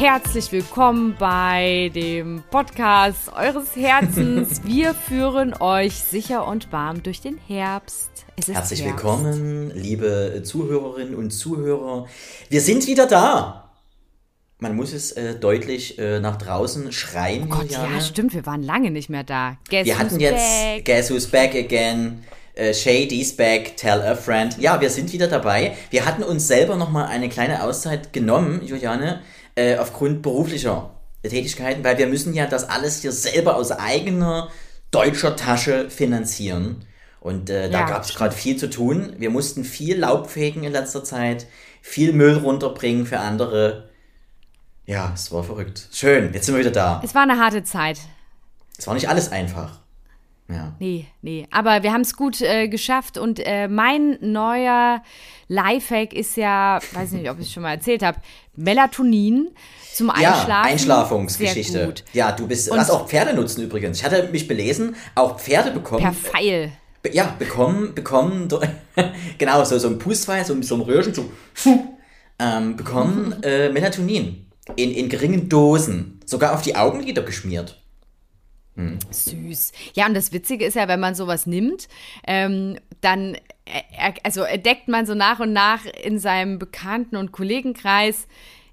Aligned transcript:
Herzlich 0.00 0.50
willkommen 0.50 1.14
bei 1.18 1.90
dem 1.94 2.42
Podcast 2.50 3.30
eures 3.36 3.76
Herzens. 3.76 4.62
Wir 4.64 4.94
führen 4.94 5.52
euch 5.60 5.92
sicher 5.92 6.46
und 6.46 6.72
warm 6.72 7.02
durch 7.02 7.20
den 7.20 7.36
Herbst. 7.36 8.08
Herzlich 8.36 8.56
Herbst. 8.56 8.82
willkommen, 8.82 9.70
liebe 9.74 10.40
Zuhörerinnen 10.42 11.14
und 11.14 11.32
Zuhörer. 11.32 12.06
Wir 12.48 12.62
sind 12.62 12.86
wieder 12.86 13.06
da. 13.06 13.74
Man 14.58 14.74
muss 14.74 14.94
es 14.94 15.12
äh, 15.12 15.34
deutlich 15.34 15.98
äh, 15.98 16.18
nach 16.18 16.38
draußen 16.38 16.92
schreien. 16.92 17.42
Oh 17.44 17.56
Gott, 17.56 17.70
ja, 17.70 18.00
stimmt, 18.00 18.32
wir 18.32 18.46
waren 18.46 18.62
lange 18.62 18.90
nicht 18.90 19.10
mehr 19.10 19.24
da. 19.24 19.58
Guess 19.68 19.84
Wir 19.84 19.98
hatten 19.98 20.14
who's 20.14 20.22
jetzt 20.22 20.62
back? 20.62 20.84
Guess 20.86 21.10
Who's 21.10 21.26
Back 21.26 21.54
Again, 21.54 22.24
äh, 22.54 22.72
Shady's 22.72 23.36
Back, 23.36 23.76
Tell 23.76 24.00
a 24.00 24.14
Friend. 24.14 24.56
Ja, 24.58 24.80
wir 24.80 24.88
sind 24.88 25.12
wieder 25.12 25.28
dabei. 25.28 25.76
Wir 25.90 26.06
hatten 26.06 26.22
uns 26.22 26.48
selber 26.48 26.76
nochmal 26.76 27.08
eine 27.08 27.28
kleine 27.28 27.62
Auszeit 27.62 28.14
genommen, 28.14 28.62
Juliane, 28.64 29.20
äh, 29.60 29.76
aufgrund 29.78 30.22
beruflicher 30.22 30.90
Tätigkeiten, 31.22 31.84
weil 31.84 31.98
wir 31.98 32.06
müssen 32.06 32.32
ja 32.34 32.46
das 32.46 32.68
alles 32.68 33.02
hier 33.02 33.12
selber 33.12 33.56
aus 33.56 33.70
eigener 33.72 34.48
deutscher 34.90 35.36
Tasche 35.36 35.90
finanzieren. 35.90 36.84
Und 37.20 37.50
äh, 37.50 37.68
da 37.68 37.80
Ja, 37.80 37.86
gab 37.86 38.04
es 38.04 38.14
gerade 38.14 38.34
viel 38.34 38.56
zu 38.56 38.70
tun. 38.70 39.12
Wir 39.18 39.28
mussten 39.30 39.64
viel 39.64 39.98
Laub 39.98 40.30
fegen 40.30 40.64
in 40.64 40.72
letzter 40.72 41.04
Zeit, 41.04 41.46
viel 41.82 42.12
Müll 42.14 42.38
runterbringen 42.38 43.04
für 43.06 43.18
andere. 43.20 43.90
Ja, 44.86 45.12
es 45.14 45.30
war 45.30 45.44
verrückt. 45.44 45.88
Schön, 45.92 46.32
jetzt 46.32 46.46
sind 46.46 46.54
wir 46.54 46.60
wieder 46.60 46.70
da. 46.70 47.00
Es 47.04 47.14
war 47.14 47.22
eine 47.22 47.38
harte 47.38 47.62
Zeit. 47.62 47.98
Es 48.78 48.86
war 48.86 48.94
nicht 48.94 49.08
alles 49.08 49.30
einfach. 49.30 49.80
Ja. 50.48 50.74
Nee, 50.80 51.06
nee. 51.22 51.46
Aber 51.52 51.82
wir 51.82 51.92
haben 51.92 52.00
es 52.00 52.16
gut 52.16 52.40
äh, 52.40 52.66
geschafft 52.68 53.18
und 53.18 53.38
äh, 53.44 53.68
mein 53.68 54.16
neuer 54.20 55.02
Lifehack 55.52 56.12
ist 56.12 56.36
ja, 56.36 56.78
weiß 56.92 57.10
nicht, 57.10 57.28
ob 57.28 57.40
ich 57.40 57.46
es 57.46 57.52
schon 57.52 57.64
mal 57.64 57.72
erzählt 57.72 58.04
habe, 58.04 58.18
Melatonin 58.54 59.48
zum 59.92 60.08
Einschlafen. 60.10 60.48
Ja, 60.48 60.62
Einschlafungsgeschichte. 60.62 61.92
Ja, 62.12 62.30
du 62.30 62.46
bist, 62.46 62.70
Und- 62.70 62.78
was 62.78 62.88
auch 62.88 63.08
Pferde 63.08 63.34
nutzen 63.34 63.62
übrigens. 63.64 63.98
Ich 63.98 64.04
hatte 64.04 64.28
mich 64.30 64.46
belesen, 64.46 64.94
auch 65.16 65.40
Pferde 65.40 65.72
bekommen. 65.72 66.02
Per 66.02 66.12
Pfeil. 66.12 66.70
Be- 67.02 67.12
ja, 67.12 67.34
bekommen, 67.36 67.94
bekommen, 67.96 68.48
genau, 69.38 69.64
so, 69.64 69.76
so 69.78 69.88
ein 69.88 69.98
Pustfeil, 69.98 70.44
so, 70.44 70.60
so 70.62 70.76
ein 70.76 70.82
Röhrchen, 70.82 71.14
so, 71.14 71.28
ähm, 72.38 72.76
bekommen 72.76 73.42
äh, 73.42 73.70
Melatonin. 73.70 74.46
In, 74.76 74.92
in 74.92 75.08
geringen 75.08 75.48
Dosen. 75.48 76.20
Sogar 76.26 76.54
auf 76.54 76.62
die 76.62 76.76
Augenlider 76.76 77.22
geschmiert. 77.22 77.79
Süß. 79.10 79.72
Ja, 79.94 80.06
und 80.06 80.14
das 80.14 80.32
Witzige 80.32 80.64
ist 80.64 80.74
ja, 80.74 80.88
wenn 80.88 81.00
man 81.00 81.14
sowas 81.14 81.46
nimmt, 81.46 81.88
ähm, 82.26 82.78
dann 83.00 83.34
äh, 83.64 83.82
er, 83.96 84.14
also 84.22 84.42
entdeckt 84.42 84.88
man 84.88 85.06
so 85.06 85.14
nach 85.14 85.40
und 85.40 85.52
nach 85.52 85.84
in 86.02 86.18
seinem 86.18 86.58
Bekannten- 86.58 87.16
und 87.16 87.32
Kollegenkreis 87.32 88.26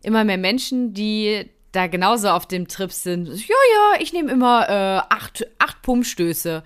immer 0.04 0.24
mehr 0.24 0.38
Menschen, 0.38 0.94
die 0.94 1.50
da 1.72 1.88
genauso 1.88 2.30
auf 2.30 2.46
dem 2.46 2.68
Trip 2.68 2.92
sind. 2.92 3.28
Ja, 3.28 3.56
ja, 3.74 4.02
ich 4.02 4.14
nehme 4.14 4.32
immer 4.32 4.68
äh, 4.70 5.14
acht, 5.14 5.46
acht 5.60 5.82
Pumpstöße. 5.82 6.64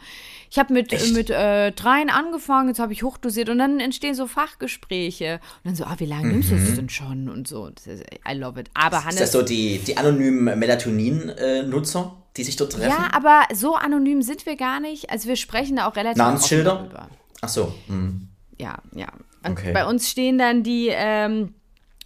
Ich 0.50 0.60
habe 0.60 0.74
mit, 0.74 0.92
Echt? 0.92 1.14
mit 1.14 1.30
äh, 1.30 1.72
dreien 1.72 2.10
angefangen, 2.10 2.68
jetzt 2.68 2.80
habe 2.80 2.92
ich 2.92 3.04
hochdosiert 3.04 3.50
und 3.50 3.58
dann 3.58 3.80
entstehen 3.80 4.16
so 4.16 4.28
Fachgespräche. 4.28 5.40
Und 5.64 5.70
dann 5.70 5.76
so, 5.76 5.86
ah, 5.86 5.96
wie 5.98 6.06
lange 6.06 6.28
nimmst 6.28 6.52
du 6.52 6.56
das 6.56 6.76
denn 6.76 6.90
schon? 6.90 7.30
Und 7.30 7.48
so, 7.48 7.70
I 7.70 8.34
love 8.34 8.60
it. 8.60 8.70
Aber 8.74 9.06
Hannes, 9.06 9.16
Ist 9.16 9.22
das 9.22 9.32
so 9.32 9.42
die, 9.44 9.80
die 9.80 9.96
anonymen 9.96 10.60
Melatonin-Nutzer, 10.60 12.21
die 12.38 12.44
sich 12.44 12.56
dort 12.56 12.74
treffen? 12.74 12.90
ja, 12.90 13.10
aber 13.14 13.44
so 13.54 13.76
anonym 13.76 14.22
sind 14.22 14.46
wir 14.46 14.56
gar 14.56 14.80
nicht. 14.80 15.10
Also 15.10 15.28
wir 15.28 15.36
sprechen 15.36 15.78
da 15.78 15.88
auch 15.88 15.96
relativ 15.96 16.18
Namensschilder? 16.18 16.74
offen 16.76 16.90
drüber. 16.90 17.10
Ach 17.42 17.50
so. 17.50 17.74
Hm. 17.88 18.28
Ja, 18.60 18.78
ja. 18.94 19.08
Okay. 19.48 19.72
bei 19.74 19.86
uns 19.86 20.10
stehen 20.10 20.38
dann 20.38 20.62
die 20.64 20.90
ähm, 20.92 21.56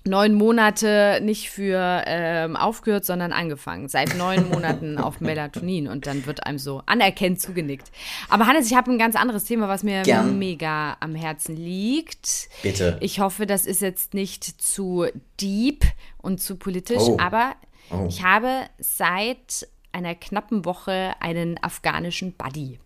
neun 0.08 0.36
Monate 0.36 1.20
nicht 1.22 1.50
für 1.50 2.04
ähm, 2.06 2.56
aufgehört, 2.56 3.06
sondern 3.06 3.34
angefangen. 3.34 3.90
Seit 3.90 4.16
neun 4.16 4.50
Monaten 4.52 4.98
auf 4.98 5.20
Melatonin 5.20 5.88
und 5.90 6.08
dann 6.08 6.26
wird 6.26 6.46
einem 6.46 6.60
so 6.60 6.82
anerkennt 6.86 7.42
zugenickt. 7.42 7.92
Aber 8.30 8.48
Hannes, 8.48 8.68
ich 8.68 8.76
habe 8.78 8.90
ein 8.92 8.98
ganz 8.98 9.16
anderes 9.18 9.44
Thema, 9.44 9.68
was 9.68 9.84
mir 9.84 10.04
Gern. 10.04 10.40
mega 10.40 10.96
am 11.02 11.14
Herzen 11.16 11.56
liegt. 11.58 12.48
Bitte. 12.64 12.98
Ich 13.02 13.20
hoffe, 13.20 13.46
das 13.46 13.66
ist 13.66 13.82
jetzt 13.82 14.14
nicht 14.14 14.44
zu 14.46 15.08
deep 15.42 15.84
und 16.22 16.40
zu 16.42 16.56
politisch, 16.56 17.02
Oh. 17.02 17.18
aber 17.20 17.54
Oh. 17.92 18.06
ich 18.08 18.24
habe 18.24 18.62
seit 18.80 19.68
einer 19.96 20.14
knappen 20.14 20.66
Woche 20.66 21.14
einen 21.20 21.58
afghanischen 21.64 22.34
Buddy. 22.34 22.80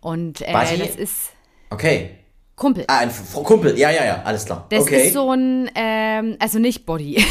Und 0.00 0.42
äh, 0.42 0.52
Buddy? 0.52 0.78
das 0.78 0.94
ist 0.96 1.30
Okay. 1.70 2.10
Kumpel. 2.54 2.84
Ah, 2.88 2.98
ein 3.00 3.08
F- 3.08 3.34
Kumpel. 3.42 3.76
Ja, 3.78 3.90
ja, 3.90 4.04
ja, 4.04 4.22
alles 4.24 4.46
klar. 4.46 4.64
Das 4.70 4.82
okay. 4.82 5.08
ist 5.08 5.12
so 5.12 5.30
ein, 5.30 5.70
ähm, 5.74 6.36
also 6.38 6.58
nicht 6.58 6.86
Body. 6.86 7.16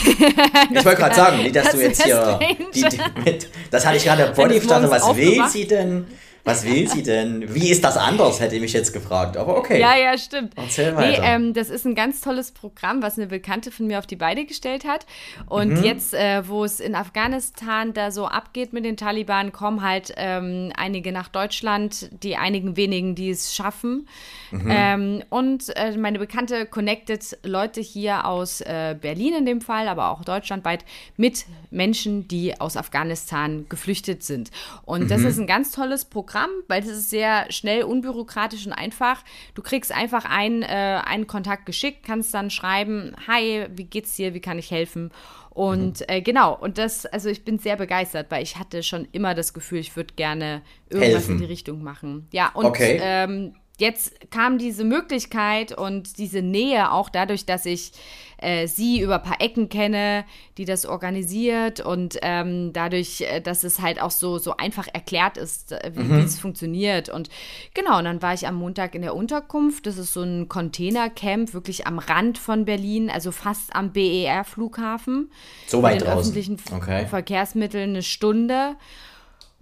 Ich 0.72 0.86
wollte 0.86 1.02
gerade 1.02 1.16
sagen, 1.16 1.38
nicht, 1.42 1.56
dass 1.56 1.64
das 1.66 1.74
du 1.74 1.82
jetzt 1.82 2.04
hier. 2.04 2.40
Die, 2.74 2.82
die, 2.82 2.98
mit, 3.24 3.50
das 3.72 3.86
hatte 3.86 3.98
ich 3.98 4.04
gerade 4.04 4.32
Body 4.36 4.56
verstanden. 4.60 4.92
Was 4.92 5.16
will 5.16 5.48
sie 5.50 5.66
denn? 5.68 6.06
Was 6.46 6.64
will 6.64 6.88
sie 6.88 7.04
denn? 7.04 7.54
Wie 7.54 7.70
ist 7.70 7.84
das 7.84 7.98
anders, 7.98 8.40
hätte 8.40 8.56
ich 8.56 8.62
mich 8.62 8.72
jetzt 8.74 8.94
gefragt. 8.94 9.36
Aber 9.36 9.58
okay. 9.58 9.80
Ja, 9.82 9.98
ja, 9.98 10.18
stimmt. 10.18 10.54
Erzähl 10.56 10.92
Nee, 10.92 10.98
weiter. 10.98 11.24
ähm, 11.24 11.54
das 11.54 11.70
ist 11.70 11.86
ein 11.86 11.96
ganz 11.96 12.22
tolles 12.22 12.52
Programm, 12.52 13.02
was 13.02 13.18
eine 13.18 13.26
Bekannte 13.28 13.72
von 13.72 13.88
mir 13.88 13.98
auf 13.98 14.06
die 14.06 14.16
Beine 14.16 14.46
gestellt 14.46 14.86
hat. 14.86 15.08
Und 15.48 15.80
Mhm. 15.80 15.84
jetzt, 15.84 16.14
äh, 16.14 16.48
wo 16.48 16.64
es 16.64 16.80
in 16.80 16.94
Afghanistan 16.94 17.94
da 17.94 18.12
so 18.12 18.28
abgeht 18.28 18.74
mit 18.74 18.86
den 18.86 18.96
Taliban, 18.96 19.52
kommen 19.52 19.82
halt 19.82 20.14
ähm, 20.18 20.72
einige 20.78 21.12
nach 21.12 21.30
Deutschland, 21.30 22.10
die 22.24 22.36
einigen 22.38 22.78
wenigen, 22.78 23.16
die 23.16 23.32
es 23.32 23.56
schaffen. 23.56 24.08
Mhm. 24.52 24.68
Ähm, 24.70 25.24
und 25.30 25.76
äh, 25.76 25.98
meine 25.98 26.20
Bekannte 26.20 26.68
connectet 26.68 27.40
Leute 27.44 27.82
hier 27.82 28.26
aus 28.26 28.62
äh, 28.62 28.96
Berlin 29.02 29.34
in 29.34 29.46
dem 29.48 29.62
Fall, 29.62 29.88
aber 29.88 30.12
auch 30.12 30.24
deutschlandweit 30.24 30.86
mit 31.18 31.46
Menschen, 31.72 32.28
die 32.28 32.62
aus 32.62 32.78
Afghanistan 32.78 33.66
geflüchtet 33.68 34.22
sind. 34.24 34.52
Und 34.86 35.10
das 35.10 35.22
ist 35.22 35.40
ein 35.40 35.48
ganz 35.48 35.72
tolles 35.72 36.06
Programm, 36.06 36.35
weil 36.68 36.82
das 36.82 36.92
ist 36.92 37.10
sehr 37.10 37.52
schnell, 37.52 37.84
unbürokratisch 37.84 38.66
und 38.66 38.74
einfach. 38.74 39.24
Du 39.54 39.62
kriegst 39.62 39.92
einfach 39.92 40.26
einen, 40.26 40.62
äh, 40.64 41.02
einen 41.06 41.28
Kontakt 41.28 41.66
geschickt, 41.66 42.06
kannst 42.06 42.34
dann 42.34 42.50
schreiben, 42.50 43.16
hi, 43.28 43.68
wie 43.76 43.86
geht's 43.86 44.16
dir, 44.16 44.34
wie 44.34 44.42
kann 44.42 44.60
ich 44.60 44.72
helfen? 44.72 45.12
Und 45.50 46.08
äh, 46.10 46.22
genau, 46.22 46.54
und 46.56 46.78
das, 46.78 47.06
also 47.06 47.30
ich 47.30 47.46
bin 47.46 47.60
sehr 47.60 47.78
begeistert, 47.78 48.30
weil 48.30 48.44
ich 48.44 48.58
hatte 48.58 48.84
schon 48.84 49.08
immer 49.14 49.34
das 49.34 49.54
Gefühl, 49.54 49.80
ich 49.80 49.96
würde 49.96 50.14
gerne 50.16 50.62
irgendwas 50.90 51.14
Helfen. 51.14 51.32
in 51.32 51.38
die 51.38 51.46
Richtung 51.46 51.82
machen. 51.82 52.28
Ja, 52.34 52.50
und 52.54 52.66
Okay. 52.66 53.00
ähm, 53.02 53.56
jetzt 53.82 54.32
kam 54.32 54.58
diese 54.58 54.84
Möglichkeit 54.84 55.72
und 55.78 56.18
diese 56.18 56.42
Nähe 56.42 56.92
auch 56.92 57.10
dadurch, 57.10 57.46
dass 57.46 57.66
ich 57.66 57.92
äh, 58.38 58.68
sie 58.68 59.00
über 59.00 59.16
ein 59.16 59.24
paar 59.24 59.42
Ecken 59.42 59.70
kenne, 59.70 60.26
die 60.58 60.66
das 60.66 60.86
organisiert 60.86 61.80
und 61.80 62.18
ähm, 62.22 62.74
dadurch, 62.74 63.22
äh, 63.22 63.40
dass 63.42 63.64
es 63.64 63.82
halt 63.82 64.02
auch 64.02 64.12
so, 64.12 64.38
so 64.38 64.58
einfach 64.58 64.88
erklärt 64.94 65.38
ist, 65.38 65.72
äh, 65.72 65.92
wie 65.94 66.10
wie 66.10 66.20
es 66.20 66.38
funktioniert. 66.40 67.10
Und 67.10 67.30
genau, 67.74 67.98
und 67.98 68.06
dann 68.06 68.22
war 68.22 68.34
ich 68.34 68.48
am 68.48 68.56
Montag 68.56 68.94
in 68.94 69.02
der 69.02 69.16
Unterkunft. 69.16 69.88
Das 69.88 69.98
ist 69.98 70.14
so 70.14 70.22
ein 70.22 70.50
Containercamp, 70.50 71.54
wirklich 71.54 71.88
am 71.88 71.98
Rand 72.00 72.38
von 72.38 72.66
Berlin, 72.66 73.10
also 73.10 73.32
fast 73.32 73.76
am 73.76 73.92
BER-Flughafen. 73.92 75.32
So 75.68 75.82
weit 75.82 75.96
Mit 75.96 76.02
den 76.02 76.08
draußen. 76.08 76.20
öffentlichen 76.22 76.58
Okay. 76.76 77.08
Verkehrsmitteln 77.08 77.92
eine 77.92 78.04
Stunde. 78.04 78.76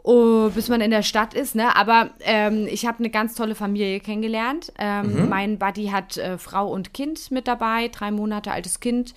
Oh, 0.06 0.50
bis 0.50 0.68
man 0.68 0.82
in 0.82 0.92
der 0.92 1.02
Stadt 1.02 1.34
ist, 1.34 1.56
ne? 1.56 1.78
Aber 1.78 2.10
ähm, 2.26 2.68
ich 2.70 2.86
habe 2.86 3.00
eine 3.00 3.10
ganz 3.10 3.36
tolle 3.36 3.56
Familie 3.56 4.02
kennengelernt. 4.02 4.74
Ähm, 4.78 5.30
Mein 5.30 5.58
Buddy 5.58 5.88
hat 5.88 6.18
äh, 6.18 6.38
Frau 6.38 6.68
und 6.70 6.94
Kind 6.94 7.32
mit 7.32 7.48
dabei, 7.48 7.88
drei 7.88 8.12
Monate 8.12 8.52
altes 8.52 8.82
Kind. 8.82 9.14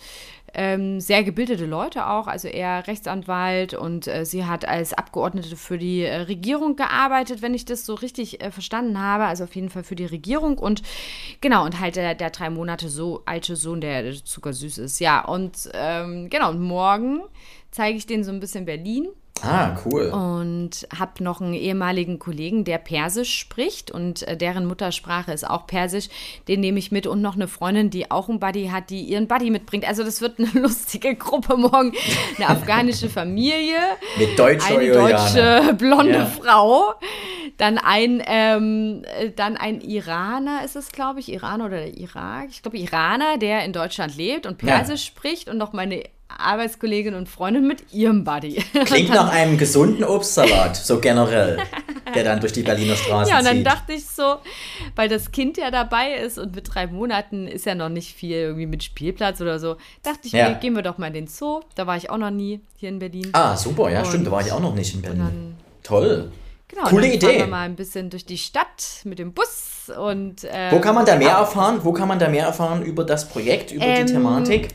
Ähm, 0.55 1.01
sehr 1.01 1.25
gebildete 1.25 1.67
Leute 1.67 2.09
auch, 2.09 2.29
also 2.29 2.47
er 2.47 2.87
Rechtsanwalt 2.87 3.75
und 3.75 4.07
äh, 4.07 4.25
sie 4.25 4.47
hat 4.47 4.67
als 4.67 4.95
Abgeordnete 4.95 5.57
für 5.57 5.77
die 5.77 6.03
äh, 6.03 6.15
Regierung 6.23 6.77
gearbeitet, 6.77 7.43
wenn 7.43 7.53
ich 7.53 7.65
das 7.65 7.85
so 7.85 7.95
richtig 7.95 8.41
äh, 8.41 8.53
verstanden 8.53 8.99
habe. 8.99 9.25
Also 9.25 9.45
auf 9.45 9.57
jeden 9.57 9.71
Fall 9.71 9.83
für 9.83 9.97
die 9.97 10.07
Regierung 10.07 10.57
und 10.57 10.83
genau, 11.41 11.65
und 11.65 11.81
halt 11.81 11.97
der, 11.97 12.15
der 12.15 12.31
drei 12.31 12.49
Monate 12.49 12.89
so 12.89 13.23
alte 13.27 13.57
Sohn, 13.57 13.81
der 13.81 14.15
zuckersüß 14.25 14.79
ist. 14.79 15.01
Ja, 15.01 15.25
und 15.25 15.69
ähm, 15.75 16.31
genau, 16.31 16.51
und 16.51 16.61
morgen 16.61 17.23
zeige 17.73 17.99
ich 17.99 18.07
denen 18.07 18.25
so 18.25 18.31
ein 18.31 18.41
bisschen 18.41 18.65
Berlin. 18.65 19.09
Ah, 19.43 19.77
cool. 19.85 20.07
Und 20.07 20.89
habe 20.99 21.23
noch 21.23 21.41
einen 21.41 21.55
ehemaligen 21.55 22.19
Kollegen, 22.19 22.65
der 22.65 22.79
Persisch 22.79 23.39
spricht 23.39 23.91
und 23.91 24.23
äh, 24.23 24.37
deren 24.37 24.67
Muttersprache 24.67 25.33
ist 25.33 25.49
auch 25.49 25.67
Persisch. 25.67 26.09
Den 26.49 26.61
nehme 26.61 26.79
ich 26.79 26.91
mit 26.91 27.07
und 27.07 27.21
noch 27.21 27.35
eine 27.35 27.47
Freundin, 27.47 27.91
die 27.91 28.11
auch 28.11 28.29
einen 28.29 28.41
Buddy 28.41 28.69
hat, 28.69 28.91
die 28.91 29.03
ihren 29.03 29.29
Buddy 29.29 29.51
mitbringt. 29.51 29.87
Also 29.87 30.05
das 30.05 30.21
wird 30.21 30.39
eine 30.39 30.49
lustige 30.55 31.15
Gruppe 31.15 31.57
morgen. 31.57 31.93
Eine 32.39 32.49
afghanische 32.49 33.09
Familie. 33.09 33.79
Mit 34.19 34.39
deutscher 34.39 34.79
Eine 34.79 34.93
deutsche 34.93 35.75
blonde 35.75 36.13
Ja. 36.13 36.27
Frau. 36.27 36.95
Dann 37.59 37.79
ein, 37.79 38.23
ähm, 38.27 39.03
äh, 39.19 39.31
dann 39.31 39.57
ein 39.57 39.81
Iraner 39.81 40.65
ist 40.65 40.77
es, 40.77 40.91
glaube 40.93 41.21
ich, 41.21 41.33
Iran 41.33 41.63
oder 41.63 41.87
Irak. 41.87 42.49
Ich 42.51 42.63
glaube 42.63 42.79
Iraner, 42.79 43.39
der 43.39 43.65
in 43.65 43.73
Deutschland 43.73 44.17
lebt 44.17 44.47
und 44.47 44.63
Ja. 44.63 44.77
Persisch 44.77 45.05
spricht 45.05 45.49
und 45.49 45.57
noch 45.59 45.73
meine 45.73 46.03
Arbeitskollegin 46.29 47.15
und 47.15 47.29
Freundin 47.29 47.67
mit 47.67 47.93
ihrem 47.93 48.25
Buddy. 48.25 48.55
Klingt 48.85 49.11
nach 49.11 49.31
einem 49.33 49.57
gesunden 49.59 50.05
Obstsalat, 50.05 50.77
so 50.77 50.99
generell, 51.01 51.59
der 52.15 52.25
dann 52.25 52.41
durch 52.41 52.53
die 52.53 52.63
Berliner 52.63 52.97
Straßen 52.97 53.31
Ja, 53.33 53.39
und 53.39 53.45
dann 53.47 53.57
zieht. 53.59 53.67
dachte 53.67 53.93
ich 53.93 54.07
so, 54.07 54.37
weil 54.97 55.09
das 55.09 55.31
Kind 55.33 55.57
ja 55.57 55.71
dabei 55.71 56.15
ist 56.15 56.39
und 56.39 56.55
mit 56.55 56.75
drei 56.75 56.87
Monaten 56.89 57.47
ist 57.47 57.65
ja 57.67 57.75
noch 57.75 57.89
nicht 57.89 58.15
viel 58.15 58.37
irgendwie 58.37 58.67
mit 58.67 58.83
Spielplatz 58.83 59.41
oder 59.41 59.59
so, 59.59 59.77
dachte 60.03 60.21
ich 60.25 60.33
Ja. 60.33 60.49
mir, 60.51 60.55
gehen 60.57 60.75
wir 60.75 60.83
doch 60.83 60.99
mal 60.99 61.07
in 61.09 61.15
den 61.15 61.27
Zoo. 61.29 61.61
Da 61.75 61.87
war 61.87 61.97
ich 61.97 62.11
auch 62.11 62.19
noch 62.19 62.31
nie 62.31 62.61
hier 62.77 62.89
in 62.91 62.99
Berlin. 62.99 63.29
ah, 63.33 63.57
super, 63.57 63.89
ja, 63.91 64.01
Und- 64.01 64.07
stimmt, 64.07 64.27
da 64.27 64.31
war 64.33 64.41
ich 64.45 64.53
auch 64.53 64.61
noch 64.61 64.75
nicht 64.75 64.95
in 64.95 65.03
Berlin. 65.03 65.19
dann- 65.21 65.57
Toll. 65.83 66.33
Genau, 66.69 66.83
Coole 66.89 67.09
dann 67.11 67.21
fahren 67.21 67.31
Idee. 67.31 67.39
wir 67.43 67.47
mal 67.47 67.63
ein 67.65 67.77
bisschen 67.77 68.11
durch 68.11 68.27
die 68.27 68.39
Stadt 68.39 68.83
mit 69.05 69.21
dem 69.21 69.33
Bus 69.33 69.89
und 70.05 70.45
ähm, 70.51 70.73
Wo 70.73 70.81
kann 70.81 70.97
man 70.97 71.07
da 71.07 71.15
mehr 71.15 71.31
erfahren? 71.31 71.79
Wo 71.85 71.93
kann 71.93 72.09
man 72.09 72.19
da 72.19 72.29
mehr 72.29 72.45
erfahren 72.47 72.83
über 72.83 73.05
das 73.05 73.29
Projekt, 73.29 73.71
über 73.71 73.85
Ähm, 73.85 74.05
die 74.05 74.13
Thematik? 74.13 74.69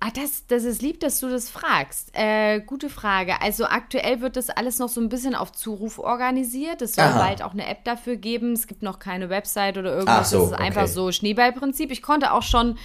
Ah, 0.00 0.10
das, 0.14 0.46
das 0.46 0.62
ist 0.62 0.80
lieb, 0.80 1.00
dass 1.00 1.18
du 1.18 1.28
das 1.28 1.50
fragst. 1.50 2.10
Äh, 2.12 2.60
gute 2.60 2.88
Frage. 2.88 3.42
Also 3.42 3.64
aktuell 3.66 4.20
wird 4.20 4.36
das 4.36 4.48
alles 4.48 4.78
noch 4.78 4.88
so 4.88 5.00
ein 5.00 5.08
bisschen 5.08 5.34
auf 5.34 5.50
Zuruf 5.50 5.98
organisiert. 5.98 6.82
Es 6.82 6.94
soll 6.94 7.06
Aha. 7.06 7.18
bald 7.18 7.42
auch 7.42 7.52
eine 7.52 7.66
App 7.66 7.82
dafür 7.82 8.14
geben. 8.14 8.52
Es 8.52 8.68
gibt 8.68 8.82
noch 8.82 9.00
keine 9.00 9.28
Website 9.28 9.76
oder 9.76 9.92
irgendwas. 9.92 10.30
So, 10.30 10.38
das 10.42 10.50
ist 10.52 10.58
einfach 10.58 10.82
okay. 10.82 10.92
so 10.92 11.10
Schneeballprinzip. 11.10 11.90
Ich 11.90 12.02
konnte 12.02 12.32
auch 12.32 12.44
schon 12.44 12.78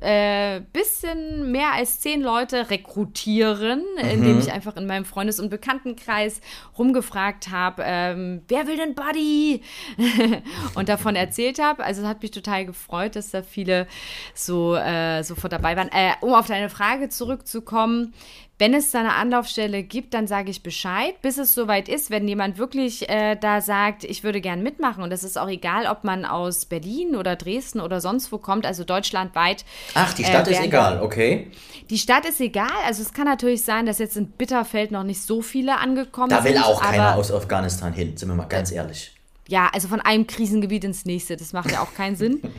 äh, 0.00 0.60
bisschen 0.72 1.50
mehr 1.52 1.72
als 1.72 2.00
zehn 2.00 2.20
Leute 2.22 2.70
rekrutieren, 2.70 3.82
Mhm. 4.02 4.08
indem 4.08 4.38
ich 4.38 4.52
einfach 4.52 4.76
in 4.76 4.86
meinem 4.86 5.04
Freundes- 5.04 5.40
und 5.40 5.50
Bekanntenkreis 5.50 6.40
rumgefragt 6.78 7.50
habe, 7.50 7.82
ähm, 7.84 8.42
wer 8.48 8.66
will 8.66 8.76
denn 8.76 8.94
Buddy? 8.94 9.62
und 10.74 10.88
davon 10.88 11.16
erzählt 11.16 11.58
habe. 11.60 11.84
Also 11.84 12.02
es 12.02 12.08
hat 12.08 12.22
mich 12.22 12.30
total 12.30 12.66
gefreut, 12.66 13.16
dass 13.16 13.30
da 13.30 13.42
viele 13.42 13.86
so 14.34 14.74
äh, 14.76 15.22
sofort 15.22 15.52
dabei 15.52 15.76
waren. 15.76 15.88
Äh, 15.92 16.12
um 16.20 16.34
auf 16.34 16.46
deine 16.46 16.68
Frage 16.68 17.08
zurückzukommen, 17.08 18.14
wenn 18.58 18.74
es 18.74 18.90
da 18.90 19.00
eine 19.00 19.14
Anlaufstelle 19.14 19.82
gibt, 19.84 20.14
dann 20.14 20.26
sage 20.26 20.50
ich 20.50 20.62
Bescheid, 20.62 21.14
bis 21.22 21.38
es 21.38 21.54
soweit 21.54 21.88
ist. 21.88 22.10
Wenn 22.10 22.26
jemand 22.26 22.58
wirklich 22.58 23.08
äh, 23.08 23.36
da 23.36 23.60
sagt, 23.60 24.02
ich 24.04 24.24
würde 24.24 24.40
gern 24.40 24.62
mitmachen, 24.62 25.02
und 25.02 25.10
das 25.10 25.22
ist 25.22 25.38
auch 25.38 25.48
egal, 25.48 25.86
ob 25.86 26.02
man 26.04 26.24
aus 26.24 26.64
Berlin 26.66 27.14
oder 27.14 27.36
Dresden 27.36 27.80
oder 27.80 28.00
sonst 28.00 28.32
wo 28.32 28.38
kommt, 28.38 28.66
also 28.66 28.82
deutschlandweit. 28.84 29.64
Ach, 29.94 30.12
die 30.12 30.24
Stadt 30.24 30.48
äh, 30.48 30.52
ist 30.52 30.62
egal, 30.62 31.00
okay. 31.02 31.50
Die 31.90 31.98
Stadt 31.98 32.26
ist 32.26 32.40
egal. 32.40 32.66
Also 32.86 33.02
es 33.02 33.12
kann 33.12 33.26
natürlich 33.26 33.62
sein, 33.62 33.86
dass 33.86 33.98
jetzt 33.98 34.16
in 34.16 34.26
Bitterfeld 34.28 34.90
noch 34.90 35.04
nicht 35.04 35.22
so 35.22 35.40
viele 35.40 35.78
angekommen 35.78 36.30
Da 36.30 36.42
will 36.44 36.54
sind. 36.54 36.64
auch 36.64 36.82
keiner 36.82 37.14
aus 37.14 37.30
Afghanistan 37.32 37.92
hin, 37.92 38.16
sind 38.16 38.28
wir 38.28 38.34
mal 38.34 38.44
ganz 38.44 38.72
ehrlich. 38.72 39.12
Ja, 39.48 39.70
also 39.72 39.88
von 39.88 40.00
einem 40.00 40.26
Krisengebiet 40.26 40.84
ins 40.84 41.06
nächste, 41.06 41.36
das 41.36 41.54
macht 41.54 41.72
ja 41.72 41.80
auch 41.80 41.94
keinen 41.94 42.16
Sinn. 42.16 42.42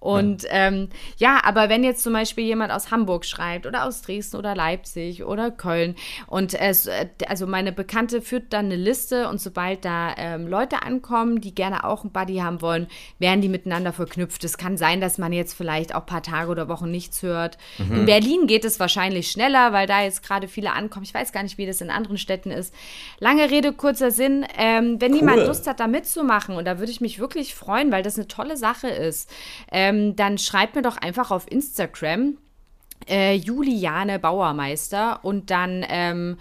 Und 0.00 0.46
ähm, 0.50 0.88
ja, 1.16 1.38
aber 1.44 1.68
wenn 1.68 1.84
jetzt 1.84 2.02
zum 2.02 2.12
Beispiel 2.12 2.42
jemand 2.42 2.72
aus 2.72 2.90
Hamburg 2.90 3.24
schreibt 3.24 3.66
oder 3.66 3.84
aus 3.84 4.02
Dresden 4.02 4.36
oder 4.36 4.56
Leipzig 4.56 5.22
oder 5.22 5.52
Köln 5.52 5.94
und 6.26 6.54
es, 6.54 6.86
äh, 6.86 7.06
also 7.28 7.46
meine 7.46 7.70
Bekannte 7.70 8.20
führt 8.20 8.52
dann 8.52 8.64
eine 8.64 8.74
Liste 8.74 9.28
und 9.28 9.40
sobald 9.40 9.84
da 9.84 10.12
ähm, 10.18 10.48
Leute 10.48 10.82
ankommen, 10.82 11.40
die 11.40 11.54
gerne 11.54 11.84
auch 11.84 12.02
einen 12.02 12.10
Buddy 12.10 12.38
haben 12.38 12.62
wollen, 12.62 12.88
werden 13.20 13.42
die 13.42 13.48
miteinander 13.48 13.92
verknüpft. 13.92 14.42
Es 14.42 14.58
kann 14.58 14.76
sein, 14.76 15.00
dass 15.00 15.18
man 15.18 15.32
jetzt 15.32 15.54
vielleicht 15.54 15.94
auch 15.94 16.00
ein 16.00 16.06
paar 16.06 16.24
Tage 16.24 16.50
oder 16.50 16.68
Wochen 16.68 16.90
nichts 16.90 17.22
hört. 17.22 17.56
In 17.78 18.04
Berlin 18.04 18.48
geht 18.48 18.64
es 18.64 18.80
wahrscheinlich 18.80 19.30
schneller, 19.30 19.72
weil 19.72 19.86
da 19.86 20.02
jetzt 20.02 20.24
gerade 20.24 20.48
viele 20.48 20.72
ankommen. 20.72 21.04
Ich 21.04 21.14
weiß 21.14 21.30
gar 21.30 21.44
nicht, 21.44 21.58
wie 21.58 21.66
das 21.66 21.80
in 21.80 21.90
anderen 21.90 22.18
Städten 22.18 22.50
ist. 22.50 22.74
Lange 23.20 23.48
Rede, 23.52 23.72
kurzer 23.72 24.10
Sinn. 24.10 24.44
Ähm, 24.58 25.00
wenn 25.00 25.14
jemand 25.14 25.46
Lust 25.46 25.68
hat, 25.68 25.78
da 25.78 25.86
mitzumachen, 25.86 26.31
und 26.56 26.64
da 26.64 26.78
würde 26.78 26.92
ich 26.92 27.00
mich 27.00 27.18
wirklich 27.18 27.54
freuen, 27.54 27.92
weil 27.92 28.02
das 28.02 28.16
eine 28.16 28.28
tolle 28.28 28.56
Sache 28.56 28.88
ist, 28.88 29.30
ähm, 29.70 30.16
dann 30.16 30.38
schreibt 30.38 30.74
mir 30.74 30.82
doch 30.82 30.96
einfach 30.96 31.30
auf 31.30 31.50
Instagram 31.50 32.38
äh, 33.08 33.34
Juliane 33.34 34.18
Bauermeister. 34.18 35.24
Und 35.24 35.50
dann 35.50 35.84
ähm, 35.88 36.38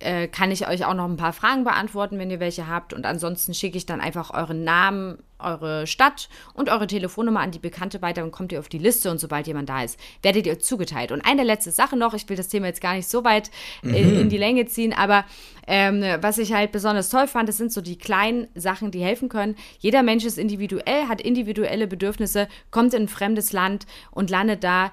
äh, 0.00 0.28
kann 0.28 0.50
ich 0.50 0.66
euch 0.66 0.84
auch 0.84 0.94
noch 0.94 1.04
ein 1.04 1.16
paar 1.16 1.32
Fragen 1.32 1.64
beantworten, 1.64 2.18
wenn 2.18 2.30
ihr 2.30 2.40
welche 2.40 2.66
habt. 2.66 2.92
Und 2.92 3.06
ansonsten 3.06 3.54
schicke 3.54 3.76
ich 3.76 3.86
dann 3.86 4.00
einfach 4.00 4.32
euren 4.32 4.64
Namen, 4.64 5.18
eure 5.38 5.86
Stadt 5.86 6.28
und 6.54 6.68
eure 6.68 6.86
Telefonnummer 6.86 7.40
an 7.40 7.50
die 7.50 7.58
Bekannte 7.58 8.02
weiter 8.02 8.24
und 8.24 8.30
kommt 8.30 8.52
ihr 8.52 8.58
auf 8.58 8.68
die 8.68 8.78
Liste 8.78 9.10
und 9.10 9.18
sobald 9.18 9.46
jemand 9.46 9.68
da 9.68 9.82
ist, 9.82 9.98
werdet 10.22 10.46
ihr 10.46 10.58
zugeteilt. 10.58 11.12
Und 11.12 11.22
eine 11.22 11.44
letzte 11.44 11.70
Sache 11.70 11.96
noch, 11.96 12.14
ich 12.14 12.28
will 12.28 12.36
das 12.36 12.48
Thema 12.48 12.66
jetzt 12.66 12.80
gar 12.80 12.94
nicht 12.94 13.08
so 13.08 13.24
weit 13.24 13.50
äh, 13.82 14.20
in 14.20 14.28
die 14.28 14.36
Länge 14.36 14.66
ziehen, 14.66 14.92
aber 14.92 15.24
ähm, 15.66 16.02
was 16.20 16.38
ich 16.38 16.52
halt 16.52 16.72
besonders 16.72 17.10
toll 17.10 17.26
fand, 17.26 17.48
das 17.48 17.56
sind 17.56 17.72
so 17.72 17.80
die 17.80 17.96
kleinen 17.96 18.48
Sachen, 18.54 18.90
die 18.90 19.02
helfen 19.02 19.28
können. 19.28 19.56
Jeder 19.78 20.02
Mensch 20.02 20.24
ist 20.24 20.38
individuell, 20.38 21.08
hat 21.08 21.20
individuelle 21.20 21.86
Bedürfnisse, 21.86 22.48
kommt 22.70 22.94
in 22.94 23.04
ein 23.04 23.08
fremdes 23.08 23.52
Land 23.52 23.86
und 24.10 24.30
landet 24.30 24.64
da 24.64 24.92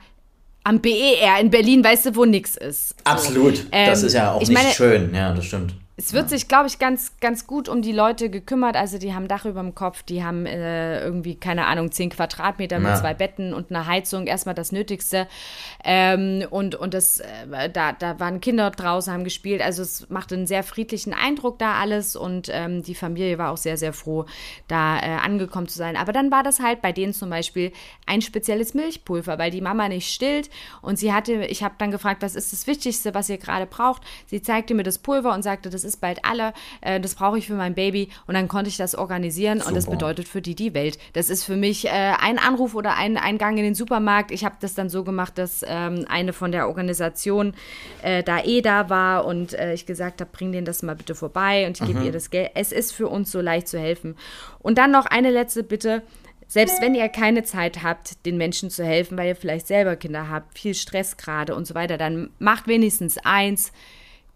am 0.68 0.81
BER 0.81 1.40
in 1.40 1.50
Berlin, 1.50 1.84
weißt 1.84 2.08
du, 2.08 2.16
wo 2.16 2.25
nix 2.25 2.56
ist. 2.58 2.90
So. 2.90 2.96
Absolut. 3.06 3.66
das 3.72 4.02
Ähm, 4.02 4.08
ist 4.08 4.14
ja 4.14 4.34
auch 4.34 4.42
ich 4.42 4.50
nicht 4.50 4.58
meine- 4.58 4.74
schön. 4.74 5.14
Ja, 5.14 5.34
das 5.34 5.46
stimmt. 5.46 5.74
Es 6.00 6.14
wird 6.14 6.30
sich, 6.30 6.48
glaube 6.48 6.68
ich, 6.68 6.78
ganz, 6.78 7.14
ganz 7.22 7.48
gut 7.48 7.68
um 7.68 7.82
die 7.82 7.92
Leute 7.92 8.30
gekümmert. 8.30 8.76
Also 8.76 9.00
die 9.00 9.16
haben 9.16 9.28
Dach 9.28 9.46
über 9.46 9.62
dem 9.62 9.74
Kopf, 9.74 10.04
die 10.04 10.24
haben 10.24 10.46
äh, 10.46 11.02
irgendwie, 11.04 11.34
keine 11.34 11.66
Ahnung, 11.66 11.92
10 11.92 12.12
Quadratmeter 12.12 12.78
mit 12.78 12.90
Ja. 12.90 12.96
zwei 13.00 13.16
Betten 13.16 13.52
und 13.52 13.72
einer 13.72 13.88
Heizung, 13.88 14.28
erstmal 14.28 14.54
das 14.54 14.72
Nötigste. 14.72 15.28
Ähm, 15.84 16.46
und 16.52 16.76
und 16.76 16.94
das, 16.94 17.20
äh, 17.20 17.70
da, 17.74 17.94
da 17.94 18.20
waren 18.20 18.42
Kinder 18.42 18.70
draußen, 18.70 19.12
haben 19.12 19.24
gespielt. 19.24 19.60
Also 19.60 19.82
es 19.82 20.08
machte 20.12 20.36
einen 20.36 20.46
sehr 20.46 20.62
friedlichen 20.62 21.16
Eindruck 21.16 21.58
da 21.58 21.80
alles 21.80 22.16
und 22.16 22.48
ähm, 22.54 22.84
die 22.84 22.94
Familie 22.94 23.40
war 23.40 23.52
auch 23.52 23.58
sehr, 23.58 23.78
sehr 23.78 23.92
froh, 23.92 24.28
da 24.68 25.00
äh, 25.00 25.02
angekommen 25.26 25.68
zu 25.68 25.80
sein. 25.80 25.98
Aber 25.98 26.14
dann 26.14 26.30
war 26.30 26.44
das 26.44 26.60
halt 26.60 26.84
bei 26.84 26.92
denen 26.92 27.14
zum 27.14 27.32
Beispiel 27.32 27.72
ein 28.06 28.22
spezielles 28.22 28.76
Milchpulver, 28.76 29.40
weil 29.40 29.50
die 29.50 29.62
Mama 29.62 29.90
nicht 29.90 30.14
stillt 30.14 30.52
und 30.84 31.00
sie 31.00 31.12
hatte, 31.12 31.46
ich 31.46 31.64
habe 31.64 31.74
dann 31.80 31.90
gefragt, 31.90 32.22
was 32.22 32.36
ist 32.36 32.54
das 32.54 32.68
Wichtigste, 32.68 33.16
was 33.16 33.30
ihr 33.30 33.40
gerade 33.40 33.66
braucht. 33.66 34.04
Sie 34.28 34.44
zeigte 34.44 34.76
mir 34.76 34.84
das 34.84 35.00
Pulver 35.00 35.34
und 35.34 35.42
sagte, 35.42 35.72
das 35.72 35.87
ist 35.88 36.01
bald 36.01 36.19
alle, 36.24 36.54
äh, 36.81 37.00
das 37.00 37.16
brauche 37.16 37.38
ich 37.38 37.48
für 37.48 37.56
mein 37.56 37.74
Baby 37.74 38.10
und 38.28 38.36
dann 38.36 38.48
konnte 38.48 38.69
ich 38.69 38.78
das 38.78 38.94
organisieren 38.94 39.62
und 39.62 39.75
das 39.75 39.86
Super. 39.86 39.98
bedeutet 39.98 40.28
für 40.28 40.42
die 40.42 40.54
die 40.54 40.74
Welt. 40.74 41.00
Das 41.13 41.30
ist 41.30 41.44
für 41.44 41.56
mich 41.56 41.86
äh, 41.86 41.89
ein 41.89 42.38
Anruf 42.38 42.75
oder 42.75 42.95
ein 42.95 43.18
Eingang 43.18 43.57
in 43.57 43.63
den 43.63 43.75
Supermarkt. 43.75 44.31
Ich 44.31 44.45
habe 44.45 44.56
das 44.60 44.75
dann 44.75 44.89
so 44.89 45.04
gemacht, 45.04 45.38
dass 45.38 45.66
ähm, 45.68 46.06
eine 46.07 46.34
von 46.34 46.51
der 46.51 46.68
Organisation 46.68 47.54
äh, 48.04 48.24
da 48.24 48.44
eh 48.44 48.62
da 48.62 48.89
war 48.89 49.25
und 49.25 49.54
äh, 49.54 49.74
ich 49.74 49.86
gesagt 49.86 50.22
habe, 50.22 50.30
bring 50.31 50.51
denen 50.51 50.66
das 50.66 50.84
mal 50.84 50.95
bitte 50.95 51.16
vorbei 51.16 51.66
und 51.66 51.80
ich 51.80 51.88
gebe 51.88 52.04
ihr 52.04 52.12
das 52.12 52.30
Geld. 52.30 52.51
Es 52.54 52.72
ist 52.72 52.91
für 52.91 53.08
uns 53.08 53.32
so 53.32 53.41
leicht 53.41 53.67
zu 53.67 53.79
helfen. 53.79 54.15
Und 54.60 54.77
dann 54.77 54.91
noch 54.91 55.06
eine 55.06 55.32
letzte 55.32 55.63
Bitte. 55.63 56.03
Selbst 56.50 56.82
wenn 56.82 56.96
ihr 56.96 57.10
keine 57.10 57.44
Zeit 57.44 57.84
habt, 57.84 58.25
den 58.25 58.38
Menschen 58.38 58.70
zu 58.70 58.86
helfen, 58.86 59.17
weil 59.17 59.27
ihr 59.27 59.36
vielleicht 59.36 59.67
selber 59.67 59.98
Kinder 59.98 60.29
habt, 60.29 60.58
viel 60.58 60.74
Stress 60.74 61.17
gerade 61.17 61.53
und 61.53 61.67
so 61.67 61.75
weiter, 61.75 61.98
dann 61.98 62.29
macht 62.39 62.67
wenigstens 62.67 63.17
eins, 63.17 63.74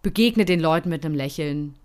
begegnet 0.02 0.50
den 0.50 0.60
Leuten 0.60 0.90
mit 0.90 1.06
einem 1.06 1.16
Lächeln. 1.16 1.76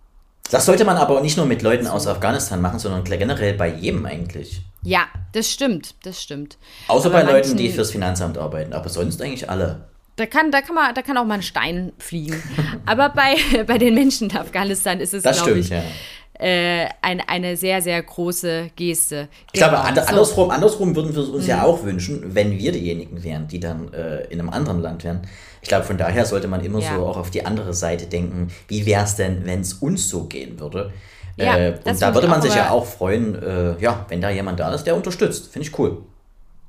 Das 0.50 0.66
sollte 0.66 0.84
man 0.84 0.96
aber 0.96 1.20
nicht 1.20 1.36
nur 1.36 1.46
mit 1.46 1.62
Leuten 1.62 1.86
aus 1.86 2.06
Afghanistan 2.06 2.60
machen, 2.60 2.78
sondern 2.78 3.04
generell 3.04 3.54
bei 3.54 3.68
jedem 3.68 4.06
eigentlich. 4.06 4.62
Ja, 4.82 5.06
das 5.32 5.50
stimmt, 5.50 5.94
das 6.04 6.22
stimmt. 6.22 6.58
Außer 6.86 7.06
Aber 7.12 7.24
bei 7.24 7.32
Leuten, 7.32 7.56
die 7.56 7.70
fürs 7.70 7.90
Finanzamt 7.90 8.38
arbeiten. 8.38 8.72
Aber 8.72 8.88
sonst 8.88 9.20
eigentlich 9.20 9.50
alle. 9.50 9.88
Da 10.14 10.26
kann, 10.26 10.50
da 10.50 10.62
kann 10.62 10.74
man, 10.76 10.94
da 10.94 11.02
kann 11.02 11.18
auch 11.18 11.24
mal 11.24 11.34
ein 11.34 11.42
Stein 11.42 11.92
fliegen. 11.98 12.40
Aber 12.86 13.08
bei, 13.08 13.36
bei 13.66 13.78
den 13.78 13.94
Menschen 13.94 14.30
in 14.30 14.36
Afghanistan 14.36 15.00
ist 15.00 15.12
es, 15.12 15.24
Das 15.24 15.38
glaube 15.42 15.62
stimmt, 15.62 15.64
ich, 15.64 15.70
ja. 15.70 15.82
Äh, 16.38 16.86
ein, 17.02 17.20
eine 17.26 17.56
sehr, 17.56 17.80
sehr 17.82 18.02
große 18.02 18.70
Geste. 18.76 19.28
Ich 19.52 19.58
glaube, 19.60 19.76
Genau. 19.76 19.86
and 19.88 19.96
So. 19.98 20.02
andersrum, 20.04 20.50
andersrum 20.50 20.96
würden 20.96 21.14
wir 21.14 21.22
es 21.22 21.28
uns 21.28 21.44
Mhm. 21.44 21.48
ja 21.50 21.62
auch 21.64 21.82
wünschen, 21.84 22.34
wenn 22.34 22.56
wir 22.58 22.72
diejenigen 22.72 23.22
wären, 23.22 23.48
die 23.48 23.60
dann 23.60 23.92
äh, 23.92 24.24
in 24.26 24.40
einem 24.40 24.50
anderen 24.50 24.80
Land 24.80 25.04
wären. 25.04 25.22
Ich 25.62 25.68
glaube, 25.68 25.84
von 25.84 25.98
daher 25.98 26.24
sollte 26.26 26.48
man 26.48 26.64
immer 26.64 26.80
Ja. 26.80 26.96
so 26.96 27.06
auch 27.06 27.16
auf 27.16 27.30
die 27.30 27.44
andere 27.44 27.74
Seite 27.74 28.06
denken. 28.06 28.48
Wie 28.68 28.86
wäre 28.86 29.04
es 29.04 29.16
denn, 29.16 29.44
wenn 29.46 29.60
es 29.60 29.74
uns 29.74 30.08
so 30.08 30.24
gehen 30.24 30.60
würde? 30.60 30.92
Ja, 31.38 31.56
äh, 31.58 31.78
und 31.84 32.00
da 32.00 32.14
würde 32.14 32.28
man 32.28 32.40
sich 32.40 32.54
ja 32.54 32.70
auch 32.70 32.86
freuen, 32.86 33.34
äh, 33.42 33.78
ja, 33.80 34.06
wenn 34.08 34.20
da 34.22 34.30
jemand 34.30 34.58
da 34.60 34.72
ist, 34.74 34.84
der 34.84 34.96
unterstützt. 34.96 35.52
Finde 35.52 35.68
ich 35.68 35.78
cool. 35.78 35.98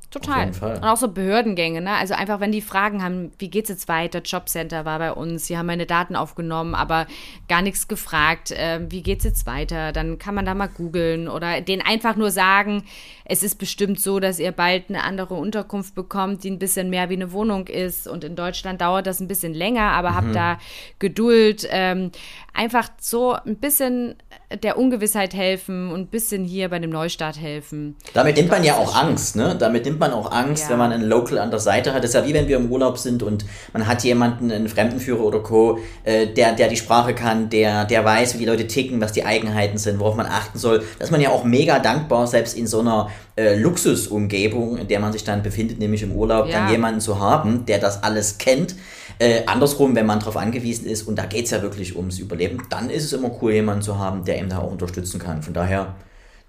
Total. 0.09 0.47
Und 0.47 0.83
auch 0.83 0.95
so 0.95 1.09
Behördengänge, 1.09 1.81
ne? 1.81 1.91
Also 1.91 2.13
einfach, 2.13 2.39
wenn 2.39 2.53
die 2.53 2.61
Fragen 2.61 3.03
haben, 3.03 3.33
wie 3.39 3.49
geht's 3.49 3.67
jetzt 3.67 3.89
weiter? 3.89 4.21
Jobcenter 4.21 4.85
war 4.85 4.99
bei 4.99 5.11
uns, 5.11 5.47
sie 5.47 5.57
haben 5.57 5.65
meine 5.65 5.85
Daten 5.85 6.15
aufgenommen, 6.15 6.75
aber 6.75 7.07
gar 7.49 7.61
nichts 7.61 7.89
gefragt, 7.89 8.51
äh, 8.51 8.79
wie 8.89 9.03
geht's 9.03 9.25
jetzt 9.25 9.45
weiter? 9.45 9.91
Dann 9.91 10.17
kann 10.17 10.33
man 10.33 10.45
da 10.45 10.53
mal 10.53 10.69
googeln 10.69 11.27
oder 11.27 11.59
denen 11.59 11.81
einfach 11.81 12.15
nur 12.15 12.31
sagen, 12.31 12.83
es 13.29 13.43
ist 13.43 13.55
bestimmt 13.55 13.99
so, 13.99 14.19
dass 14.19 14.39
ihr 14.39 14.51
bald 14.53 14.85
eine 14.87 15.03
andere 15.03 15.33
Unterkunft 15.33 15.95
bekommt, 15.95 16.43
die 16.43 16.51
ein 16.51 16.59
bisschen 16.59 16.89
mehr 16.89 17.09
wie 17.09 17.15
eine 17.15 17.33
Wohnung 17.33 17.67
ist. 17.67 18.07
Und 18.07 18.23
in 18.23 18.35
Deutschland 18.35 18.79
dauert 18.79 19.05
das 19.05 19.19
ein 19.19 19.27
bisschen 19.27 19.53
länger, 19.53 19.91
aber 19.91 20.11
mhm. 20.11 20.15
habt 20.15 20.35
da 20.35 20.57
Geduld. 20.99 21.67
Ähm, 21.69 22.11
einfach 22.53 22.89
so 22.99 23.33
ein 23.33 23.57
bisschen 23.57 24.15
der 24.63 24.77
Ungewissheit 24.77 25.33
helfen 25.33 25.91
und 25.91 25.99
ein 26.01 26.07
bisschen 26.07 26.43
hier 26.43 26.69
bei 26.69 26.79
dem 26.79 26.89
Neustart 26.89 27.39
helfen. 27.39 27.95
Damit 28.13 28.37
nimmt 28.37 28.49
man 28.49 28.63
ja 28.63 28.75
auch 28.75 28.95
Angst, 28.95 29.35
ne? 29.35 29.55
Damit 29.59 29.85
nimmt 29.85 29.99
man 29.99 30.11
auch 30.11 30.31
Angst, 30.31 30.63
ja. 30.63 30.69
wenn 30.71 30.79
man 30.79 30.91
einen 30.91 31.07
Local 31.07 31.37
an 31.37 31.51
der 31.51 31.59
Seite 31.59 31.93
hat. 31.93 32.03
Das 32.03 32.11
ist 32.11 32.15
ja 32.15 32.25
wie 32.25 32.33
wenn 32.33 32.47
wir 32.47 32.57
im 32.57 32.71
Urlaub 32.71 32.97
sind 32.97 33.23
und 33.23 33.45
man 33.73 33.85
hat 33.85 34.03
jemanden, 34.03 34.51
einen 34.51 34.69
Fremdenführer 34.69 35.21
oder 35.21 35.39
Co., 35.39 35.79
äh, 36.03 36.27
der, 36.27 36.53
der 36.53 36.69
die 36.69 36.77
Sprache 36.77 37.13
kann, 37.13 37.49
der, 37.49 37.85
der 37.85 38.03
weiß, 38.05 38.35
wie 38.35 38.39
die 38.39 38.45
Leute 38.45 38.67
ticken, 38.67 39.01
was 39.01 39.11
die 39.11 39.25
Eigenheiten 39.25 39.77
sind, 39.77 39.99
worauf 39.99 40.15
man 40.15 40.25
achten 40.25 40.57
soll. 40.57 40.83
Da 40.97 41.03
ist 41.03 41.11
man 41.11 41.21
ja 41.21 41.29
auch 41.29 41.43
mega 41.43 41.79
dankbar, 41.79 42.25
selbst 42.25 42.57
in 42.57 42.65
so 42.65 42.79
einer 42.79 43.09
äh, 43.35 43.55
Luxusumgebung, 43.55 44.77
in 44.77 44.87
der 44.87 44.99
man 44.99 45.13
sich 45.13 45.23
dann 45.23 45.43
befindet, 45.43 45.79
nämlich 45.79 46.03
im 46.03 46.11
Urlaub, 46.11 46.47
ja. 46.47 46.59
dann 46.59 46.71
jemanden 46.71 47.01
zu 47.01 47.19
haben, 47.19 47.65
der 47.65 47.79
das 47.79 48.03
alles 48.03 48.37
kennt. 48.37 48.75
Äh, 49.19 49.43
andersrum, 49.45 49.95
wenn 49.95 50.05
man 50.05 50.19
darauf 50.19 50.37
angewiesen 50.37 50.85
ist, 50.87 51.03
und 51.03 51.17
da 51.17 51.25
geht 51.25 51.45
es 51.45 51.51
ja 51.51 51.61
wirklich 51.61 51.95
ums 51.95 52.19
Überleben, 52.19 52.63
dann 52.69 52.89
ist 52.89 53.03
es 53.03 53.13
immer 53.13 53.31
cool, 53.41 53.53
jemanden 53.53 53.81
zu 53.81 53.97
haben, 53.97 54.25
der 54.25 54.39
ihm 54.39 54.49
da 54.49 54.59
auch 54.59 54.71
unterstützen 54.71 55.19
kann. 55.19 55.41
Von 55.41 55.53
daher 55.53 55.95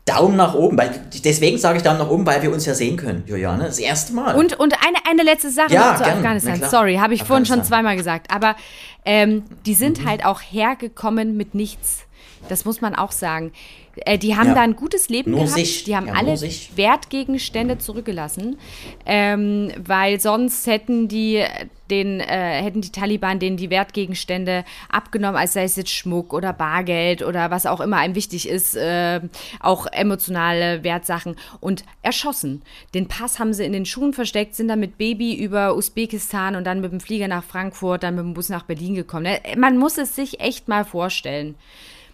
Daumen 0.08 0.36
nach 0.36 0.54
oben, 0.54 0.78
weil 0.78 0.90
deswegen 1.24 1.58
sage 1.58 1.78
ich 1.78 1.82
Daumen 1.82 1.98
nach 1.98 2.08
oben, 2.08 2.26
weil 2.26 2.42
wir 2.42 2.50
uns 2.50 2.64
ja 2.64 2.74
sehen 2.74 2.96
können, 2.96 3.24
Juliane, 3.26 3.64
das 3.64 3.78
erste 3.78 4.14
Mal. 4.14 4.34
Und, 4.36 4.58
und 4.58 4.74
eine, 4.74 4.96
eine 5.08 5.22
letzte 5.22 5.50
Sache 5.50 5.72
ja, 5.74 5.96
zu 5.96 6.04
gern, 6.04 6.18
Afghanistan. 6.18 6.62
Sorry, 6.70 6.96
habe 6.96 7.14
ich 7.14 7.24
vorhin 7.24 7.44
schon 7.44 7.62
zweimal 7.62 7.96
gesagt. 7.96 8.30
Aber 8.34 8.56
ähm, 9.04 9.44
die 9.66 9.74
sind 9.74 10.02
mhm. 10.02 10.08
halt 10.08 10.24
auch 10.24 10.40
hergekommen 10.40 11.36
mit 11.36 11.54
nichts. 11.54 12.07
Das 12.48 12.64
muss 12.64 12.80
man 12.80 12.94
auch 12.94 13.12
sagen. 13.12 13.52
Äh, 14.04 14.18
die 14.18 14.36
haben 14.36 14.48
ja. 14.48 14.54
da 14.54 14.60
ein 14.62 14.76
gutes 14.76 15.08
Leben 15.08 15.32
nur 15.32 15.40
gehabt. 15.40 15.58
Sich. 15.58 15.84
Die 15.84 15.96
haben 15.96 16.06
ja, 16.06 16.14
alle 16.14 16.38
Wertgegenstände 16.76 17.78
zurückgelassen, 17.78 18.58
ähm, 19.06 19.72
weil 19.84 20.20
sonst 20.20 20.66
hätten 20.66 21.08
die 21.08 21.44
den 21.90 22.20
äh, 22.20 22.62
hätten 22.62 22.82
die 22.82 22.92
Taliban 22.92 23.38
denen 23.38 23.56
die 23.56 23.70
Wertgegenstände 23.70 24.64
abgenommen, 24.90 25.36
als 25.36 25.54
sei 25.54 25.64
es 25.64 25.76
jetzt 25.76 25.90
Schmuck 25.90 26.34
oder 26.34 26.52
Bargeld 26.52 27.22
oder 27.22 27.50
was 27.50 27.64
auch 27.64 27.80
immer 27.80 27.96
einem 27.96 28.14
wichtig 28.14 28.46
ist, 28.46 28.76
äh, 28.76 29.20
auch 29.60 29.86
emotionale 29.86 30.84
Wertsachen 30.84 31.36
und 31.60 31.84
erschossen. 32.02 32.62
Den 32.92 33.08
Pass 33.08 33.38
haben 33.38 33.54
sie 33.54 33.64
in 33.64 33.72
den 33.72 33.86
Schuhen 33.86 34.12
versteckt, 34.12 34.54
sind 34.54 34.68
dann 34.68 34.80
mit 34.80 34.98
Baby 34.98 35.34
über 35.34 35.76
Usbekistan 35.76 36.56
und 36.56 36.64
dann 36.64 36.82
mit 36.82 36.92
dem 36.92 37.00
Flieger 37.00 37.28
nach 37.28 37.44
Frankfurt, 37.44 38.02
dann 38.02 38.16
mit 38.16 38.24
dem 38.24 38.34
Bus 38.34 38.50
nach 38.50 38.64
Berlin 38.64 38.94
gekommen. 38.94 39.24
Äh, 39.24 39.56
man 39.56 39.78
muss 39.78 39.96
es 39.96 40.14
sich 40.14 40.40
echt 40.40 40.68
mal 40.68 40.84
vorstellen. 40.84 41.54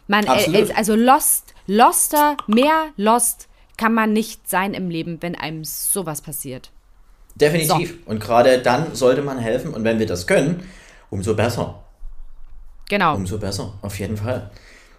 Man, 0.07 0.25
äh, 0.27 0.73
also 0.75 0.95
Lost, 0.95 1.55
Loster, 1.67 2.37
mehr 2.47 2.89
Lost 2.97 3.49
kann 3.77 3.95
man 3.95 4.13
nicht 4.13 4.49
sein 4.49 4.75
im 4.75 4.91
Leben, 4.91 5.19
wenn 5.21 5.35
einem 5.35 5.65
sowas 5.65 6.21
passiert. 6.21 6.71
Definitiv. 7.35 7.99
So. 8.05 8.11
Und 8.11 8.21
gerade 8.21 8.59
dann 8.59 8.95
sollte 8.95 9.23
man 9.23 9.39
helfen. 9.39 9.75
Und 9.75 9.85
wenn 9.85 9.99
wir 9.99 10.07
das 10.07 10.27
können, 10.27 10.69
umso 11.11 11.35
besser. 11.35 11.83
Genau. 12.89 13.17
Umso 13.17 13.39
besser, 13.39 13.73
auf 13.83 13.99
jeden 13.99 14.17
Fall. 14.17 14.51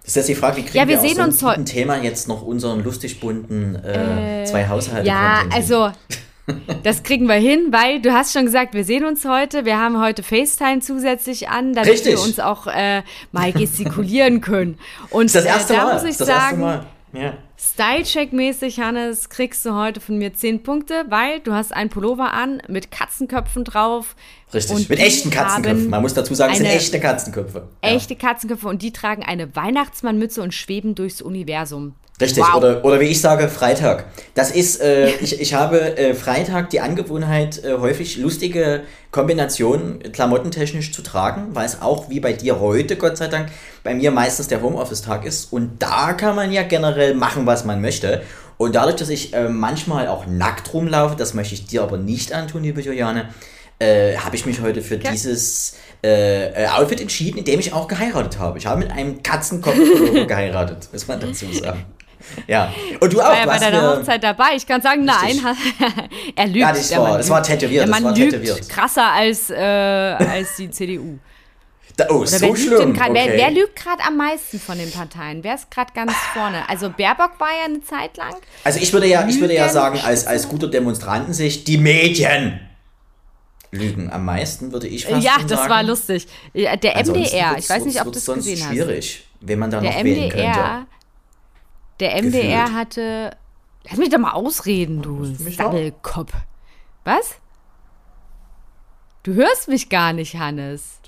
Das 0.02 0.10
ist 0.10 0.16
jetzt 0.16 0.30
die 0.30 0.36
Frage, 0.36 0.58
wie 0.58 0.64
kriegen 0.64 0.78
ja, 0.78 0.88
wir, 0.88 1.02
wir 1.02 1.10
sehen 1.10 1.22
aus 1.22 1.40
so 1.40 1.48
einem 1.48 1.66
Thema 1.66 1.98
jetzt 1.98 2.28
noch 2.28 2.42
unseren 2.42 2.84
lustig 2.84 3.20
bunten 3.20 3.76
äh, 3.76 4.44
äh, 4.44 4.46
zwei 4.46 4.68
Haushalte 4.68 5.08
Ja, 5.08 5.44
also 5.52 5.92
das 6.84 7.04
kriegen 7.04 7.28
wir 7.28 7.36
hin, 7.36 7.68
weil 7.72 8.02
du 8.02 8.14
hast 8.14 8.34
schon 8.34 8.46
gesagt, 8.46 8.74
wir 8.74 8.84
sehen 8.84 9.06
uns 9.06 9.26
heute. 9.26 9.66
Wir 9.66 9.80
haben 9.80 10.00
heute 10.00 10.22
FaceTime 10.22 10.80
zusätzlich 10.80 11.50
an, 11.50 11.74
damit 11.74 11.92
Richtig. 11.92 12.14
wir 12.14 12.22
uns 12.22 12.40
auch 12.40 12.68
äh, 12.68 13.02
mal 13.32 13.52
gestikulieren 13.52 14.42
können. 14.42 14.78
Und 15.10 15.34
das, 15.34 15.44
das 15.44 15.46
erste 15.46 15.74
äh, 15.74 15.78
da 15.78 15.86
Mal. 15.86 15.94
muss 15.94 16.04
ich 16.04 16.18
das 16.18 16.28
sagen, 16.28 16.86
ja. 17.14 17.34
Style-Check-mäßig, 17.58 18.80
Hannes, 18.80 19.30
kriegst 19.30 19.66
du 19.66 19.74
heute 19.74 20.02
von 20.02 20.18
mir 20.18 20.34
10 20.34 20.64
Punkte, 20.64 21.06
weil 21.10 21.40
du 21.40 21.54
hast 21.54 21.74
einen 21.74 21.90
Pullover 21.90 22.34
an 22.34 22.62
mit 22.68 22.92
Katzenköpfen 22.92 23.64
drauf. 23.64 24.16
Richtig, 24.54 24.90
mit 24.90 25.00
echten 25.00 25.32
Katzenköpfen. 25.32 25.90
Man 25.90 26.02
muss 26.02 26.14
dazu 26.14 26.36
sagen, 26.36 26.52
es 26.52 26.60
sind 26.60 26.68
echte 26.68 27.00
Katzenköpfe. 27.00 27.70
Echte 27.82 28.16
Katzenköpfe 28.16 28.68
und 28.68 28.82
die 28.82 28.92
tragen 28.92 29.24
eine 29.24 29.56
Weihnachtsmannmütze 29.56 30.42
und 30.42 30.54
schweben 30.54 30.96
durchs 30.96 31.22
Universum. 31.22 31.96
Richtig, 32.20 32.44
wow. 32.44 32.56
oder, 32.56 32.86
oder 32.86 33.00
wie 33.02 33.06
ich 33.06 33.20
sage, 33.20 33.50
Freitag. 33.50 34.06
Das 34.36 34.52
ist, 34.52 34.82
äh, 34.82 35.10
ich, 35.22 35.42
ich 35.42 35.54
habe 35.54 35.98
äh, 35.98 36.14
Freitag 36.14 36.70
die 36.70 36.80
Angewohnheit, 36.80 37.64
äh, 37.64 37.74
häufig 37.78 38.18
lustige 38.18 38.84
Kombinationen 39.12 40.00
klamottentechnisch 40.14 40.94
zu 40.94 41.02
tragen, 41.02 41.48
weil 41.54 41.66
es 41.66 41.82
auch 41.82 42.10
wie 42.10 42.22
bei 42.22 42.32
dir 42.32 42.60
heute, 42.62 42.96
Gott 42.96 43.18
sei 43.18 43.28
Dank, 43.28 43.50
bei 43.84 43.94
mir 43.94 44.12
meistens 44.12 44.48
der 44.48 44.62
Homeoffice-Tag 44.62 45.26
ist. 45.26 45.52
Und 45.52 45.82
da 45.82 46.14
kann 46.14 46.36
man 46.36 46.52
ja 46.54 46.64
generell 46.64 47.16
machen, 47.16 47.46
was 47.46 47.66
man 47.66 47.82
möchte. 47.82 48.22
Und 48.58 48.76
dadurch, 48.76 48.96
dass 48.96 49.10
ich 49.10 49.34
äh, 49.34 49.50
manchmal 49.50 50.08
auch 50.08 50.26
nackt 50.26 50.74
rumlaufe, 50.74 51.18
das 51.18 51.34
möchte 51.34 51.56
ich 51.56 51.66
dir 51.66 51.84
aber 51.84 51.98
nicht 51.98 52.32
antun, 52.32 52.64
liebe 52.64 52.80
Juliane, 52.80 53.30
äh, 53.80 54.16
habe 54.16 54.38
ich 54.38 54.46
mich 54.46 54.62
heute 54.62 54.82
für 54.82 54.96
okay. 54.96 55.10
dieses 55.12 55.76
äh, 56.02 56.66
Outfit 56.68 57.02
entschieden, 57.02 57.40
in 57.40 57.44
dem 57.44 57.60
ich 57.60 57.74
auch 57.74 57.90
geheiratet 57.90 58.40
habe. 58.40 58.58
Ich 58.58 58.66
habe 58.66 58.80
mit 58.80 58.92
einem 58.92 59.22
Katzenkopf 59.22 59.76
geheiratet, 60.28 60.88
muss 60.94 61.08
man 61.10 61.20
dazu 61.20 61.52
sagen. 61.52 61.84
Ja. 62.48 62.74
Und 63.00 63.14
du 63.14 63.22
auch. 63.22 63.30
War 63.30 63.38
ja 63.38 63.46
bei 63.46 63.58
deiner 63.58 63.96
Hochzeit 63.96 64.24
dabei. 64.24 64.56
Ich 64.56 64.68
kann 64.68 64.82
sagen, 64.82 65.06
nein, 65.06 65.40
er 66.36 66.48
lügt. 66.48 66.58
Ja, 66.58 66.72
das 66.72 66.96
war, 66.96 67.18
das 67.18 67.30
war 67.30 67.42
tätowiert. 67.42 67.84
Der 67.84 67.90
Mann 67.90 68.04
das 68.04 68.12
war 68.12 68.30
tätowiert. 68.30 68.70
krasser 68.70 69.12
als, 69.12 69.50
äh, 69.50 69.56
als 69.56 70.56
die 70.58 70.70
CDU. 70.70 71.18
Da, 71.98 72.08
oh, 72.10 72.16
Oder 72.16 72.28
so 72.28 72.42
wer 72.42 72.56
schlimm. 72.58 72.94
Grad, 72.94 73.10
okay. 73.12 73.24
wer, 73.28 73.38
wer, 73.38 73.52
lügt 73.52 73.76
gerade 73.78 74.04
am 74.06 74.18
meisten 74.18 74.60
von 74.60 74.78
den 74.78 74.92
Parteien? 74.92 75.44
Wer 75.44 75.56
ist 75.56 75.72
gerade 75.72 75.94
ganz 75.94 76.12
vorne? 76.34 76.68
Also 76.68 76.90
Baerbock 76.90 77.40
war 77.40 77.48
ja 77.48 77.66
eine 77.66 77.82
Zeit 77.82 78.18
lang. 78.18 78.36
Also 78.66 78.80
ich 78.80 78.92
würde 78.92 79.08
ja, 79.08 79.26
ich 79.28 79.40
würde 79.40 79.54
ja 79.54 79.70
sagen, 79.70 80.00
als, 80.04 80.28
als 80.28 80.50
guter 80.50 80.68
Demonstrantensicht, 80.68 81.68
die 81.68 81.78
Medien 81.78 82.60
lügen 83.72 84.10
am 84.12 84.26
meisten, 84.26 84.74
würde 84.74 84.88
ich 84.88 85.06
fast 85.06 85.24
ja, 85.24 85.34
sagen. 85.36 85.48
Ja, 85.50 85.56
das 85.56 85.70
war 85.70 85.84
lustig. 85.84 86.28
Der 86.54 86.76
MDR, 86.76 87.58
ich 87.58 87.70
weiß 87.70 87.86
nicht, 87.86 88.02
ob 88.02 88.12
du 88.12 88.20
es 88.20 88.26
gesehen 88.26 88.60
hast. 88.62 88.68
schwierig, 88.68 89.26
wenn 89.40 89.60
man 89.60 89.72
da 89.72 89.80
der 89.80 89.92
noch 89.92 90.00
MDR, 90.00 90.16
wählen 90.18 90.30
könnte. 90.32 90.88
Der 92.00 92.22
MDR 92.22 92.66
Gefühlt. 92.66 92.74
hatte. 92.74 93.38
Lass 93.88 93.98
mich 93.98 94.10
doch 94.10 94.18
mal 94.18 94.32
ausreden, 94.32 95.02
du 95.02 95.26
Sabbelkopf. 95.26 96.34
Was? 97.04 97.36
Du 99.24 99.34
hörst 99.34 99.68
mich 99.68 99.90
gar 99.90 100.14
nicht, 100.14 100.36
Hannes. 100.36 101.00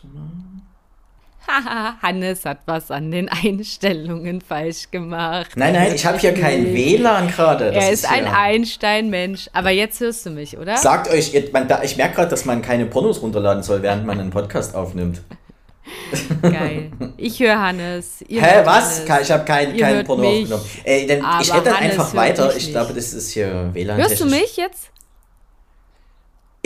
Haha, 1.47 1.97
Hannes 2.01 2.45
hat 2.45 2.59
was 2.65 2.91
an 2.91 3.09
den 3.11 3.29
Einstellungen 3.29 4.41
falsch 4.41 4.91
gemacht. 4.91 5.51
Nein, 5.55 5.73
nein, 5.73 5.93
ich 5.95 6.05
habe 6.05 6.17
hier 6.17 6.33
kein 6.33 6.73
WLAN 6.73 7.29
gerade. 7.29 7.71
Er 7.71 7.91
ist, 7.91 8.03
ist 8.03 8.11
ein 8.11 8.25
Einstein-Mensch. 8.25 9.49
Aber 9.53 9.71
jetzt 9.71 9.99
hörst 9.99 10.25
du 10.25 10.29
mich, 10.29 10.57
oder? 10.57 10.77
Sagt 10.77 11.09
euch, 11.09 11.33
ich 11.33 11.51
merke 11.97 12.15
gerade, 12.15 12.29
dass 12.29 12.45
man 12.45 12.61
keine 12.61 12.85
Pornos 12.85 13.21
runterladen 13.21 13.63
soll, 13.63 13.81
während 13.81 14.05
man 14.05 14.19
einen 14.19 14.31
Podcast 14.31 14.75
aufnimmt. 14.75 15.21
Geil. 16.41 16.91
Ich 17.17 17.39
höre 17.39 17.59
Hannes. 17.59 18.23
Hä, 18.27 18.61
was? 18.63 19.07
Hannes. 19.07 19.23
Ich 19.23 19.31
habe 19.31 19.45
keinen 19.45 19.77
kein 19.77 20.03
Porno 20.05 20.23
mich, 20.23 20.43
aufgenommen. 20.43 20.63
Äh, 20.83 21.05
ich 21.41 21.53
rede 21.53 21.63
dann 21.63 21.75
einfach 21.75 22.13
weiter. 22.13 22.55
Ich 22.55 22.71
glaube, 22.71 22.93
das 22.93 23.13
ist 23.13 23.31
hier 23.31 23.69
WLAN. 23.73 23.97
Hörst 23.97 24.19
du 24.19 24.25
mich 24.25 24.57
jetzt? 24.57 24.91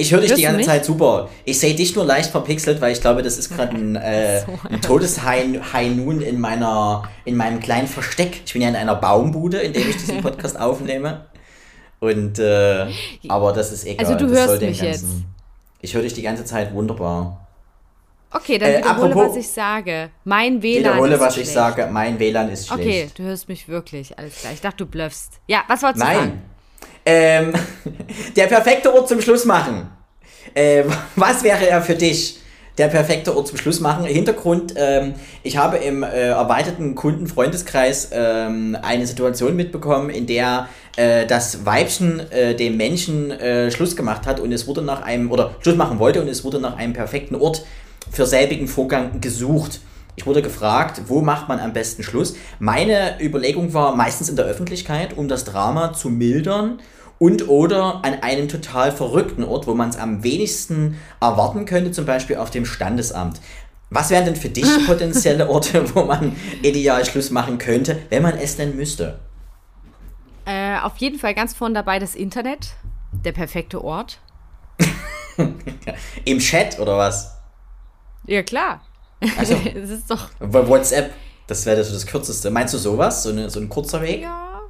Ich 0.02 0.12
höre 0.12 0.22
dich 0.22 0.34
die 0.34 0.42
ganze 0.42 0.66
Zeit 0.66 0.86
super. 0.86 1.30
Ich 1.46 1.60
sehe 1.60 1.76
dich 1.76 1.96
nur 1.96 2.06
leicht 2.06 2.32
verpixelt, 2.32 2.82
weil 2.82 2.94
ich 2.94 3.02
glaube, 3.02 3.22
das 3.22 3.38
ist 3.38 3.56
gerade 3.56 3.76
ein, 3.76 3.96
äh, 3.96 4.42
so. 4.46 4.60
ein 4.68 4.82
Todeshigh 4.82 5.96
Nun 5.96 6.22
in, 6.22 6.40
meiner, 6.40 7.04
in 7.26 7.36
meinem 7.36 7.60
kleinen 7.60 7.88
Versteck. 7.88 8.42
Ich 8.46 8.54
bin 8.54 8.62
ja 8.62 8.70
in 8.70 8.76
einer 8.76 8.96
Baumbude, 8.96 9.60
in 9.60 9.74
der 9.74 9.86
ich 9.86 9.98
diesen 9.98 10.22
Podcast 10.22 10.60
aufnehme. 10.60 11.26
Und, 12.00 12.40
äh, 12.40 12.88
aber 13.28 13.54
das 13.54 13.72
ist 13.72 13.86
egal. 13.86 14.06
Also 14.06 14.18
du 14.18 14.28
das 14.28 14.48
hörst 14.48 14.62
mich 14.62 14.82
ganzen, 14.82 14.86
jetzt. 14.86 15.06
Ich 15.82 15.94
höre 15.94 16.02
dich 16.02 16.14
die 16.14 16.24
ganze 16.24 16.46
Zeit 16.46 16.74
wunderbar. 16.74 17.41
Okay, 18.34 18.58
dann 18.58 18.70
äh, 18.70 18.78
wiederhole, 18.78 19.12
apropos, 19.12 19.30
was 19.32 19.36
ich 19.36 19.50
sage. 19.50 20.10
Mein 20.24 20.62
WLAN 20.62 20.94
wiederhole, 20.94 21.16
ist 21.16 21.20
was 21.20 21.34
schlecht. 21.34 21.50
ich 21.50 21.54
sage. 21.54 21.90
Mein 21.92 22.18
WLAN 22.18 22.50
ist 22.50 22.68
schlecht. 22.68 22.82
Okay, 22.82 23.10
du 23.16 23.24
hörst 23.24 23.50
mich 23.50 23.68
wirklich. 23.68 24.18
Alles 24.18 24.36
klar. 24.40 24.54
Ich 24.54 24.62
dachte, 24.62 24.78
du 24.78 24.86
bluffst. 24.86 25.34
Ja, 25.48 25.64
was 25.68 25.84
wolltest 25.84 26.02
du 26.02 26.08
Nein. 26.08 26.18
sagen? 26.18 26.42
Ähm, 27.06 27.54
der 28.36 28.48
perfekte 28.48 28.94
Ort 28.94 29.10
zum 29.10 29.22
Schluss 29.22 29.44
machen. 29.44 29.90
Äh, 30.54 30.84
was 31.16 31.44
wäre 31.44 31.68
er 31.68 31.82
für 31.82 31.96
dich? 31.96 32.38
Der 32.78 32.88
perfekte 32.88 33.36
Ort 33.36 33.50
zum 33.50 33.58
Schluss 33.58 33.82
machen. 33.82 34.06
Hintergrund, 34.06 34.76
ähm, 34.78 35.14
ich 35.44 35.58
habe 35.58 35.78
im 35.78 36.04
äh, 36.04 36.30
erweiterten 36.30 36.96
Kundenfreundeskreis 36.96 38.12
ähm, 38.14 38.78
eine 38.82 39.06
Situation 39.06 39.58
mitbekommen, 39.58 40.10
in 40.10 40.26
der 40.26 40.70
äh, 40.96 41.26
das 41.26 41.66
Weibchen 41.66 42.32
äh, 42.32 42.56
dem 42.56 42.78
Menschen 42.78 43.30
äh, 43.30 43.72
Schluss 43.72 43.98
gemacht 43.98 44.26
hat 44.26 44.40
und 44.40 44.54
es 44.54 44.68
wurde 44.68 44.82
nach 44.82 45.02
einem, 45.02 45.32
oder 45.32 45.54
Schluss 45.60 45.76
machen 45.76 46.00
wollte 46.00 46.22
und 46.22 46.30
es 46.30 46.46
wurde 46.46 46.62
nach 46.62 46.78
einem 46.78 46.94
perfekten 46.94 47.36
Ort 47.36 47.66
für 48.12 48.26
selbigen 48.26 48.68
Vorgang 48.68 49.22
gesucht. 49.22 49.80
Ich 50.16 50.26
wurde 50.26 50.42
gefragt, 50.42 51.04
wo 51.08 51.22
macht 51.22 51.48
man 51.48 51.60
am 51.60 51.74
besten 51.74 52.04
Schluss? 52.04 52.36
Meine 52.60 53.20
Überlegung 53.22 53.74
war 53.74 53.96
meistens 53.96 54.30
in 54.30 54.36
der 54.36 54.46
Öffentlichkeit, 54.46 55.18
um 55.18 55.28
das 55.28 55.46
Drama 55.46 55.94
zu 55.94 56.10
mildern 56.10 56.80
und 57.18 57.48
oder 57.48 58.04
an 58.04 58.16
einem 58.22 58.50
total 58.50 58.92
verrückten 58.92 59.44
Ort, 59.44 59.68
wo 59.68 59.74
man 59.74 59.90
es 59.90 59.98
am 59.98 60.24
wenigsten 60.24 60.98
erwarten 61.22 61.66
könnte, 61.66 61.92
zum 61.92 62.06
Beispiel 62.06 62.36
auf 62.36 62.52
dem 62.52 62.66
Standesamt. 62.66 63.40
Was 63.90 64.10
wären 64.10 64.26
denn 64.26 64.36
für 64.36 64.50
dich 64.50 64.68
potenzielle 64.88 65.50
Orte, 65.50 65.96
wo 65.96 66.04
man 66.04 66.36
ideal 66.62 67.06
Schluss 67.06 67.32
machen 67.32 67.58
könnte, 67.58 67.98
wenn 68.10 68.24
man 68.24 68.38
es 68.38 68.58
denn 68.58 68.76
müsste? 68.76 69.20
Äh, 70.46 70.80
auf 70.80 70.98
jeden 70.98 71.20
Fall 71.20 71.34
ganz 71.34 71.54
vorne 71.54 71.76
dabei 71.76 72.00
das 72.00 72.16
Internet, 72.16 72.74
der 73.24 73.32
perfekte 73.32 73.84
Ort. 73.84 74.20
Im 76.26 76.40
Chat 76.40 76.80
oder 76.80 76.98
was? 76.98 77.41
Ja, 78.26 78.44
klar. 78.44 78.82
Also, 79.38 79.56
es 79.76 79.90
ist 79.90 80.10
doch. 80.10 80.30
WhatsApp, 80.40 81.14
das 81.48 81.66
wäre 81.66 81.78
das, 81.78 81.92
das 81.92 82.06
kürzeste. 82.06 82.50
Meinst 82.50 82.74
du 82.74 82.78
sowas? 82.78 83.24
So, 83.24 83.30
eine, 83.30 83.50
so 83.50 83.60
ein 83.60 83.70
kurzer 83.70 84.02
Weg? 84.02 84.22
Ja. 84.22 84.62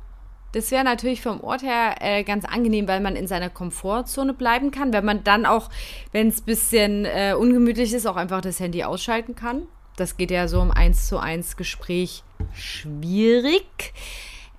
Das 0.53 0.69
wäre 0.69 0.83
natürlich 0.83 1.21
vom 1.21 1.41
Ort 1.41 1.61
her 1.61 1.95
äh, 2.01 2.23
ganz 2.23 2.43
angenehm, 2.43 2.87
weil 2.87 2.99
man 2.99 3.15
in 3.15 3.25
seiner 3.25 3.49
Komfortzone 3.49 4.33
bleiben 4.33 4.71
kann. 4.71 4.91
Wenn 4.91 5.05
man 5.05 5.23
dann 5.23 5.45
auch, 5.45 5.69
wenn 6.11 6.27
es 6.27 6.41
ein 6.41 6.45
bisschen 6.45 7.05
äh, 7.05 7.33
ungemütlich 7.37 7.93
ist, 7.93 8.05
auch 8.05 8.17
einfach 8.17 8.41
das 8.41 8.59
Handy 8.59 8.83
ausschalten 8.83 9.35
kann. 9.35 9.63
Das 9.95 10.17
geht 10.17 10.31
ja 10.31 10.47
so 10.47 10.61
im 10.61 10.71
1 10.71 11.07
zu 11.07 11.19
1 11.19 11.55
Gespräch 11.55 12.23
schwierig. 12.53 13.93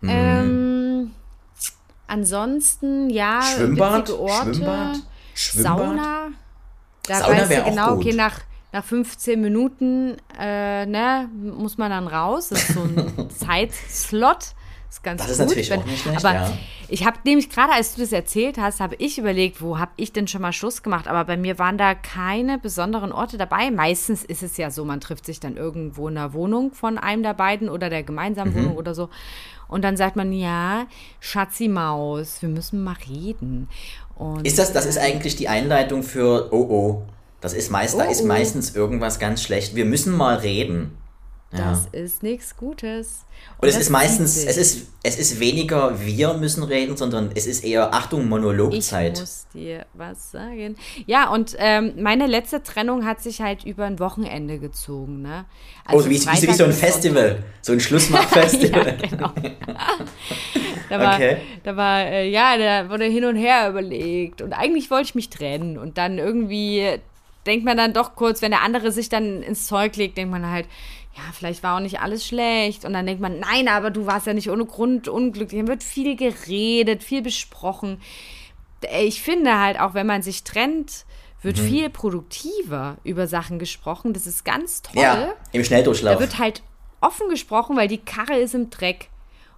Mhm. 0.00 0.08
Ähm, 0.10 1.10
ansonsten, 2.06 3.10
ja, 3.10 3.42
Schwimmbad, 3.42 4.10
Orte, 4.10 4.54
Schwimmbad, 4.54 4.96
Schwimmbad. 5.34 5.78
Sauna. 5.78 6.28
Da 7.06 7.18
Sauna 7.18 7.36
weißt 7.36 7.50
du 7.50 7.64
genau, 7.64 7.94
okay, 7.96 8.12
nach, 8.12 8.40
nach 8.72 8.84
15 8.84 9.40
Minuten 9.40 10.16
äh, 10.38 10.86
ne, 10.86 11.28
muss 11.34 11.78
man 11.78 11.90
dann 11.90 12.06
raus. 12.06 12.48
Das 12.48 12.68
ist 12.68 12.74
so 12.74 12.82
ein 12.82 13.30
Zeitslot 13.38 14.54
ist 14.92 15.02
ganz 15.02 15.22
das 15.22 15.30
ist 15.30 15.38
gut, 15.38 15.46
natürlich 15.48 15.70
wenn, 15.70 15.80
auch 15.80 15.86
nicht 15.86 16.02
schlecht, 16.02 16.24
Aber 16.24 16.34
ja. 16.34 16.52
ich 16.88 17.06
habe 17.06 17.18
nämlich 17.24 17.48
gerade, 17.48 17.72
als 17.72 17.94
du 17.94 18.02
das 18.02 18.12
erzählt 18.12 18.58
hast, 18.58 18.80
habe 18.80 18.94
ich 18.98 19.18
überlegt, 19.18 19.62
wo 19.62 19.78
habe 19.78 19.92
ich 19.96 20.12
denn 20.12 20.28
schon 20.28 20.42
mal 20.42 20.52
Schluss 20.52 20.82
gemacht? 20.82 21.08
Aber 21.08 21.24
bei 21.24 21.36
mir 21.36 21.58
waren 21.58 21.78
da 21.78 21.94
keine 21.94 22.58
besonderen 22.58 23.10
Orte 23.10 23.38
dabei. 23.38 23.70
Meistens 23.70 24.22
ist 24.22 24.42
es 24.42 24.56
ja 24.58 24.70
so, 24.70 24.84
man 24.84 25.00
trifft 25.00 25.24
sich 25.24 25.40
dann 25.40 25.56
irgendwo 25.56 26.08
in 26.08 26.16
der 26.16 26.34
Wohnung 26.34 26.72
von 26.72 26.98
einem 26.98 27.22
der 27.22 27.34
beiden 27.34 27.70
oder 27.70 27.88
der 27.88 28.02
gemeinsamen 28.02 28.52
mhm. 28.52 28.58
Wohnung 28.58 28.76
oder 28.76 28.94
so. 28.94 29.08
Und 29.66 29.82
dann 29.82 29.96
sagt 29.96 30.16
man, 30.16 30.32
ja, 30.32 30.86
Schatzi 31.20 31.68
Maus, 31.68 32.42
wir 32.42 32.50
müssen 32.50 32.84
mal 32.84 32.96
reden. 33.08 33.70
Und, 34.16 34.46
ist 34.46 34.58
das, 34.58 34.74
das 34.74 34.84
ist 34.84 34.98
eigentlich 34.98 35.36
die 35.36 35.48
Einleitung 35.48 36.02
für 36.02 36.52
Oh 36.52 36.66
oh. 36.68 37.02
Das 37.42 37.52
ist 37.52 37.70
meist, 37.70 37.96
oh, 37.96 37.98
da 37.98 38.04
ist 38.04 38.22
oh. 38.22 38.26
meistens 38.26 38.74
irgendwas 38.74 39.18
ganz 39.18 39.42
schlecht. 39.42 39.74
Wir 39.74 39.84
müssen 39.84 40.16
mal 40.16 40.36
reden. 40.36 40.96
Das 41.50 41.88
ja. 41.92 42.00
ist 42.00 42.22
nichts 42.22 42.56
Gutes. 42.56 43.26
Und, 43.58 43.64
Und 43.64 43.68
es 43.68 43.76
ist 43.76 43.90
meistens, 43.90 44.42
es 44.42 44.56
ist, 44.56 44.86
es 45.02 45.18
ist 45.18 45.38
weniger 45.38 46.00
wir 46.00 46.32
müssen 46.34 46.62
reden, 46.62 46.96
sondern 46.96 47.30
es 47.34 47.46
ist 47.46 47.62
eher 47.62 47.92
Achtung, 47.92 48.26
Monologzeit. 48.28 49.14
Ich 49.14 49.20
muss 49.20 49.46
dir 49.52 49.84
was 49.92 50.30
sagen. 50.30 50.76
Ja, 51.04 51.28
und 51.30 51.54
ähm, 51.58 51.94
meine 52.00 52.26
letzte 52.26 52.62
Trennung 52.62 53.04
hat 53.04 53.20
sich 53.20 53.42
halt 53.42 53.64
über 53.64 53.84
ein 53.84 53.98
Wochenende 53.98 54.58
gezogen. 54.58 55.20
Ne? 55.20 55.44
Also 55.84 56.06
oh, 56.06 56.10
wie, 56.10 56.20
wie, 56.20 56.48
wie 56.48 56.52
so 56.54 56.64
ein 56.64 56.72
Festival, 56.72 57.44
so 57.60 57.72
ein 57.72 57.80
Schlussmachfestival. 57.80 58.86
ja, 59.02 59.08
genau. 59.08 59.32
da 60.88 60.98
war, 60.98 61.14
okay. 61.16 61.36
da 61.64 61.76
war 61.76 62.06
äh, 62.06 62.30
ja, 62.30 62.56
da 62.56 62.88
wurde 62.88 63.04
hin 63.04 63.26
und 63.26 63.36
her 63.36 63.68
überlegt. 63.68 64.40
Und 64.40 64.54
eigentlich 64.54 64.90
wollte 64.90 65.08
ich 65.08 65.14
mich 65.14 65.28
trennen. 65.28 65.76
Und 65.76 65.98
dann 65.98 66.16
irgendwie 66.16 66.98
denkt 67.46 67.64
man 67.64 67.76
dann 67.76 67.92
doch 67.92 68.14
kurz, 68.14 68.42
wenn 68.42 68.50
der 68.50 68.62
andere 68.62 68.92
sich 68.92 69.08
dann 69.08 69.42
ins 69.42 69.66
Zeug 69.66 69.96
legt, 69.96 70.16
denkt 70.16 70.30
man 70.30 70.48
halt, 70.48 70.66
ja, 71.14 71.22
vielleicht 71.36 71.62
war 71.62 71.76
auch 71.76 71.80
nicht 71.80 72.00
alles 72.00 72.26
schlecht. 72.26 72.84
Und 72.84 72.94
dann 72.94 73.06
denkt 73.06 73.20
man, 73.20 73.38
nein, 73.38 73.68
aber 73.68 73.90
du 73.90 74.06
warst 74.06 74.26
ja 74.26 74.32
nicht 74.32 74.50
ohne 74.50 74.64
Grund 74.64 75.08
unglücklich. 75.08 75.60
Dann 75.60 75.68
wird 75.68 75.82
viel 75.82 76.16
geredet, 76.16 77.02
viel 77.02 77.22
besprochen. 77.22 78.00
Ich 79.00 79.22
finde 79.22 79.58
halt, 79.58 79.78
auch 79.78 79.94
wenn 79.94 80.06
man 80.06 80.22
sich 80.22 80.42
trennt, 80.42 81.04
wird 81.42 81.58
mhm. 81.58 81.66
viel 81.66 81.90
produktiver 81.90 82.96
über 83.04 83.26
Sachen 83.26 83.58
gesprochen. 83.58 84.14
Das 84.14 84.26
ist 84.26 84.44
ganz 84.44 84.82
toll. 84.82 85.02
Ja, 85.02 85.34
im 85.52 85.64
Schnelldurchlauf. 85.64 86.14
Da 86.14 86.20
wird 86.20 86.38
halt 86.38 86.62
offen 87.00 87.28
gesprochen, 87.28 87.76
weil 87.76 87.88
die 87.88 87.98
Karre 87.98 88.38
ist 88.38 88.54
im 88.54 88.70
Dreck. 88.70 89.08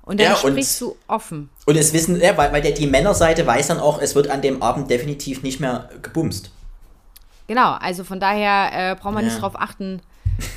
Und 0.03 0.21
dann 0.21 0.33
ja, 0.33 0.37
sprichst 0.37 0.81
du 0.81 0.97
offen. 1.07 1.49
Und 1.65 1.77
es 1.77 1.95
wissen, 1.95 2.21
ja, 2.21 2.37
weil, 2.37 2.53
weil 2.53 2.61
der, 2.61 2.73
die 2.73 2.87
Männerseite 2.87 3.47
weiß 3.47 3.69
dann 3.69 3.81
auch, 3.81 4.03
es 4.03 4.15
wird 4.15 4.29
an 4.29 4.43
dem 4.43 4.63
Abend 4.63 4.91
definitiv 4.91 5.43
nicht 5.43 5.61
mehr 5.61 5.89
gebumst. 6.03 6.51
Genau, 7.47 7.73
also 7.73 8.05
von 8.05 8.21
daher 8.21 8.93
äh, 8.93 8.95
braucht 8.95 9.15
man 9.15 9.25
ja. 9.25 9.31
nicht 9.31 9.43
darauf 9.43 9.61
achten, 9.61 10.01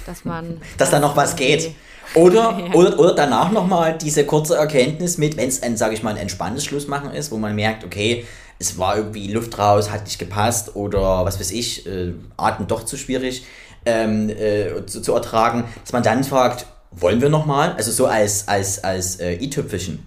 dass 0.05 0.25
man. 0.25 0.61
dass 0.77 0.89
da 0.89 0.99
noch 0.99 1.15
was 1.15 1.35
geht. 1.35 1.73
Oder, 2.15 2.57
ja. 2.67 2.73
oder, 2.73 2.99
oder 2.99 3.13
danach 3.13 3.51
nochmal 3.51 3.97
diese 3.97 4.25
kurze 4.25 4.55
Erkenntnis 4.55 5.17
mit, 5.17 5.37
wenn 5.37 5.49
es 5.49 5.61
ein, 5.63 5.77
sage 5.77 5.93
ich 5.93 6.03
mal, 6.03 6.11
ein 6.11 6.17
entspanntes 6.17 6.63
Schlussmachen 6.65 7.11
ist, 7.11 7.31
wo 7.31 7.37
man 7.37 7.55
merkt, 7.55 7.83
okay, 7.83 8.25
es 8.59 8.77
war 8.77 8.97
irgendwie 8.97 9.31
Luft 9.31 9.57
raus, 9.59 9.91
hat 9.91 10.05
nicht 10.05 10.17
gepasst 10.17 10.75
oder 10.75 11.25
was 11.25 11.39
weiß 11.39 11.51
ich, 11.51 11.85
äh, 11.85 12.13
Atmen 12.37 12.67
doch 12.67 12.85
zu 12.85 12.97
schwierig 12.97 13.45
ähm, 13.87 14.29
äh, 14.29 14.85
zu, 14.85 15.01
zu, 15.01 15.13
ertragen, 15.13 15.65
dass 15.83 15.93
man 15.93 16.03
dann 16.03 16.23
fragt, 16.23 16.65
wollen 16.91 17.21
wir 17.21 17.29
nochmal? 17.29 17.73
Also 17.73 17.91
so 17.91 18.05
als, 18.05 18.47
als, 18.47 18.83
als 18.83 19.17
äh, 19.17 19.35
i-Tüpfelchen. 19.35 19.99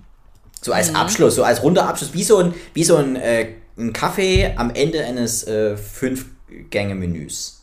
So 0.60 0.72
als 0.72 0.90
mhm. 0.90 0.96
Abschluss, 0.96 1.36
so 1.36 1.44
als 1.44 1.62
runder 1.62 1.88
Abschluss, 1.88 2.12
wie 2.12 2.24
so 2.24 2.38
ein, 2.38 2.54
wie 2.74 2.84
so 2.84 2.96
ein, 2.96 3.16
äh, 3.16 3.48
ein 3.78 3.92
Kaffee 3.92 4.52
am 4.56 4.70
Ende 4.70 5.04
eines 5.04 5.44
äh, 5.44 5.76
Fünf-Gänge-Menüs 6.50 7.60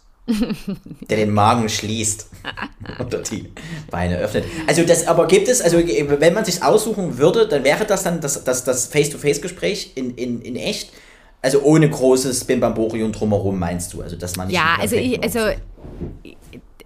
der 1.10 1.18
den 1.18 1.34
Magen 1.34 1.70
schließt 1.70 2.30
oder 3.00 3.20
die 3.20 3.50
Beine 3.90 4.18
öffnet. 4.18 4.44
Also 4.68 4.84
das 4.84 5.08
aber 5.08 5.26
gibt 5.28 5.48
es, 5.48 5.62
also 5.62 5.78
wenn 5.78 6.34
man 6.34 6.44
sich 6.44 6.62
aussuchen 6.62 7.18
würde, 7.18 7.48
dann 7.48 7.64
wäre 7.64 7.86
das 7.86 8.04
dann 8.04 8.20
das, 8.20 8.44
das, 8.44 8.66
das 8.66 8.88
Face-to-Face-Gespräch 8.88 9.94
in, 9.96 10.16
in, 10.16 10.42
in 10.42 10.58
echt. 10.58 10.92
Also 11.42 11.62
ohne 11.62 11.90
großes 11.90 12.44
Bimbamborium 12.44 13.14
drumherum, 13.14 13.58
meinst 13.58 13.94
du? 13.94 14.02
Also 14.02 14.18
dass 14.18 14.36
man 14.36 14.48
nicht 14.48 14.58
Ja, 14.58 14.76
also 14.82 14.98
ich, 14.98 15.24
also 15.24 15.40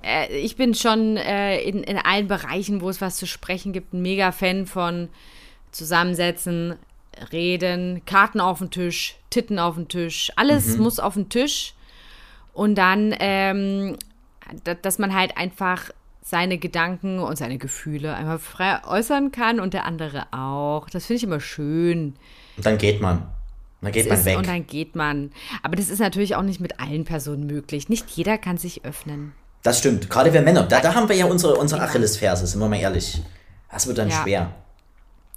äh, 0.04 0.38
ich 0.38 0.56
bin 0.56 0.76
schon 0.76 1.18
äh, 1.18 1.62
in, 1.62 1.84
in 1.84 1.98
allen 1.98 2.28
Bereichen, 2.28 2.82
wo 2.82 2.90
es 2.90 3.02
was 3.02 3.18
zu 3.18 3.26
sprechen 3.26 3.74
gibt, 3.74 3.94
ein 3.94 4.04
mega 4.04 4.32
Fan 4.32 4.68
von 4.68 5.10
Zusammensetzen, 5.72 6.76
Reden, 7.32 8.04
Karten 8.06 8.40
auf 8.40 8.60
den 8.60 8.70
Tisch, 8.70 9.16
Titten 9.32 9.58
auf 9.58 9.76
den 9.76 9.88
Tisch. 9.88 10.32
Alles 10.36 10.78
mhm. 10.78 10.84
muss 10.84 11.00
auf 11.00 11.16
den 11.16 11.30
Tisch 11.30 11.74
und 12.54 12.76
dann, 12.76 13.16
ähm, 13.20 13.98
dass 14.82 15.00
man 15.00 15.14
halt 15.14 15.38
einfach 15.38 15.90
seine 16.24 16.58
Gedanken 16.58 17.20
und 17.20 17.38
seine 17.38 17.58
Gefühle 17.58 18.16
einmal 18.16 18.40
frei 18.40 18.80
äußern 18.86 19.32
kann 19.32 19.60
und 19.60 19.74
der 19.74 19.86
andere 19.86 20.28
auch. 20.32 20.90
Das 20.90 21.06
finde 21.06 21.18
ich 21.18 21.24
immer 21.24 21.40
schön. 21.40 22.16
Und 22.58 22.66
dann 22.66 22.78
geht 22.78 23.02
man. 23.02 23.28
Dann 23.82 23.92
geht 23.92 24.06
das 24.06 24.10
man 24.10 24.20
ist, 24.20 24.26
weg. 24.26 24.38
Und 24.38 24.48
dann 24.48 24.68
geht 24.68 24.96
man. 24.96 25.32
Aber 25.64 25.76
das 25.76 25.90
ist 25.90 26.00
natürlich 26.00 26.36
auch 26.36 26.44
nicht 26.44 26.60
mit 26.60 26.80
allen 26.80 27.04
Personen 27.04 27.48
möglich. 27.48 27.90
Nicht 27.90 28.10
jeder 28.12 28.38
kann 28.38 28.58
sich 28.58 28.86
öffnen. 28.86 29.34
Das 29.64 29.80
stimmt. 29.80 30.10
Gerade 30.10 30.34
wir 30.34 30.42
Männer. 30.42 30.64
Da, 30.64 30.80
da 30.80 30.94
haben 30.94 31.10
wir 31.10 31.16
ja 31.16 31.26
unsere, 31.26 31.56
unsere 31.56 31.82
Achillesferse, 31.82 32.46
sind 32.46 32.60
wir 32.60 32.68
mal 32.68 32.80
ehrlich. 32.80 33.22
Das 33.72 33.88
wird 33.88 33.98
dann 33.98 34.10
ja. 34.10 34.22
schwer. 34.22 34.52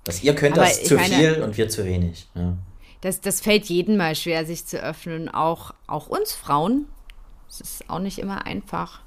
Dass 0.04 0.22
ihr 0.22 0.34
könnt 0.34 0.58
Aber 0.58 0.66
das 0.66 0.84
zu 0.84 0.96
meine, 0.96 1.14
viel 1.14 1.42
und 1.42 1.56
wir 1.56 1.68
zu 1.68 1.84
wenig. 1.84 2.28
Ja. 2.34 2.54
Das, 3.00 3.20
das 3.20 3.40
fällt 3.40 3.66
jedem 3.66 3.96
mal 3.96 4.14
schwer, 4.14 4.44
sich 4.44 4.66
zu 4.66 4.78
öffnen. 4.78 5.28
Auch, 5.28 5.72
auch 5.86 6.08
uns 6.08 6.32
Frauen. 6.32 6.86
Es 7.48 7.60
ist 7.60 7.90
auch 7.90 7.98
nicht 7.98 8.18
immer 8.18 8.46
einfach. 8.46 9.00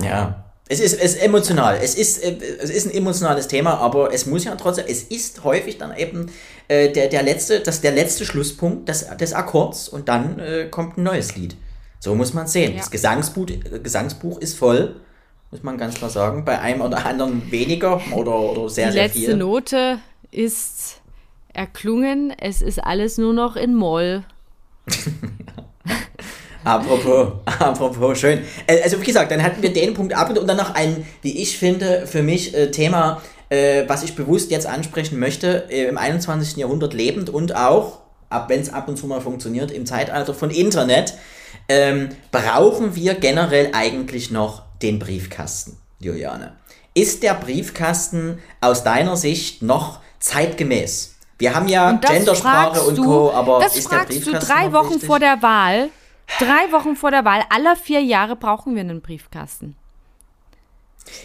Ja. 0.00 0.44
Es 0.70 0.80
ist, 0.80 0.92
es 1.00 1.14
ist 1.14 1.22
emotional. 1.22 1.78
Es 1.82 1.94
ist, 1.94 2.22
äh, 2.22 2.36
es 2.60 2.68
ist 2.68 2.86
ein 2.86 2.92
emotionales 2.92 3.48
Thema, 3.48 3.78
aber 3.78 4.12
es 4.12 4.26
muss 4.26 4.44
ja 4.44 4.54
trotzdem, 4.54 4.84
es 4.86 5.02
ist 5.02 5.42
häufig 5.44 5.78
dann 5.78 5.96
eben 5.96 6.30
äh, 6.68 6.92
der, 6.92 7.08
der, 7.08 7.22
letzte, 7.22 7.60
das, 7.60 7.80
der 7.80 7.92
letzte 7.92 8.26
Schlusspunkt 8.26 8.88
des, 8.88 9.06
des 9.16 9.32
Akkords 9.32 9.88
und 9.88 10.08
dann 10.08 10.38
äh, 10.38 10.68
kommt 10.70 10.98
ein 10.98 11.04
neues 11.04 11.36
Lied. 11.36 11.56
So 12.00 12.14
muss 12.14 12.34
man 12.34 12.46
sehen. 12.46 12.72
Ja. 12.72 12.78
Das 12.78 12.90
Gesangsbuch, 12.90 13.46
Gesangsbuch 13.82 14.38
ist 14.38 14.58
voll, 14.58 14.96
muss 15.50 15.62
man 15.62 15.78
ganz 15.78 15.94
klar 15.94 16.10
sagen. 16.10 16.44
Bei 16.44 16.60
einem 16.60 16.82
oder 16.82 17.04
anderen 17.06 17.50
weniger 17.50 18.00
oder, 18.12 18.38
oder 18.38 18.68
sehr, 18.68 18.88
Die 18.88 18.92
sehr 18.92 19.10
viel. 19.10 19.20
Die 19.20 19.26
letzte 19.26 19.38
Note 19.38 19.98
ist 20.30 21.00
erklungen. 21.52 22.30
Es 22.38 22.60
ist 22.60 22.78
alles 22.78 23.16
nur 23.16 23.32
noch 23.32 23.56
in 23.56 23.74
Moll. 23.74 24.24
Apropos, 26.68 27.32
apropos, 27.58 28.18
schön. 28.18 28.40
Äh, 28.66 28.82
also 28.82 29.00
wie 29.00 29.06
gesagt, 29.06 29.32
dann 29.32 29.42
hatten 29.42 29.62
wir 29.62 29.72
den 29.72 29.94
Punkt 29.94 30.12
ab 30.12 30.28
und 30.36 30.46
dann 30.46 30.56
noch 30.58 30.74
ein, 30.74 31.06
wie 31.22 31.40
ich 31.40 31.56
finde, 31.56 32.06
für 32.06 32.22
mich 32.22 32.54
äh, 32.54 32.70
Thema, 32.70 33.22
äh, 33.48 33.84
was 33.86 34.02
ich 34.02 34.14
bewusst 34.14 34.50
jetzt 34.50 34.66
ansprechen 34.66 35.18
möchte, 35.18 35.48
im 35.70 35.96
21. 35.96 36.58
Jahrhundert 36.58 36.92
lebend 36.92 37.30
und 37.30 37.56
auch, 37.56 38.00
ab 38.28 38.50
wenn 38.50 38.60
es 38.60 38.70
ab 38.70 38.86
und 38.86 38.98
zu 38.98 39.06
mal 39.06 39.22
funktioniert, 39.22 39.70
im 39.70 39.86
Zeitalter 39.86 40.34
von 40.34 40.50
Internet, 40.50 41.14
ähm, 41.70 42.10
brauchen 42.30 42.94
wir 42.94 43.14
generell 43.14 43.70
eigentlich 43.72 44.30
noch 44.30 44.62
den 44.82 44.98
Briefkasten, 44.98 45.78
Juliane. 46.00 46.52
Ist 46.92 47.22
der 47.22 47.32
Briefkasten 47.32 48.40
aus 48.60 48.84
deiner 48.84 49.16
Sicht 49.16 49.62
noch 49.62 50.00
zeitgemäß? 50.20 51.14
Wir 51.38 51.54
haben 51.54 51.68
ja 51.68 51.92
Gendersprache 51.92 52.82
und 52.82 52.98
Co., 52.98 53.30
aber 53.30 53.60
das 53.60 53.76
ist 53.76 53.90
der 53.90 54.04
Briefkasten 54.04 54.32
du 54.32 54.38
drei 54.38 54.72
Wochen 54.72 55.00
vor 55.00 55.18
der 55.18 55.40
Wahl 55.40 55.88
Drei 56.38 56.70
Wochen 56.72 56.94
vor 56.94 57.10
der 57.10 57.24
Wahl, 57.24 57.42
aller 57.50 57.74
vier 57.76 58.00
Jahre 58.02 58.36
brauchen 58.36 58.74
wir 58.74 58.80
einen 58.82 59.00
Briefkasten. 59.00 59.76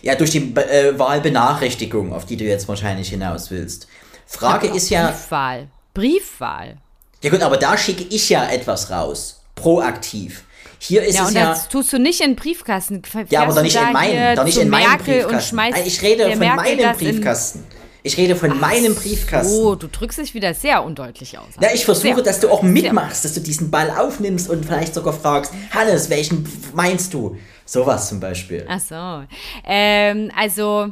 Ja, 0.01 0.15
durch 0.15 0.31
die 0.31 0.55
äh, 0.55 0.97
Wahlbenachrichtigung, 0.97 2.13
auf 2.13 2.25
die 2.25 2.37
du 2.37 2.45
jetzt 2.45 2.67
wahrscheinlich 2.67 3.09
hinaus 3.09 3.51
willst. 3.51 3.87
Frage 4.25 4.67
ist 4.67 4.89
ja. 4.89 5.07
Briefwahl. 5.07 5.67
Briefwahl. 5.93 6.77
Ja 7.21 7.29
gut, 7.29 7.41
aber 7.41 7.57
da 7.57 7.77
schicke 7.77 8.03
ich 8.03 8.29
ja 8.29 8.47
etwas 8.49 8.89
raus. 8.89 9.43
Proaktiv. 9.55 10.43
Hier 10.79 11.03
ist 11.03 11.15
Ja, 11.15 11.23
es 11.23 11.27
und 11.29 11.35
ja. 11.35 11.49
das 11.49 11.69
tust 11.69 11.93
du 11.93 11.99
nicht 11.99 12.19
in 12.21 12.31
den 12.31 12.35
Briefkasten. 12.35 13.01
Ja, 13.29 13.43
aber 13.43 13.53
Fährst 13.53 13.57
doch 13.57 13.63
nicht 13.63 13.75
in 13.75 13.91
meinen, 13.93 14.35
doch 14.35 14.43
nicht 14.43 14.57
in 14.57 14.73
Und 14.73 14.97
Briefkasten. 15.03 15.59
ich 15.85 16.01
rede 16.01 16.29
von 16.29 16.39
Merkel 16.39 16.75
meinem 16.77 16.97
Briefkasten. 16.97 17.63
Ich 18.05 18.17
rede 18.17 18.35
von 18.35 18.59
meinem 18.59 18.95
Briefkasten. 18.95 19.53
Oh, 19.53 19.75
du 19.75 19.87
drückst 19.87 20.19
dich 20.19 20.33
wieder 20.33 20.53
sehr 20.53 20.83
undeutlich 20.83 21.37
aus. 21.37 21.47
Ja, 21.61 21.69
ich 21.73 21.85
versuche, 21.85 22.15
Sehr. 22.15 22.23
dass 22.23 22.41
du 22.41 22.49
auch 22.49 22.61
mitmachst, 22.61 23.23
dass 23.23 23.33
du 23.33 23.39
diesen 23.39 23.71
Ball 23.71 23.89
aufnimmst 23.91 24.49
und 24.49 24.65
vielleicht 24.65 24.93
sogar 24.93 25.13
fragst, 25.13 25.53
Hannes, 25.71 26.09
welchen 26.09 26.45
meinst 26.73 27.13
du? 27.13 27.37
Sowas 27.65 28.09
zum 28.09 28.19
Beispiel. 28.19 28.65
Ach 28.67 28.81
so. 28.81 29.23
Ähm, 29.63 30.31
also, 30.37 30.91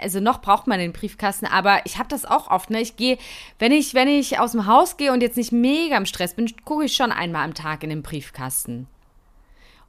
also 0.00 0.20
noch 0.20 0.40
braucht 0.40 0.66
man 0.66 0.78
den 0.78 0.94
Briefkasten, 0.94 1.44
aber 1.44 1.80
ich 1.84 1.98
habe 1.98 2.08
das 2.08 2.24
auch 2.24 2.50
oft. 2.50 2.70
Ne? 2.70 2.80
Ich 2.80 2.96
gehe, 2.96 3.18
wenn 3.58 3.70
ich, 3.70 3.92
wenn 3.92 4.08
ich 4.08 4.38
aus 4.38 4.52
dem 4.52 4.66
Haus 4.66 4.96
gehe 4.96 5.12
und 5.12 5.20
jetzt 5.20 5.36
nicht 5.36 5.52
mega 5.52 5.98
im 5.98 6.06
Stress 6.06 6.32
bin, 6.32 6.50
gucke 6.64 6.86
ich 6.86 6.96
schon 6.96 7.12
einmal 7.12 7.44
am 7.44 7.52
Tag 7.52 7.82
in 7.82 7.90
den 7.90 8.02
Briefkasten. 8.02 8.86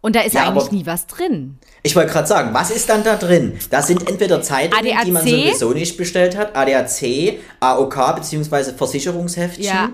Und 0.03 0.17
da 0.17 0.21
ist 0.21 0.33
Ja, 0.33 0.49
eigentlich 0.49 0.69
nie 0.71 0.85
was 0.85 1.07
drin. 1.07 1.57
Ich 1.81 1.95
wollte 1.95 2.11
gerade 2.11 2.27
sagen, 2.27 2.49
was 2.53 2.71
ist 2.71 2.89
dann 2.89 3.05
da 3.05 3.15
drin? 3.15 3.53
Da 3.69 3.81
sind 3.81 4.07
entweder 4.09 4.41
Zeitungen, 4.41 4.85
die 5.05 5.11
man 5.11 5.21
ADAC? 5.21 5.29
sowieso 5.31 5.71
nicht 5.71 5.95
bestellt 5.95 6.35
hat, 6.37 6.57
ADAC, 6.57 7.39
AOK 7.61 8.15
bzw. 8.17 8.73
Versicherungsheftchen. 8.73 9.63
Ja. 9.63 9.85
Äh, 9.85 9.89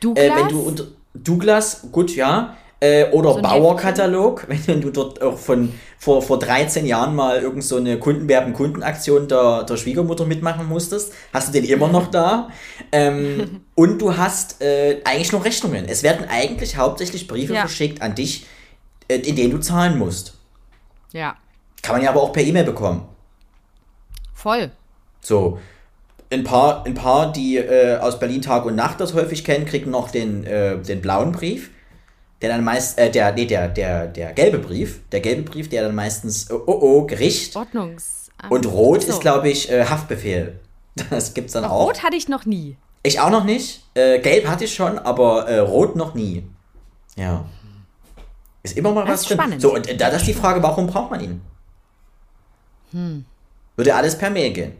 Douglas? 0.00 0.36
wenn 0.36 0.48
du 0.48 0.60
unter 0.60 0.84
Douglas, 1.12 1.82
gut, 1.90 2.14
ja. 2.14 2.56
Äh, 2.78 3.10
oder 3.10 3.34
ein 3.34 3.42
Bauerkatalog, 3.42 4.44
wenn, 4.46 4.60
wenn 4.68 4.80
du 4.80 4.90
dort 4.90 5.20
auch 5.20 5.36
von 5.36 5.72
vor, 5.98 6.22
vor 6.22 6.38
13 6.38 6.86
Jahren 6.86 7.16
mal 7.16 7.40
irgend 7.40 7.64
so 7.64 7.78
eine 7.78 7.98
Kundenwerben-Kundenaktion 7.98 9.26
der, 9.26 9.64
der 9.64 9.76
Schwiegermutter 9.76 10.24
mitmachen 10.24 10.68
musstest, 10.68 11.12
hast 11.32 11.48
du 11.48 11.52
den 11.60 11.64
immer 11.64 11.88
noch 11.88 12.12
da. 12.12 12.48
Ähm, 12.92 13.62
und 13.74 14.00
du 14.00 14.16
hast 14.16 14.62
äh, 14.62 15.00
eigentlich 15.04 15.32
noch 15.32 15.44
Rechnungen. 15.44 15.86
Es 15.88 16.04
werden 16.04 16.26
eigentlich 16.28 16.76
hauptsächlich 16.76 17.26
Briefe 17.26 17.54
Ja. 17.54 17.60
verschickt 17.62 18.00
an 18.02 18.14
dich, 18.14 18.42
äh, 18.44 18.46
in 19.08 19.36
denen 19.36 19.50
du 19.50 19.58
zahlen 19.58 19.98
musst. 19.98 20.34
ja, 21.12 21.36
Kann 21.82 21.96
man 21.96 22.04
ja 22.04 22.10
aber 22.10 22.22
auch 22.22 22.32
per 22.32 22.42
E-Mail 22.42 22.64
bekommen. 22.64 23.06
voll. 24.34 24.70
So. 25.20 25.58
Ein 26.30 26.44
paar, 26.44 26.84
ein 26.84 26.94
paar 26.94 27.32
die 27.32 27.56
äh, 27.56 27.96
aus 27.98 28.18
Berlin 28.18 28.42
Tag 28.42 28.66
und 28.66 28.74
Nacht 28.76 29.00
das 29.00 29.14
häufig 29.14 29.44
kennen, 29.44 29.64
kriegen 29.64 29.90
noch 29.90 30.10
den, 30.10 30.44
äh, 30.44 30.78
den 30.78 31.00
blauen 31.00 31.32
Brief. 31.32 31.70
Der 32.42 32.50
dann 32.50 32.62
meist, 32.64 32.98
äh, 32.98 33.10
der, 33.10 33.32
nee, 33.32 33.46
der, 33.46 33.68
der, 33.68 34.06
der 34.06 34.32
gelbe 34.34 34.58
Brief. 34.58 35.00
Der 35.10 35.20
gelbe 35.20 35.42
Brief, 35.42 35.68
der 35.70 35.82
dann 35.84 35.94
meistens, 35.94 36.50
oh, 36.50 36.60
oh, 36.66 36.78
oh 36.80 37.06
Gericht. 37.06 37.56
Ordnungs. 37.56 38.30
Und 38.50 38.66
rot 38.66 39.02
So. 39.02 39.08
ist, 39.10 39.20
glaube 39.20 39.48
ich, 39.48 39.70
äh, 39.72 39.84
Haftbefehl. 39.86 40.60
Das 41.10 41.32
gibt's 41.32 41.52
dann 41.54 41.64
auch. 41.64 41.86
Rot 41.88 42.02
hatte 42.02 42.16
ich 42.16 42.28
noch 42.28 42.44
nie. 42.44 42.76
Ich 43.04 43.20
auch 43.20 43.30
noch 43.30 43.44
nicht. 43.44 43.82
Äh, 43.94 44.18
gelb 44.18 44.46
hatte 44.48 44.64
ich 44.64 44.74
schon, 44.74 44.98
aber 44.98 45.48
äh, 45.48 45.58
rot 45.60 45.96
noch 45.96 46.14
nie. 46.14 46.44
Ja. 47.16 47.44
Ist 48.62 48.76
immer 48.76 48.92
mal 48.92 49.04
Das 49.06 49.20
was 49.20 49.26
drin. 49.26 49.36
spannend. 49.38 49.62
So, 49.62 49.74
und 49.74 50.00
da 50.00 50.08
ist 50.08 50.26
die 50.26 50.34
Frage, 50.34 50.62
warum 50.62 50.86
braucht 50.86 51.10
man 51.10 51.20
ihn? 51.20 51.40
Hm. 52.92 53.24
Würde 53.76 53.94
alles 53.94 54.16
per 54.18 54.30
Mail 54.30 54.52
gehen. 54.52 54.72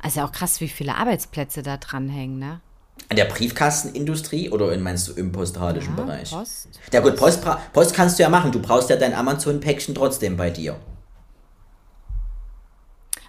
Also 0.00 0.22
auch 0.22 0.32
krass, 0.32 0.60
wie 0.60 0.68
viele 0.68 0.94
Arbeitsplätze 0.94 1.62
da 1.62 1.76
dranhängen, 1.76 2.38
ne? 2.38 2.60
An 3.08 3.16
der 3.16 3.24
Briefkastenindustrie 3.26 4.50
oder 4.50 4.72
in, 4.72 4.82
meinst 4.82 5.08
du 5.08 5.12
im 5.12 5.32
postalischen 5.32 5.96
Ja, 5.96 6.04
Bereich? 6.04 6.30
Post. 6.30 6.68
Ja 6.92 7.00
gut, 7.00 7.16
Post, 7.16 7.44
Post 7.72 7.94
kannst 7.94 8.18
du 8.18 8.22
ja 8.22 8.28
machen. 8.28 8.52
Du 8.52 8.60
brauchst 8.60 8.90
ja 8.90 8.96
dein 8.96 9.14
Amazon-Päckchen 9.14 9.94
trotzdem 9.94 10.36
bei 10.36 10.50
dir. 10.50 10.76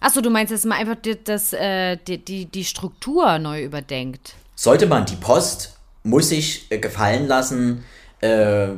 Achso, 0.01 0.21
du 0.21 0.29
meinst, 0.29 0.53
dass 0.53 0.63
man 0.65 0.77
einfach 0.77 0.95
die, 0.95 1.21
das, 1.23 1.53
äh, 1.53 1.97
die, 1.97 2.23
die, 2.23 2.45
die 2.45 2.65
Struktur 2.65 3.37
neu 3.37 3.63
überdenkt. 3.63 4.33
Sollte 4.55 4.85
man, 4.87 5.05
die 5.05 5.15
Post 5.17 5.77
muss 6.03 6.29
sich 6.29 6.71
äh, 6.71 6.79
gefallen 6.79 7.27
lassen, 7.27 7.83
äh, 8.21 8.69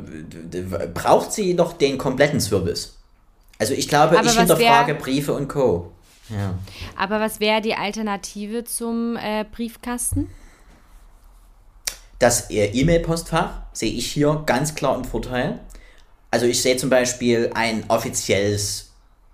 braucht 0.93 1.31
sie 1.33 1.55
doch 1.55 1.73
den 1.73 1.97
kompletten 1.97 2.39
Service. 2.39 2.97
Also 3.59 3.73
ich 3.73 3.87
glaube, 3.87 4.17
Aber 4.17 4.21
ich 4.21 4.27
was 4.27 4.35
wär- 4.35 4.41
hinterfrage 4.55 4.95
Briefe 4.95 5.33
und 5.33 5.47
Co. 5.47 5.91
Ja. 6.29 6.55
Aber 6.97 7.19
was 7.19 7.39
wäre 7.39 7.61
die 7.61 7.75
Alternative 7.75 8.63
zum 8.63 9.17
äh, 9.17 9.43
Briefkasten? 9.51 10.29
Das 12.19 12.49
äh, 12.51 12.67
E-Mail-Postfach 12.67 13.61
sehe 13.73 13.91
ich 13.91 14.11
hier 14.11 14.43
ganz 14.45 14.75
klar 14.75 14.95
im 14.95 15.03
Vorteil. 15.03 15.59
Also 16.29 16.45
ich 16.45 16.61
sehe 16.61 16.77
zum 16.77 16.89
Beispiel 16.89 17.51
ein 17.55 17.83
offizielles, 17.89 18.91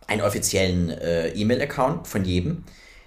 einen 0.08 0.22
offiziellen 0.22 0.90
äh, 0.90 1.30
E-Mail-Account 1.30 2.08
von 2.08 2.24
jedem. 2.26 2.64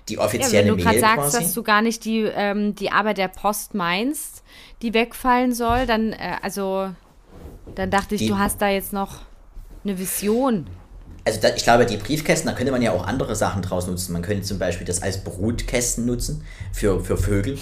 Die 0.09 0.15
Ja, 0.15 0.21
wenn 0.21 0.27
offizielle 0.27 0.69
du 0.71 0.77
gerade 0.77 1.01
sagst, 1.01 1.17
quasi. 1.33 1.39
dass 1.45 1.53
du 1.55 1.63
gar 1.63 1.83
nicht 1.83 2.05
die, 2.05 2.21
ähm, 2.23 2.75
die 2.75 2.91
Arbeit 2.93 3.19
der 3.19 3.29
Post 3.29 3.75
meinst, 3.75 4.40
die 4.83 4.95
wegfallen 4.95 5.53
soll, 5.55 5.87
dann, 5.87 6.13
äh, 6.13 6.37
also, 6.43 6.91
dann 7.75 7.91
dachte 7.91 8.15
ich, 8.15 8.23
Die- 8.23 8.29
du 8.29 8.39
hast 8.39 8.61
da 8.63 8.69
jetzt 8.69 8.93
noch 8.93 9.19
eine 9.85 9.99
Vision. 9.99 10.67
Also 11.25 11.41
da, 11.41 11.55
ich 11.55 11.63
glaube, 11.63 11.85
die 11.87 11.99
Briefkästen, 11.99 12.49
da 12.51 12.57
könnte 12.57 12.73
man 12.73 12.81
ja 12.83 12.93
auch 12.93 13.07
andere 13.07 13.37
Sachen 13.37 13.61
draus 13.63 13.87
nutzen. 13.87 14.13
Man 14.13 14.23
könnte 14.23 14.43
zum 14.43 14.59
Beispiel 14.59 14.87
das 14.87 15.03
als 15.03 15.23
Brutkästen 15.23 16.07
nutzen 16.07 16.45
für, 16.73 17.05
für 17.05 17.17
Vögel. 17.19 17.59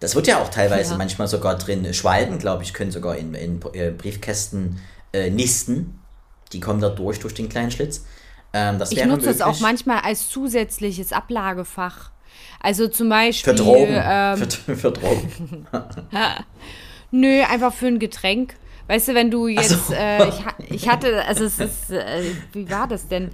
Das 0.00 0.14
wird 0.14 0.26
ja 0.26 0.40
auch 0.42 0.48
teilweise 0.48 0.92
Ja. 0.92 0.96
manchmal 0.98 1.28
sogar 1.28 1.56
drin. 1.56 1.92
Schwalben, 1.94 2.38
glaube 2.38 2.64
ich, 2.64 2.74
können 2.74 2.90
sogar 2.90 3.16
in, 3.16 3.34
in 3.34 3.60
äh, 3.72 3.90
Briefkästen 3.90 4.80
äh, 5.12 5.30
nisten. 5.30 6.00
Die 6.52 6.60
kommen 6.60 6.80
da 6.80 6.88
durch, 6.88 7.20
durch 7.20 7.34
den 7.34 7.48
kleinen 7.48 7.70
Schlitz. 7.70 8.04
Ähm, 8.52 8.78
das 8.78 8.90
Ich 8.92 9.04
nutze 9.04 9.30
es 9.30 9.42
auch 9.42 9.60
manchmal 9.60 10.00
als 10.00 10.28
zusätzliches 10.28 11.12
Ablagefach. 11.12 12.10
Also 12.60 12.88
zum 12.88 13.08
Beispiel. 13.08 13.52
Für 13.54 13.62
Drogen. 13.62 13.94
Ähm, 14.02 14.36
für, 14.50 14.76
für 14.76 14.90
Drogen. 14.92 15.66
Nö, 17.10 17.42
einfach 17.50 17.72
für 17.72 17.86
ein 17.86 17.98
Getränk. 17.98 18.54
Weißt 18.86 19.08
du, 19.08 19.14
wenn 19.14 19.30
du 19.30 19.48
jetzt, 19.48 19.88
so. 19.88 19.94
äh, 19.94 20.28
ich, 20.28 20.70
ich 20.70 20.88
hatte, 20.88 21.22
also 21.26 21.44
es 21.44 21.58
ist, 21.58 21.90
äh, 21.90 22.22
wie 22.52 22.70
war 22.70 22.88
das 22.88 23.06
denn? 23.06 23.30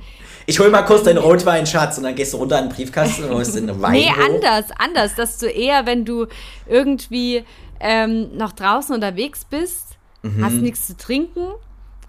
Ich 0.47 0.59
hol 0.59 0.69
mal 0.69 0.83
kurz 0.83 1.05
deinen 1.05 1.19
Rotwein, 1.19 1.65
Schatz, 1.67 1.97
und 1.97 2.05
dann 2.05 2.15
gehst 2.17 2.33
du 2.35 2.39
runter 2.39 2.59
an 2.59 2.69
den 2.69 2.75
Briefkasten 2.75 3.25
und 3.25 3.31
holst 3.31 3.55
den 3.55 3.81
Wein. 3.81 3.93
Nee, 3.93 4.11
hoch. 4.11 4.25
anders, 4.27 4.67
anders, 4.79 5.15
dass 5.15 5.39
du 5.39 5.47
eher, 5.47 5.87
wenn 5.87 6.05
du 6.05 6.27
irgendwie 6.67 7.45
ähm, 7.81 8.37
noch 8.37 8.53
draußen 8.53 8.95
unterwegs 8.95 9.45
bist, 9.45 9.99
Mhm. 10.23 10.43
hast 10.43 10.55
nichts 10.55 10.87
zu 10.87 10.97
trinken, 10.97 11.49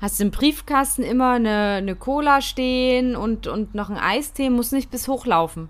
hast 0.02 0.22
im 0.22 0.32
Briefkasten 0.32 1.04
immer 1.04 1.34
eine, 1.34 1.76
eine 1.80 1.96
Cola 1.98 2.40
stehen 2.42 3.14
und, 3.18 3.46
und 3.48 3.76
noch 3.76 3.90
ein 3.90 3.98
Eistee, 3.98 4.50
musst 4.50 4.72
nicht 4.72 4.90
bis 4.90 5.10
hochlaufen. 5.10 5.68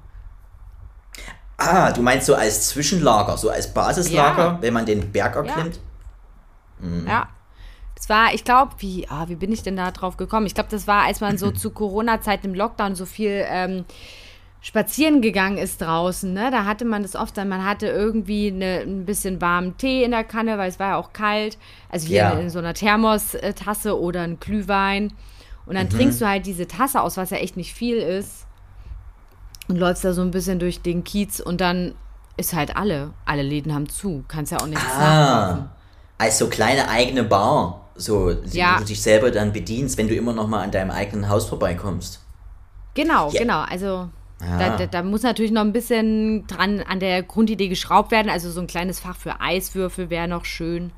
Ah, 1.58 1.92
du 1.92 2.02
meinst 2.02 2.26
so 2.28 2.36
als 2.36 2.70
Zwischenlager, 2.70 3.38
so 3.38 3.50
als 3.50 3.74
Basislager, 3.74 4.44
Ja. 4.46 4.58
wenn 4.62 4.74
man 4.74 4.86
den 4.86 5.12
Berg 5.12 5.36
erklimmt? 5.36 5.80
Mhm. 6.80 7.06
Ja. 7.08 7.28
Das 7.96 8.10
war, 8.10 8.34
ich 8.34 8.44
glaube, 8.44 8.74
wie, 8.80 9.08
ah, 9.10 9.26
wie 9.30 9.36
bin 9.36 9.52
ich 9.54 9.64
denn 9.64 9.78
da 9.78 9.90
drauf 9.92 10.18
gekommen? 10.18 10.46
Ich 10.48 10.54
glaube, 10.54 10.70
das 10.70 10.86
war, 10.86 11.04
als 11.04 11.22
man 11.22 11.38
so 11.38 11.52
zu 11.52 11.70
Corona-Zeiten 11.70 12.48
im 12.48 12.54
Lockdown 12.56 12.94
so 12.96 13.06
viel 13.06 13.46
ähm, 13.48 13.86
spazieren 14.62 15.22
gegangen 15.22 15.58
ist 15.58 15.80
draußen. 15.82 16.34
Ne? 16.34 16.52
Da 16.52 16.66
hatte 16.66 16.84
man 16.84 17.04
das 17.04 17.16
oft, 17.16 17.38
dann 17.38 17.48
man 17.48 17.64
hatte 17.66 17.88
irgendwie 17.88 18.48
eine, 18.52 18.82
ein 18.82 19.06
bisschen 19.06 19.40
warmen 19.40 19.78
Tee 19.78 20.04
in 20.04 20.12
der 20.12 20.26
Kanne, 20.26 20.58
weil 20.58 20.68
es 20.70 20.78
war 20.80 20.90
ja 20.90 20.96
auch 20.98 21.14
kalt. 21.14 21.58
Also 21.90 22.08
hier 22.08 22.18
Ja. 22.18 22.30
in 22.32 22.50
so 22.50 22.60
einer 22.60 22.74
Thermos-Tasse 22.74 23.98
oder 23.98 24.24
ein 24.24 24.40
Glühwein. 24.42 25.14
Und 25.66 25.74
Mhm. 25.74 25.78
dann 25.78 25.90
trinkst 25.90 26.20
du 26.20 26.28
halt 26.28 26.46
diese 26.46 26.68
Tasse 26.68 27.02
aus, 27.02 27.16
was 27.16 27.30
ja 27.30 27.38
echt 27.38 27.56
nicht 27.56 27.74
viel 27.74 27.98
ist. 27.98 28.45
Und 29.68 29.78
läufst 29.78 30.04
da 30.06 30.14
so 30.14 30.22
ein 30.22 30.32
bisschen 30.32 30.60
durch 30.60 30.82
den 30.82 31.04
Kiez 31.04 31.40
und 31.40 31.60
dann 31.62 31.96
ist 32.38 32.54
halt 32.54 32.76
alle. 32.78 33.12
Alle 33.26 33.42
Läden 33.42 33.74
haben 33.74 33.90
zu. 33.90 34.24
Kannst 34.28 34.52
ja 34.52 34.60
auch 34.60 34.68
nichts 34.68 34.84
nachkaufen. 34.84 35.64
Ah, 35.64 35.70
als 36.18 36.38
so 36.38 36.48
kleine 36.48 36.90
eigene 36.90 37.24
Bar, 37.24 37.90
so, 37.96 38.32
Ja. 38.52 38.76
wo 38.76 38.80
du 38.80 38.86
dich 38.86 39.02
selber 39.02 39.32
dann 39.32 39.54
bedienst, 39.54 39.98
wenn 39.98 40.08
du 40.08 40.16
immer 40.16 40.34
noch 40.34 40.48
mal 40.48 40.62
an 40.64 40.72
deinem 40.72 40.92
eigenen 40.92 41.30
Haus 41.30 41.46
vorbeikommst. 41.48 42.20
Genau, 42.94 43.30
Ja. 43.32 43.42
genau. 43.42 43.62
Also 43.62 44.10
Ah. 44.42 44.58
da, 44.60 44.78
da, 44.78 44.86
da 44.86 45.02
muss 45.04 45.24
natürlich 45.24 45.52
noch 45.52 45.62
ein 45.62 45.72
bisschen 45.74 46.46
dran 46.48 46.82
an 46.82 47.00
der 47.00 47.24
Grundidee 47.24 47.70
geschraubt 47.70 48.12
werden. 48.12 48.30
Also 48.30 48.52
so 48.52 48.60
ein 48.62 48.68
kleines 48.68 49.00
Fach 49.00 49.16
für 49.16 49.40
Eiswürfel 49.42 50.10
wäre 50.10 50.28
noch 50.28 50.46
schön. 50.46 50.92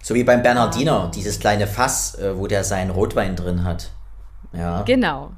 So 0.00 0.14
wie 0.14 0.24
beim 0.24 0.42
Bernardiner, 0.42 1.10
dieses 1.14 1.38
kleine 1.40 1.66
Fass, 1.66 2.14
äh, 2.16 2.36
wo 2.38 2.46
der 2.46 2.64
seinen 2.64 2.90
Rotwein 2.90 3.36
drin 3.36 3.64
hat. 3.64 3.90
Ja, 4.52 4.82
Genau, 4.82 5.32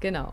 genau. 0.00 0.32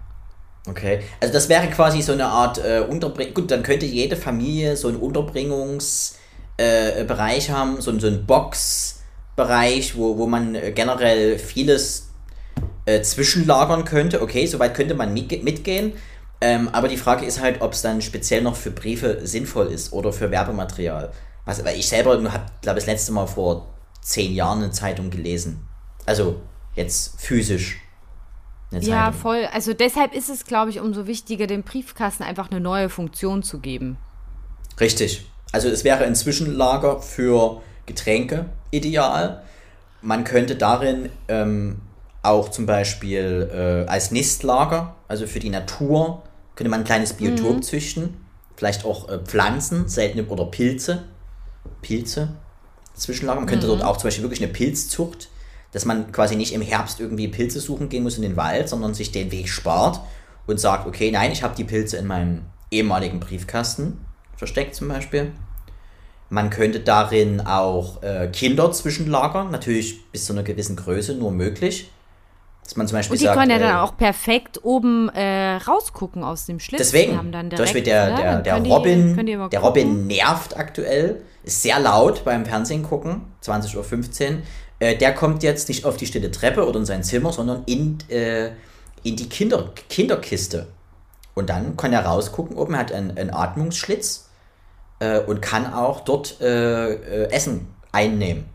Okay. 0.67 1.01
Also 1.19 1.33
das 1.33 1.49
wäre 1.49 1.67
quasi 1.67 2.01
so 2.01 2.13
eine 2.13 2.25
Art 2.27 2.57
äh, 2.57 2.79
Unterbringung. 2.87 3.33
Gut, 3.33 3.51
dann 3.51 3.63
könnte 3.63 3.85
jede 3.85 4.15
Familie 4.15 4.75
so 4.77 4.87
einen 4.87 4.97
Unterbringungsbereich 4.97 6.19
äh, 6.57 7.51
haben, 7.51 7.81
so, 7.81 7.97
so 7.99 8.07
einen 8.07 8.25
Boxbereich, 8.25 9.95
wo, 9.95 10.17
wo 10.17 10.27
man 10.27 10.55
äh, 10.55 10.71
generell 10.71 11.37
vieles 11.39 12.09
äh, 12.85 13.01
zwischenlagern 13.01 13.85
könnte. 13.85 14.21
Okay, 14.21 14.45
soweit 14.45 14.75
könnte 14.75 14.95
man 14.95 15.13
mitge 15.13 15.37
mitgehen. 15.37 15.93
Ähm, 16.41 16.69
aber 16.69 16.87
die 16.87 16.97
Frage 16.97 17.25
ist 17.25 17.41
halt, 17.41 17.61
ob 17.61 17.73
es 17.73 17.81
dann 17.81 18.01
speziell 18.01 18.41
noch 18.41 18.55
für 18.55 18.71
Briefe 18.71 19.25
sinnvoll 19.25 19.67
ist 19.67 19.93
oder 19.93 20.11
für 20.11 20.31
Werbematerial. 20.31 21.11
Was, 21.45 21.63
weil 21.63 21.77
ich 21.77 21.87
selber 21.87 22.11
habe, 22.11 22.45
glaube 22.61 22.79
ich, 22.79 22.85
das 22.85 22.93
letzte 22.93 23.11
Mal 23.13 23.27
vor 23.27 23.73
zehn 24.01 24.33
Jahren 24.33 24.63
eine 24.63 24.71
Zeitung 24.71 25.09
gelesen. 25.09 25.67
Also 26.05 26.41
jetzt 26.75 27.19
physisch. 27.19 27.79
Ja, 28.71 29.05
Zeitung. 29.05 29.21
voll. 29.21 29.47
Also 29.53 29.73
deshalb 29.73 30.13
ist 30.13 30.29
es, 30.29 30.45
glaube 30.45 30.69
ich, 30.69 30.79
umso 30.79 31.07
wichtiger, 31.07 31.47
dem 31.47 31.63
Briefkasten 31.63 32.23
einfach 32.23 32.51
eine 32.51 32.59
neue 32.59 32.89
Funktion 32.89 33.43
zu 33.43 33.59
geben. 33.59 33.97
Richtig. 34.79 35.25
Also 35.51 35.69
es 35.69 35.83
wäre 35.83 36.03
ein 36.03 36.15
Zwischenlager 36.15 36.99
für 37.01 37.61
Getränke 37.85 38.47
ideal. 38.71 39.43
Man 40.01 40.23
könnte 40.23 40.55
darin 40.55 41.09
ähm, 41.27 41.77
auch 42.21 42.49
zum 42.49 42.65
Beispiel 42.65 43.49
äh, 43.53 43.89
als 43.89 44.11
Nistlager, 44.11 44.95
also 45.07 45.27
für 45.27 45.39
die 45.39 45.49
Natur, 45.49 46.23
könnte 46.55 46.69
man 46.69 46.81
ein 46.81 46.85
kleines 46.85 47.13
Biotop 47.13 47.57
mhm. 47.57 47.61
züchten. 47.61 48.17
Vielleicht 48.55 48.85
auch 48.85 49.09
äh, 49.09 49.19
Pflanzen, 49.19 49.87
seltene 49.87 50.25
oder 50.25 50.45
Pilze. 50.45 51.03
Pilze. 51.81 52.29
Zwischenlager. 52.95 53.39
Man 53.41 53.49
könnte 53.49 53.67
mhm. 53.67 53.71
dort 53.71 53.83
auch 53.83 53.97
zum 53.97 54.07
Beispiel 54.07 54.23
wirklich 54.23 54.43
eine 54.43 54.51
Pilzzucht, 54.51 55.29
dass 55.75 55.83
man 55.83 56.13
quasi 56.13 56.37
nicht 56.37 56.53
im 56.53 56.61
Herbst 56.61 57.01
irgendwie 57.01 57.27
Pilze 57.27 57.59
suchen 57.59 57.89
gehen 57.89 58.03
muss 58.03 58.15
in 58.15 58.21
den 58.21 58.37
Wald, 58.37 58.69
sondern 58.69 58.93
sich 58.93 59.11
den 59.11 59.29
Weg 59.33 59.49
spart 59.49 59.99
und 60.47 60.57
sagt, 60.57 60.87
okay, 60.87 61.11
nein, 61.11 61.33
ich 61.33 61.43
habe 61.43 61.53
die 61.53 61.65
Pilze 61.65 61.97
in 61.97 62.07
meinem 62.07 62.43
ehemaligen 62.71 63.19
Briefkasten 63.19 63.99
versteckt 64.37 64.73
zum 64.73 64.87
Beispiel. 64.87 65.33
Man 66.29 66.49
könnte 66.49 66.79
darin 66.79 67.41
auch 67.41 68.01
äh, 68.03 68.29
Kinder 68.31 68.71
zwischenlagern, 68.71 69.51
natürlich 69.51 70.09
bis 70.13 70.23
zu 70.23 70.31
einer 70.31 70.43
gewissen 70.43 70.77
Größe 70.77 71.13
nur 71.13 71.31
möglich. 71.31 71.91
Dass 72.63 72.77
man 72.77 72.87
zum 72.87 72.97
Beispiel 72.97 73.15
Und 73.15 73.19
die 73.19 73.25
sagt, 73.25 73.37
können 73.37 73.51
ja 73.51 73.59
dann 73.59 73.75
äh, 73.75 73.79
auch 73.79 73.97
perfekt 73.97 74.63
oben 74.63 75.09
äh, 75.09 75.57
rausgucken 75.57 76.23
aus 76.23 76.45
dem 76.45 76.61
Schlitz. 76.61 76.79
Deswegen, 76.79 77.17
haben 77.17 77.33
dann 77.33 77.47
zum 77.47 77.57
direkt, 77.57 77.65
Beispiel 77.65 77.83
der, 77.83 78.09
ne, 78.11 78.41
der, 78.45 78.59
der 78.61 78.71
Robin, 78.71 79.17
die 79.17 79.25
der 79.25 79.39
gucken. 79.39 79.59
Robin 79.59 80.07
nervt 80.07 80.57
aktuell, 80.57 81.21
ist 81.43 81.61
sehr 81.61 81.81
laut 81.81 82.23
beim 82.23 82.45
Fernsehen 82.45 82.81
gucken, 82.81 83.23
20.15 83.43 83.75
Uhr. 83.75 84.37
Äh, 84.79 84.97
der 84.97 85.13
kommt 85.13 85.43
jetzt 85.43 85.69
nicht 85.69 85.85
auf 85.85 85.97
die 85.97 86.05
stille 86.05 86.31
Treppe 86.31 86.67
oder 86.67 86.79
in 86.79 86.85
sein 86.85 87.03
Zimmer, 87.03 87.31
sondern 87.31 87.63
in, 87.65 87.97
äh, 88.09 88.51
in 89.03 89.15
die 89.15 89.29
Kinder, 89.29 89.71
Kinderkiste. 89.89 90.67
Und 91.33 91.49
dann 91.49 91.75
kann 91.77 91.93
er 91.93 92.05
rausgucken, 92.05 92.55
oben 92.57 92.77
hat 92.77 92.91
einen, 92.91 93.17
einen 93.17 93.29
Atmungsschlitz 93.33 94.29
äh, 94.99 95.19
und 95.19 95.41
kann 95.41 95.73
auch 95.73 96.01
dort 96.01 96.39
äh, 96.41 96.93
äh, 96.93 97.31
Essen 97.31 97.67
einnehmen, 97.91 98.45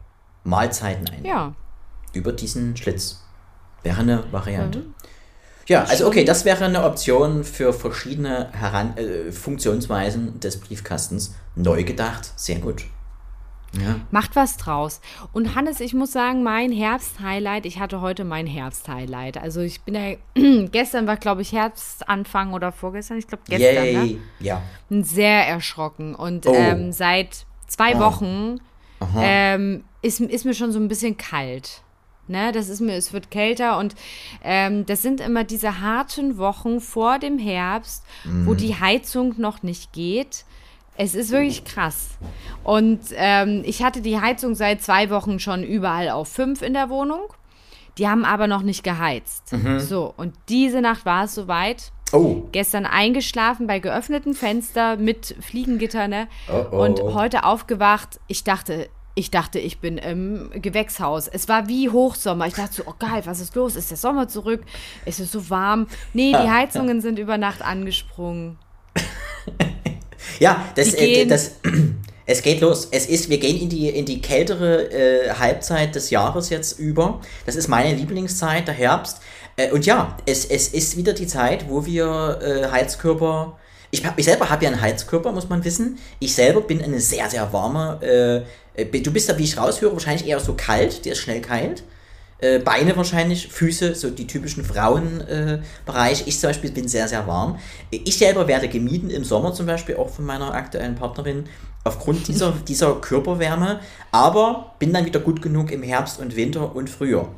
Mahlzeiten 0.45 1.07
einnehmen 1.09 1.27
Ja. 1.27 1.55
über 2.13 2.33
diesen 2.33 2.77
Schlitz. 2.77 3.21
Wäre 3.83 4.01
eine 4.01 4.25
Variante. 4.33 4.83
Ja, 5.69 5.85
also 5.85 6.07
okay, 6.07 6.25
das 6.25 6.45
wäre 6.45 6.65
eine 6.65 6.83
Option 6.85 7.45
für 7.45 7.73
verschiedene 7.73 8.49
Heran 8.53 8.97
äh, 8.97 9.31
Funktionsweisen 9.31 10.41
des 10.41 10.59
Briefkastens. 10.59 11.35
Neu 11.55 11.85
gedacht, 11.85 12.33
sehr 12.37 12.59
gut. 12.59 12.85
Ja. 13.73 13.97
Macht 14.11 14.35
was 14.35 14.57
draus. 14.57 15.01
Und 15.33 15.55
Hannes, 15.55 15.79
ich 15.81 15.95
muss 15.95 16.11
sagen, 16.13 16.43
mein 16.43 16.73
Herbst-Highlight, 16.73 17.67
ich 17.67 17.79
hatte 17.79 18.01
heute 18.01 18.25
mein 18.25 18.47
Herbst-Highlight. 18.47 19.39
Also 19.39 19.61
ich 19.61 19.81
bin 19.83 19.95
ja, 19.95 20.17
gestern 20.73 21.07
war, 21.07 21.17
glaube 21.17 21.43
ich, 21.43 21.53
Herbstanfang 21.53 22.53
oder 22.53 22.73
vorgestern, 22.73 23.19
ich 23.19 23.29
glaube 23.29 23.45
gestern, 23.49 23.85
ne? 23.85 23.91
Yay. 24.05 24.21
Ja. 24.41 24.63
Bin 24.89 25.05
sehr 25.05 25.47
erschrocken. 25.47 26.15
Und 26.15 26.47
Oh. 26.47 26.55
ähm, 26.55 26.91
seit 26.93 27.47
zwei 27.69 27.95
Ah. 27.95 28.01
Wochen 28.01 28.59
ähm, 29.17 29.85
ist, 30.03 30.21
ist 30.21 30.45
mir 30.45 30.55
schon 30.55 30.73
so 30.73 30.79
ein 30.81 30.89
bisschen 30.89 31.17
kalt. 31.17 31.83
Ne, 32.29 32.53
das 32.53 32.69
ist 32.69 32.81
mir, 32.81 32.95
es 32.95 33.13
wird 33.13 33.33
kälter 33.33 33.77
und 33.79 33.97
ähm, 34.45 34.87
das 34.87 35.03
sind 35.03 35.21
immer 35.21 35.43
diese 35.43 35.81
harten 35.81 36.39
Wochen 36.39 36.79
vor 36.81 37.19
dem 37.19 37.39
Herbst, 37.41 38.05
wo 38.45 38.55
die 38.55 38.77
Heizung 38.79 39.35
noch 39.39 39.65
nicht 39.65 39.93
geht. 39.93 40.45
Es 41.03 41.15
ist 41.15 41.31
wirklich 41.31 41.65
krass. 41.65 42.11
Und 42.63 43.01
ähm, 43.15 43.63
ich 43.65 43.83
hatte 43.83 44.03
die 44.03 44.21
Heizung 44.21 44.55
seit 44.55 44.83
zwei 44.83 45.09
Wochen 45.09 45.39
schon 45.39 45.63
überall 45.63 46.11
auf 46.11 46.29
fünf 46.29 46.61
in 46.61 46.75
der 46.75 46.91
Wohnung. 46.91 47.23
Die 47.97 48.07
haben 48.07 48.27
aber 48.27 48.47
noch 48.47 48.61
nicht 48.61 48.85
geheizt. 48.85 49.55
So, 49.79 50.13
und 50.15 50.35
diese 50.51 50.83
Nacht 50.83 51.07
war 51.07 51.25
es 51.25 51.35
soweit 51.35 51.91
Oh, 52.13 52.43
gestern 52.53 52.85
eingeschlafen 52.85 53.67
bei 53.67 53.79
geöffnetem 53.79 54.35
Fenster 54.35 54.97
mit 54.97 55.37
Fliegengitter, 55.41 56.07
ne? 56.07 56.29
Oh, 56.53 56.67
oh. 56.71 56.85
Und 56.85 57.01
heute 57.01 57.45
aufgewacht. 57.45 58.21
Ich 58.27 58.45
dachte, 58.45 58.91
ich 59.15 59.31
dachte, 59.31 59.59
ich 59.59 59.79
bin 59.79 59.97
im 59.97 60.51
Gewächshaus. 60.53 61.29
Es 61.29 61.49
war 61.49 61.67
wie 61.67 61.89
Hochsommer. 61.89 62.47
Ich 62.47 62.55
dachte 62.55 62.75
so, 62.75 62.83
oh 62.87 62.95
geil, 62.99 63.23
was 63.25 63.41
ist 63.41 63.55
los? 63.55 63.75
Ist 63.75 63.91
der 63.91 63.97
Sommer 63.97 64.29
zurück? 64.29 64.65
Ist 65.07 65.19
es 65.19 65.33
so 65.33 65.49
warm? 65.49 65.87
Nee, 66.13 66.33
die 66.33 66.51
Heizungen 66.51 67.01
sind 67.01 67.19
über 67.19 67.39
Nacht 67.39 67.63
angesprungen. 67.63 68.59
ja, 70.41 70.67
das, 70.75 70.95
äh, 70.95 71.27
das, 71.27 71.53
es 72.27 72.43
geht 72.43 72.61
los. 72.61 72.89
Es 72.91 73.07
ist, 73.07 73.31
wir 73.31 73.39
gehen 73.39 73.61
in 73.61 73.69
die, 73.69 73.89
in 73.91 74.07
die 74.07 74.21
kältere 74.21 74.91
äh, 74.93 75.31
Halbzeit 75.35 75.95
des 75.95 76.11
Jahres 76.11 76.51
jetzt 76.51 76.79
über. 76.79 77.21
Das 77.47 77.57
ist 77.57 77.69
meine 77.69 77.95
Lieblingszeit, 77.97 78.67
der 78.69 78.75
Herbst. 78.75 79.21
Äh, 79.57 79.71
und 79.71 79.87
ja, 79.87 80.17
es, 80.27 80.45
es 80.47 80.69
ist 80.69 80.97
wieder 80.97 81.13
die 81.13 81.27
Zeit, 81.29 81.69
wo 81.69 81.87
wir 81.87 82.41
äh, 82.43 82.71
Heizkörper. 82.71 83.59
Ich, 83.93 84.05
hab- 84.07 84.19
ich 84.19 84.25
selber 84.25 84.51
habe 84.51 84.65
ja 84.65 84.71
einen 84.73 84.81
Heizkörper, 84.81 85.33
muss 85.33 85.49
man 85.49 85.65
wissen. 85.65 85.99
Ich 86.21 86.35
selber 86.35 86.61
bin 86.63 86.83
eine 86.83 87.01
sehr, 87.01 87.29
sehr 87.31 87.53
warme. 87.53 88.47
Äh, 88.77 88.83
äh, 88.83 89.01
du 89.01 89.13
bist 89.13 89.29
da, 89.29 89.39
wie 89.39 89.45
ich 89.45 89.57
raushöre, 89.59 89.93
wahrscheinlich 89.93 90.27
eher 90.29 90.41
so 90.41 90.55
kalt. 90.57 91.05
Der 91.05 91.13
ist 91.13 91.19
schnell 91.21 91.41
kalt. 91.43 91.85
Äh, 92.41 92.59
Beine 92.59 92.97
wahrscheinlich, 92.97 93.49
Füße, 93.49 93.95
so 93.95 94.11
die 94.11 94.27
typischen 94.27 94.65
Frauenbereich. 94.65 96.23
Äh, 96.23 96.29
ich 96.29 96.41
zum 96.41 96.51
Beispiel 96.51 96.71
bin 96.71 96.89
sehr, 96.89 97.07
sehr 97.07 97.27
warm. 97.27 97.59
Ich 97.91 98.17
selber 98.17 98.49
werde 98.49 98.69
gemieden 98.69 99.11
im 99.11 99.25
Sommer 99.25 99.53
zum 99.53 99.67
Beispiel, 99.67 99.97
auch 99.97 100.09
von 100.09 100.25
meiner 100.25 100.55
aktuellen 100.55 100.95
Partnerin, 100.95 101.45
aufgrund 101.85 102.29
dieser, 102.29 102.53
dieser 102.69 102.95
Körperwärme, 102.95 103.81
aber 104.11 104.75
bin 104.79 104.93
dann 104.93 105.05
wieder 105.05 105.21
gut 105.21 105.43
genug 105.43 105.71
im 105.71 105.83
Herbst 105.83 106.19
und 106.19 106.35
Winter 106.37 106.75
und 106.75 106.89
Frühjahr. 106.89 107.29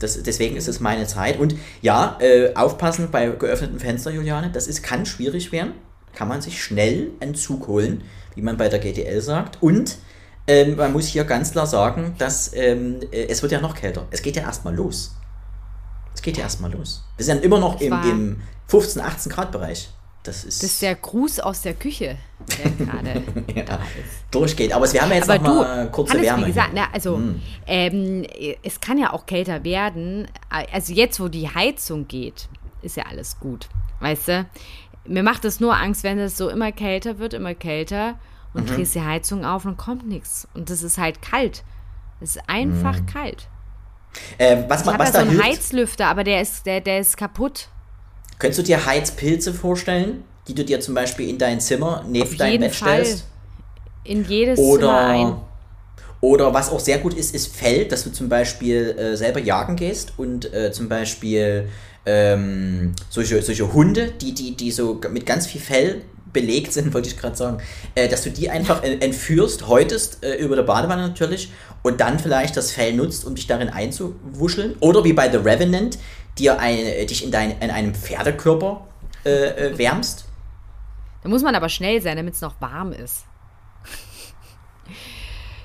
Das, 0.00 0.20
deswegen 0.22 0.56
ist 0.56 0.68
es 0.68 0.80
meine 0.80 1.06
Zeit. 1.06 1.38
Und 1.38 1.54
ja, 1.80 2.16
äh, 2.20 2.54
aufpassen 2.54 3.10
bei 3.10 3.28
geöffnetem 3.28 3.80
Fenster, 3.80 4.10
Juliane, 4.10 4.50
das 4.52 4.66
ist, 4.66 4.82
kann 4.82 5.06
schwierig 5.06 5.52
werden. 5.52 5.72
Kann 6.14 6.28
man 6.28 6.40
sich 6.40 6.62
schnell 6.62 7.10
einen 7.20 7.34
Zug 7.34 7.68
holen, 7.68 8.02
wie 8.34 8.42
man 8.42 8.56
bei 8.56 8.68
der 8.68 8.78
GTL 8.78 9.20
sagt. 9.20 9.62
Und 9.62 9.98
ähm, 10.48 10.76
man 10.76 10.92
muss 10.92 11.06
hier 11.06 11.24
ganz 11.24 11.52
klar 11.52 11.66
sagen, 11.66 12.14
dass 12.18 12.52
ähm, 12.54 13.00
äh, 13.12 13.26
es 13.26 13.42
wird 13.42 13.52
ja 13.52 13.60
noch 13.60 13.74
kälter. 13.74 14.06
Es 14.10 14.22
geht 14.22 14.34
ja 14.36 14.42
erstmal 14.42 14.74
los. 14.74 15.14
Es 16.14 16.22
geht 16.22 16.36
ja 16.36 16.44
erstmal 16.44 16.72
los. 16.72 17.04
Wir 17.16 17.24
sind 17.24 17.44
immer 17.44 17.60
noch 17.60 17.80
im, 17.80 17.92
im 17.92 18.42
15, 18.66 19.02
18 19.02 19.32
Grad 19.32 19.52
Bereich. 19.52 19.90
Das 20.24 20.44
ist, 20.44 20.62
Das 20.62 20.70
ist 20.70 20.82
der 20.82 20.96
Gruß 20.96 21.40
aus 21.40 21.62
der 21.62 21.74
Küche, 21.74 22.16
der 22.58 22.86
gerade 22.86 23.22
ja, 23.54 23.78
durchgeht. 24.30 24.72
Aber 24.72 24.92
wir 24.92 25.00
haben 25.00 25.10
ja 25.10 25.16
jetzt 25.16 25.30
Aber 25.30 25.42
noch 25.42 25.54
du, 25.54 25.60
mal 25.60 25.90
kurze 25.90 26.12
Hannes, 26.14 26.26
Wärme. 26.26 26.42
wie 26.42 26.50
gesagt, 26.50 26.70
na, 26.74 26.88
also 26.92 27.20
ähm, 27.66 28.26
es 28.62 28.80
kann 28.80 28.98
ja 28.98 29.12
auch 29.12 29.26
kälter 29.26 29.62
werden. 29.64 30.26
Also 30.72 30.92
jetzt, 30.92 31.20
wo 31.20 31.28
die 31.28 31.48
Heizung 31.48 32.08
geht, 32.08 32.48
ist 32.82 32.96
ja 32.96 33.04
alles 33.08 33.38
gut, 33.38 33.68
weißt 34.00 34.28
du? 34.28 34.46
Mir 35.06 35.22
macht 35.22 35.44
es 35.44 35.60
nur 35.60 35.76
Angst, 35.76 36.02
wenn 36.02 36.18
es 36.18 36.36
so 36.36 36.48
immer 36.48 36.72
kälter 36.72 37.18
wird, 37.18 37.32
immer 37.32 37.54
kälter 37.54 38.18
und 38.54 38.68
drehst 38.70 38.94
die 38.94 39.02
Heizung 39.02 39.44
auf 39.44 39.64
und 39.64 39.76
kommt 39.76 40.06
nichts. 40.08 40.48
Und 40.54 40.70
das 40.70 40.82
ist 40.82 40.98
halt 40.98 41.22
kalt. 41.22 41.62
Es 42.20 42.36
ist 42.36 42.42
einfach 42.48 42.98
kalt. 43.06 43.48
äh, 44.38 44.56
was 44.68 44.82
Ich 44.82 44.86
habe 44.88 45.04
ja 45.04 45.12
so 45.12 45.18
einen 45.18 45.30
hilft, 45.30 45.44
Heizlüfter, 45.44 46.06
aber 46.06 46.24
der 46.24 46.40
ist, 46.42 46.66
der, 46.66 46.80
der 46.80 47.00
ist 47.00 47.16
kaputt. 47.16 47.68
könntest 48.38 48.58
du 48.58 48.62
dir 48.64 48.84
Heizpilze 48.84 49.54
vorstellen, 49.54 50.24
die 50.48 50.54
du 50.54 50.64
dir 50.64 50.80
zum 50.80 50.94
Beispiel 50.94 51.28
in 51.28 51.38
dein 51.38 51.60
Zimmer 51.60 52.04
neben 52.08 52.36
dein 52.36 52.60
Bett 52.60 52.74
Fall. 52.74 53.04
stellst? 53.04 53.26
In 54.04 54.24
jedes 54.24 54.58
Zimmer 54.58 54.98
ein. 54.98 55.26
Oder, 55.26 55.42
oder 56.20 56.54
was 56.54 56.70
auch 56.70 56.80
sehr 56.80 56.98
gut 56.98 57.14
ist, 57.14 57.34
ist 57.34 57.54
Fell, 57.54 57.86
dass 57.86 58.02
du 58.04 58.10
zum 58.10 58.28
Beispiel 58.28 58.96
äh, 58.98 59.16
selber 59.16 59.40
jagen 59.40 59.76
gehst 59.76 60.14
und 60.16 60.52
äh, 60.52 60.72
zum 60.72 60.88
Beispiel 60.88 61.68
ähm, 62.06 62.94
solche, 63.10 63.40
solche 63.42 63.72
Hunde, 63.72 64.10
die, 64.10 64.32
die, 64.32 64.56
die 64.56 64.72
so 64.72 64.98
mit 65.10 65.26
ganz 65.26 65.46
viel 65.46 65.60
Fell 65.60 66.02
belegt 66.40 66.72
sind, 66.72 66.94
wollte 66.94 67.08
ich 67.08 67.16
gerade 67.16 67.36
sagen, 67.36 67.58
äh, 67.94 68.08
dass 68.08 68.22
du 68.22 68.30
die 68.30 68.50
einfach 68.50 68.82
entführst, 68.82 69.66
häutest 69.66 70.24
äh, 70.24 70.36
über 70.36 70.56
der 70.56 70.62
Badewanne 70.62 71.02
natürlich 71.02 71.50
und 71.82 72.00
dann 72.00 72.18
vielleicht 72.18 72.56
das 72.56 72.72
Fell 72.72 72.94
nutzt, 72.94 73.24
um 73.24 73.34
dich 73.34 73.46
darin 73.46 73.68
einzuwuscheln. 73.68 74.76
Oder 74.80 75.04
wie 75.04 75.12
bei 75.12 75.30
The 75.30 75.38
Revenant, 75.38 75.98
dir 76.38 76.58
ein, 76.58 76.78
äh, 76.78 77.06
dich 77.06 77.24
in, 77.24 77.30
dein, 77.30 77.58
in 77.60 77.70
einem 77.70 77.94
Pferdekörper 77.94 78.86
äh, 79.24 79.30
äh, 79.30 79.78
wärmst. 79.78 80.26
Da 81.22 81.28
muss 81.28 81.42
man 81.42 81.54
aber 81.54 81.68
schnell 81.68 82.00
sein, 82.00 82.16
damit 82.16 82.34
es 82.34 82.40
noch 82.40 82.60
warm 82.60 82.92
ist. 82.92 83.24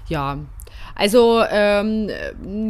ja, 0.08 0.40
also 0.95 1.41
ähm, 1.49 2.10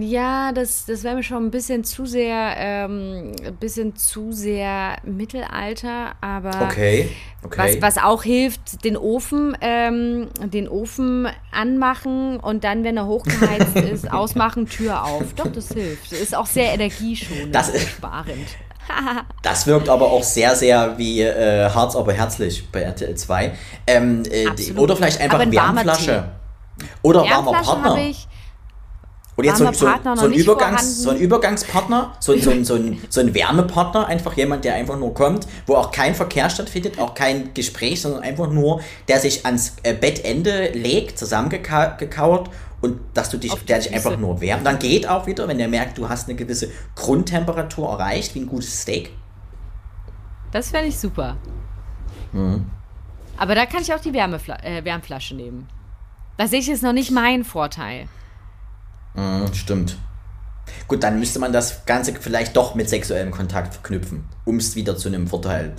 ja, 0.02 0.52
das, 0.54 0.86
das 0.86 1.04
wäre 1.04 1.16
mir 1.16 1.24
schon 1.24 1.46
ein 1.46 1.52
bisschen 1.52 1.84
zu 1.84 2.06
sehr, 2.06 2.54
ähm, 2.58 3.32
ein 3.46 3.56
bisschen 3.58 3.96
zu 3.96 4.32
sehr 4.32 4.98
Mittelalter, 5.04 6.14
aber 6.22 6.52
Okay, 6.64 7.10
okay. 7.44 7.80
was, 7.82 7.96
was 7.98 8.04
auch 8.04 8.24
hilft, 8.24 8.84
den 8.86 8.96
Ofen, 8.98 9.58
ähm, 9.62 10.30
den 10.42 10.68
Ofen 10.70 11.28
anmachen 11.52 12.40
und 12.40 12.64
dann, 12.64 12.84
wenn 12.84 12.98
er 12.98 13.08
hochgeheizt 13.08 13.76
ist, 13.92 14.12
ausmachen, 14.12 14.68
Tür 14.68 15.04
auf. 15.04 15.34
Doch, 15.36 15.52
das 15.52 15.70
hilft. 15.70 16.12
Das 16.12 16.20
ist 16.20 16.36
auch 16.36 16.46
sehr 16.46 16.74
energieschonend 16.74 17.54
Das 17.54 17.70
ist- 17.70 17.90
sparend. 17.90 18.34
Das 19.42 19.66
wirkt 19.66 19.88
aber 19.88 20.12
auch 20.12 20.24
sehr, 20.24 20.56
sehr 20.58 20.98
wie 20.98 21.22
äh, 21.22 21.70
Harz, 21.70 21.96
aber 21.96 22.12
herzlich 22.12 22.70
bei 22.70 22.82
RTL 22.82 23.16
2. 23.16 23.54
Ähm, 23.88 24.24
äh, 24.30 24.48
oder 24.78 24.98
vielleicht 24.98 25.22
einfach 25.22 25.40
ein 25.40 25.52
Wärmflasche. 25.54 26.26
Oder 27.02 27.22
warmer 27.22 27.52
Partner. 27.54 27.98
ich. 27.98 28.28
Und 29.36 29.46
jetzt 29.46 29.58
so, 29.58 29.66
so, 29.72 29.88
so, 30.16 30.26
ein 30.26 30.34
Übergangs, 30.34 31.02
so 31.02 31.10
ein 31.10 31.18
Übergangspartner, 31.18 32.14
so, 32.20 32.38
so, 32.38 32.64
so, 32.64 32.76
ein, 32.76 33.02
so 33.10 33.20
ein 33.20 33.34
Wärmepartner, 33.34 34.06
einfach 34.06 34.38
jemand, 34.38 34.64
der 34.64 34.76
einfach 34.76 34.98
nur 34.98 35.14
kommt, 35.16 35.48
wo 35.66 35.76
auch 35.76 35.90
kein 35.90 36.14
Verkehr 36.14 36.52
stattfindet, 36.52 37.00
auch 37.00 37.16
kein 37.16 37.52
Gespräch, 37.56 38.02
sondern 38.02 38.22
einfach 38.22 38.50
nur, 38.50 38.82
der 39.08 39.20
sich 39.20 39.44
ans 39.46 39.78
äh, 39.82 39.96
Bettende 39.96 40.70
legt, 40.74 41.18
zusammengekauert 41.18 42.52
und 42.82 43.00
dass 43.16 43.32
du 43.32 43.38
dich, 43.38 43.54
der 43.66 43.80
dich 43.80 43.92
einfach 43.92 44.18
nur 44.18 44.40
wärmt. 44.40 44.68
Dann 44.68 44.78
geht 44.78 45.08
auch 45.10 45.26
wieder, 45.26 45.48
wenn 45.48 45.58
der 45.58 45.68
merkt, 45.68 45.98
du 45.98 46.10
hast 46.10 46.28
eine 46.28 46.36
gewisse 46.36 46.70
Grundtemperatur 46.96 47.90
erreicht, 47.90 48.36
wie 48.36 48.42
ein 48.42 48.48
gutes 48.48 48.82
Steak. 48.82 49.12
Das 50.52 50.70
fände 50.70 50.90
ich 50.90 51.00
super. 51.00 51.38
Mhm. 52.34 52.70
Aber 53.38 53.56
da 53.56 53.66
kann 53.66 53.82
ich 53.82 53.92
auch 53.92 54.00
die 54.00 54.14
Wärmefla 54.14 54.58
äh, 54.62 54.86
Wärmflasche 54.86 55.34
nehmen. 55.34 55.68
Sehe 56.46 56.60
ich 56.60 56.68
jetzt 56.68 56.84
noch 56.84 56.94
nicht 56.94 57.12
mein 57.12 57.44
Vorteil. 57.44 58.08
Mhm, 59.16 59.54
stimmt. 59.54 59.98
Gut, 60.88 61.04
dann 61.04 61.20
müsste 61.20 61.40
man 61.40 61.54
das 61.54 61.86
Ganze 61.86 62.14
vielleicht 62.14 62.56
doch 62.56 62.76
mit 62.76 62.90
sexuellem 62.90 63.32
Kontakt 63.32 63.74
verknüpfen, 63.74 64.26
um 64.46 64.58
es 64.58 64.76
wieder 64.76 64.98
zu 64.98 65.08
einem 65.10 65.28
Vorteil 65.28 65.74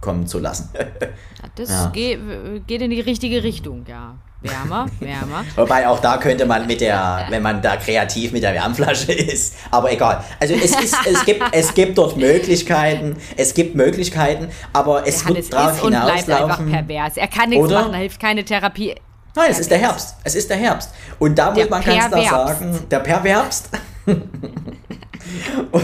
kommen 0.00 0.26
zu 0.26 0.38
lassen. 0.38 0.70
das 1.56 1.70
ja. 1.70 1.88
geht, 1.88 2.20
geht 2.66 2.82
in 2.82 2.90
die 2.90 3.00
richtige 3.00 3.42
Richtung, 3.42 3.84
ja. 3.88 4.16
Wärmer, 4.42 4.86
wärmer. 5.00 5.44
Wobei 5.56 5.88
auch 5.88 5.98
da 5.98 6.18
könnte 6.18 6.44
man 6.44 6.66
mit 6.66 6.80
der, 6.80 7.26
wenn 7.30 7.42
man 7.42 7.62
da 7.62 7.76
kreativ 7.76 8.32
mit 8.32 8.42
der 8.42 8.52
Wärmflasche 8.54 9.12
ist. 9.12 9.56
Aber 9.70 9.90
egal. 9.90 10.22
Also 10.38 10.54
es, 10.54 10.78
ist, 10.78 10.96
es, 11.06 11.24
gibt, 11.24 11.42
es 11.52 11.74
gibt 11.74 11.98
dort 11.98 12.16
Möglichkeiten. 12.16 13.16
Es 13.36 13.54
gibt 13.54 13.74
Möglichkeiten, 13.74 14.48
aber 14.72 15.06
es 15.06 15.26
wird 15.26 15.52
darauf 15.52 15.82
hinauslaufen. 15.82 16.70
pervers. 16.70 17.16
Er 17.16 17.28
kann 17.28 17.48
nichts 17.48 17.64
oder? 17.64 17.80
machen, 17.80 17.92
da 17.92 17.98
hilft 17.98 18.20
keine 18.20 18.44
Therapie. 18.44 18.94
Nein, 19.36 19.50
es 19.50 19.58
ist 19.58 19.70
der 19.70 19.78
Herbst. 19.78 20.16
Es 20.24 20.34
ist 20.34 20.48
der 20.48 20.56
Herbst. 20.56 20.90
Und 21.18 21.38
da 21.38 21.50
muss 21.50 21.68
man 21.68 21.84
ganz 21.84 22.08
klar 22.08 22.46
sagen, 22.46 22.78
der 22.90 23.00
Perverbst. 23.00 23.68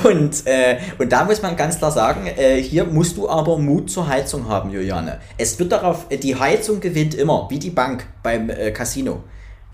und, 0.05 0.47
äh, 0.47 0.79
und 0.99 1.13
da 1.13 1.25
muss 1.25 1.43
man 1.43 1.55
ganz 1.55 1.77
klar 1.77 1.91
sagen, 1.91 2.27
äh, 2.27 2.63
hier 2.63 2.85
musst 2.85 3.19
du 3.19 3.29
aber 3.29 3.59
Mut 3.59 3.91
zur 3.91 4.09
Heizung 4.09 4.49
haben, 4.49 4.71
Juliane. 4.71 5.21
Es 5.37 5.59
wird 5.59 5.71
darauf, 5.71 6.07
die 6.09 6.35
Heizung 6.35 6.81
gewinnt 6.81 7.15
immer, 7.15 7.47
wie 7.51 7.59
die 7.59 7.71
Bank 7.71 8.07
beim 8.23 8.49
äh, 8.49 8.71
Casino. 8.71 9.23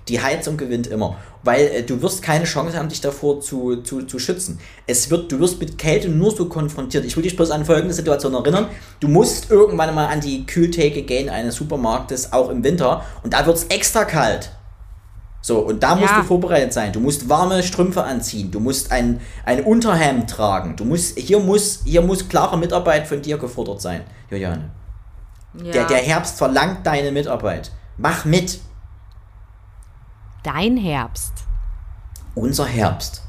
Die 0.08 0.20
Heizung 0.20 0.56
gewinnt 0.56 0.86
immer, 0.86 1.16
weil 1.42 1.66
äh, 1.66 1.82
du 1.82 2.00
wirst 2.02 2.22
keine 2.22 2.44
Chance 2.44 2.78
haben, 2.78 2.88
dich 2.88 3.00
davor 3.00 3.40
zu, 3.40 3.82
zu, 3.82 4.02
zu 4.02 4.18
schützen. 4.18 4.58
Es 4.86 5.10
wird, 5.10 5.30
du 5.30 5.38
wirst 5.38 5.60
mit 5.60 5.78
Kälte 5.78 6.08
nur 6.08 6.30
so 6.30 6.48
konfrontiert. 6.48 7.04
Ich 7.04 7.16
will 7.16 7.22
dich 7.22 7.36
bloß 7.36 7.50
an 7.50 7.64
folgende 7.64 7.94
Situation 7.94 8.34
erinnern. 8.34 8.68
Du 9.00 9.08
musst 9.08 9.50
irgendwann 9.50 9.94
mal 9.94 10.06
an 10.06 10.20
die 10.20 10.46
Kühltheke 10.46 11.02
gehen 11.02 11.28
eines 11.28 11.56
Supermarktes, 11.56 12.32
auch 12.32 12.48
im 12.48 12.64
Winter, 12.64 13.04
und 13.22 13.34
da 13.34 13.44
wird 13.46 13.56
es 13.56 13.64
extra 13.64 14.04
kalt. 14.04 14.50
So, 15.40 15.60
und 15.60 15.82
da 15.82 15.94
musst 15.94 16.10
ja. 16.10 16.20
du 16.20 16.24
vorbereitet 16.26 16.72
sein. 16.72 16.92
Du 16.92 17.00
musst 17.00 17.28
warme 17.28 17.62
Strümpfe 17.62 18.02
anziehen. 18.02 18.50
Du 18.50 18.60
musst 18.60 18.90
ein, 18.90 19.20
ein 19.44 19.62
Unterhemd 19.62 20.28
tragen. 20.28 20.76
Du 20.76 20.84
musst, 20.84 21.18
hier 21.18 21.38
muss, 21.38 21.82
hier 21.84 22.02
muss 22.02 22.28
klare 22.28 22.58
Mitarbeit 22.58 23.06
von 23.06 23.22
dir 23.22 23.38
gefordert 23.38 23.80
sein, 23.80 24.02
Juliane. 24.30 24.70
Ja. 25.62 25.72
Der, 25.72 25.86
der 25.86 25.98
Herbst 25.98 26.38
verlangt 26.38 26.86
deine 26.86 27.12
Mitarbeit. 27.12 27.70
Mach 27.96 28.24
mit. 28.24 28.60
Dein 30.48 30.78
Herbst. 30.78 31.34
Unser 32.34 32.64
Herbst. 32.64 33.20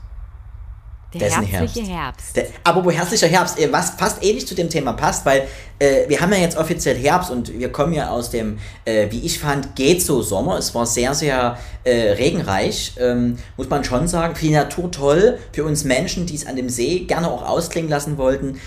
Der 1.14 1.20
Dessen 1.20 1.44
herbstliche 1.44 1.92
Herbst. 1.92 2.36
Herbst. 2.36 2.36
Der, 2.38 2.46
aber 2.64 2.86
wo 2.86 2.92
herzlicher 2.92 3.28
Herbst, 3.28 3.60
äh, 3.60 3.70
was 3.74 3.90
fast 3.90 4.24
ähnlich 4.24 4.48
zu 4.48 4.56
dem 4.56 4.70
Thema 4.70 4.94
passt, 4.94 5.26
weil 5.26 5.46
äh, 5.80 6.08
wir 6.08 6.22
haben 6.22 6.32
ja 6.32 6.38
jetzt 6.38 6.56
offiziell 6.56 6.96
Herbst 6.96 7.30
und 7.30 7.52
wir 7.60 7.74
kommen 7.74 7.92
ja 7.92 8.10
aus 8.10 8.30
dem, 8.30 8.58
äh, 8.86 9.12
wie 9.12 9.20
ich 9.20 9.38
fand, 9.38 9.76
geht 9.76 10.02
so 10.02 10.22
Sommer. 10.22 10.58
Es 10.60 10.74
war 10.74 10.86
sehr, 10.86 11.14
sehr 11.14 11.58
äh, 11.84 12.12
regenreich, 12.12 12.94
ähm, 12.98 13.38
muss 13.58 13.70
man 13.70 13.84
schon 13.84 14.08
sagen. 14.08 14.36
Für 14.36 14.46
die 14.46 14.54
Natur 14.54 14.90
toll, 14.90 15.40
für 15.52 15.66
uns 15.66 15.84
Menschen, 15.84 16.26
die 16.26 16.36
es 16.36 16.48
an 16.48 16.56
dem 16.56 16.70
See 16.70 17.00
gerne 17.00 17.30
auch 17.30 17.46
ausklingen 17.46 17.90
lassen 17.90 18.18
wollten, 18.18 18.62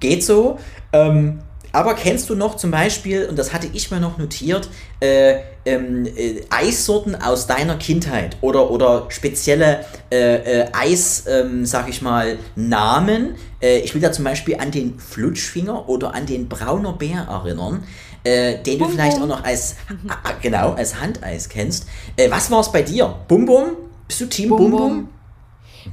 geht 0.00 0.24
so. 0.24 0.58
Ähm, 0.94 1.42
aber 1.74 1.94
kennst 1.94 2.30
du 2.30 2.36
noch 2.36 2.56
zum 2.56 2.70
Beispiel, 2.70 3.26
und 3.26 3.36
das 3.36 3.52
hatte 3.52 3.68
ich 3.72 3.90
mir 3.90 3.98
noch 3.98 4.16
notiert, 4.16 4.68
äh, 5.00 5.40
ähm, 5.64 6.06
äh, 6.06 6.42
Eissorten 6.48 7.16
aus 7.16 7.48
deiner 7.48 7.74
Kindheit 7.76 8.36
oder, 8.42 8.70
oder 8.70 9.06
spezielle 9.08 9.84
äh, 10.10 10.62
äh 10.62 10.66
Eis, 10.72 11.24
ähm, 11.26 11.66
sag 11.66 11.88
ich 11.88 12.00
mal, 12.00 12.38
Namen? 12.54 13.34
Äh, 13.60 13.78
ich 13.78 13.92
will 13.92 14.00
da 14.00 14.12
zum 14.12 14.24
Beispiel 14.24 14.60
an 14.60 14.70
den 14.70 15.00
Flutschfinger 15.00 15.88
oder 15.88 16.14
an 16.14 16.26
den 16.26 16.48
Brauner 16.48 16.92
Bär 16.92 17.26
erinnern. 17.28 17.82
Äh, 18.22 18.62
den 18.62 18.78
du 18.78 18.88
vielleicht 18.88 19.20
auch 19.20 19.26
noch 19.26 19.42
als 19.42 19.74
genau 20.42 20.74
als 20.74 21.00
Handeis 21.00 21.48
kennst. 21.48 21.86
was 22.30 22.50
war 22.50 22.60
es 22.60 22.70
bei 22.70 22.82
dir? 22.82 23.16
Bum 23.26 23.46
Bum? 23.46 23.76
Bist 24.06 24.20
du 24.20 24.26
Team 24.26 24.50
Bum 24.50 24.70
Bum? 24.70 24.70
Bum? 24.70 25.08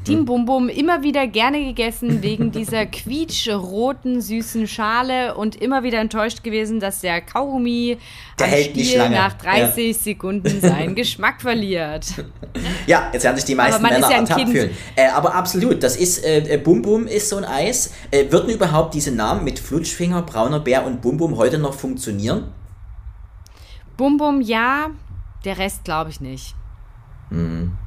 Team 0.04 0.25
Bum 0.25 0.45
Bum 0.45 0.69
immer 0.69 1.04
wieder 1.04 1.27
gerne 1.27 1.63
gegessen 1.63 2.21
wegen 2.21 2.51
dieser 2.51 2.86
quietschroten 2.86 4.21
süßen 4.21 4.67
Schale 4.67 5.36
und 5.36 5.56
immer 5.56 5.84
wieder 5.84 5.99
enttäuscht 5.99 6.43
gewesen, 6.43 6.80
dass 6.80 7.01
der 7.01 7.21
Kaugummi 7.21 7.97
der 8.39 8.47
hält 8.47 8.75
nicht 8.75 8.95
lange. 8.95 9.15
nach 9.15 9.34
30 9.34 9.88
ja. 9.88 10.04
Sekunden 10.04 10.62
seinen 10.62 10.95
Geschmack 10.95 11.41
verliert. 11.41 12.06
Ja, 12.88 13.10
jetzt 13.13 13.23
werden 13.23 13.36
sich 13.36 13.45
die 13.45 13.56
meisten 13.56 13.82
Männer 13.82 13.99
ja 13.99 14.12
ertappt 14.12 14.49
fühlen. 14.49 14.71
Äh, 14.95 15.10
aber 15.10 15.36
absolut, 15.36 15.84
das 15.84 15.95
ist 15.95 16.23
äh, 16.23 16.60
Bum 16.63 16.82
Bum 16.82 17.08
ist 17.08 17.30
so 17.30 17.38
ein 17.38 17.45
Eis. 17.45 17.93
Äh, 18.12 18.32
würden 18.32 18.49
überhaupt 18.49 18.93
diese 18.93 19.12
Namen 19.12 19.43
mit 19.43 19.60
Flutschfinger, 19.60 20.21
brauner 20.23 20.60
Bär 20.60 20.86
und 20.86 21.01
Bum 21.01 21.17
Bum 21.17 21.38
heute 21.38 21.58
noch 21.58 21.73
funktionieren? 21.73 22.51
Bum 23.97 24.17
Bum 24.17 24.41
ja, 24.41 24.89
der 25.45 25.58
Rest 25.58 25.84
glaube 25.84 26.10
ich 26.10 26.21
nicht. 26.21 26.56
Mhm. 27.30 27.77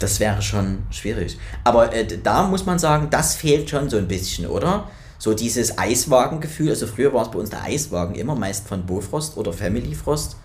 Das 0.00 0.20
wäre 0.20 0.42
schon 0.42 0.84
schwierig. 0.90 1.38
Aber 1.64 1.92
äh, 1.92 2.06
da 2.06 2.46
muss 2.46 2.66
man 2.66 2.78
sagen, 2.78 3.08
das 3.10 3.34
fehlt 3.34 3.68
schon 3.70 3.90
so 3.90 3.96
ein 3.96 4.08
bisschen, 4.08 4.46
oder? 4.46 4.88
So 5.18 5.34
dieses 5.34 5.76
Eiswagengefühl. 5.76 6.70
Also 6.70 6.86
früher 6.86 7.12
war 7.12 7.22
es 7.22 7.30
bei 7.30 7.38
uns 7.38 7.50
der 7.50 7.62
Eiswagen 7.64 8.14
immer, 8.14 8.36
meist 8.36 8.68
von 8.68 8.86
Bofrost 8.86 9.36
oder 9.36 9.52
Family 9.52 9.94
Frost. 9.94 10.36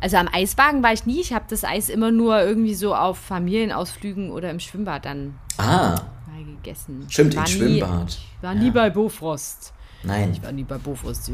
Also 0.00 0.16
am 0.16 0.28
Eiswagen 0.32 0.82
war 0.82 0.92
ich 0.92 1.06
nie. 1.06 1.20
Ich 1.20 1.32
habe 1.32 1.46
das 1.48 1.64
Eis 1.64 1.88
immer 1.88 2.10
nur 2.10 2.40
irgendwie 2.40 2.74
so 2.74 2.94
auf 2.94 3.18
Familienausflügen 3.18 4.30
oder 4.30 4.50
im 4.50 4.60
Schwimmbad 4.60 5.04
dann 5.04 5.38
ah. 5.58 5.94
mal 6.26 6.44
gegessen. 6.44 7.06
Stimmt, 7.08 7.34
im 7.34 7.46
Schwimmbad. 7.46 8.08
Ich 8.08 8.42
war 8.42 8.54
nie 8.54 8.66
ja. 8.66 8.72
bei 8.72 8.90
Bofrost. 8.90 9.72
Nein. 10.02 10.32
Ich 10.32 10.42
war 10.42 10.52
nie 10.52 10.64
bei 10.64 10.76
Bofrost. 10.76 11.30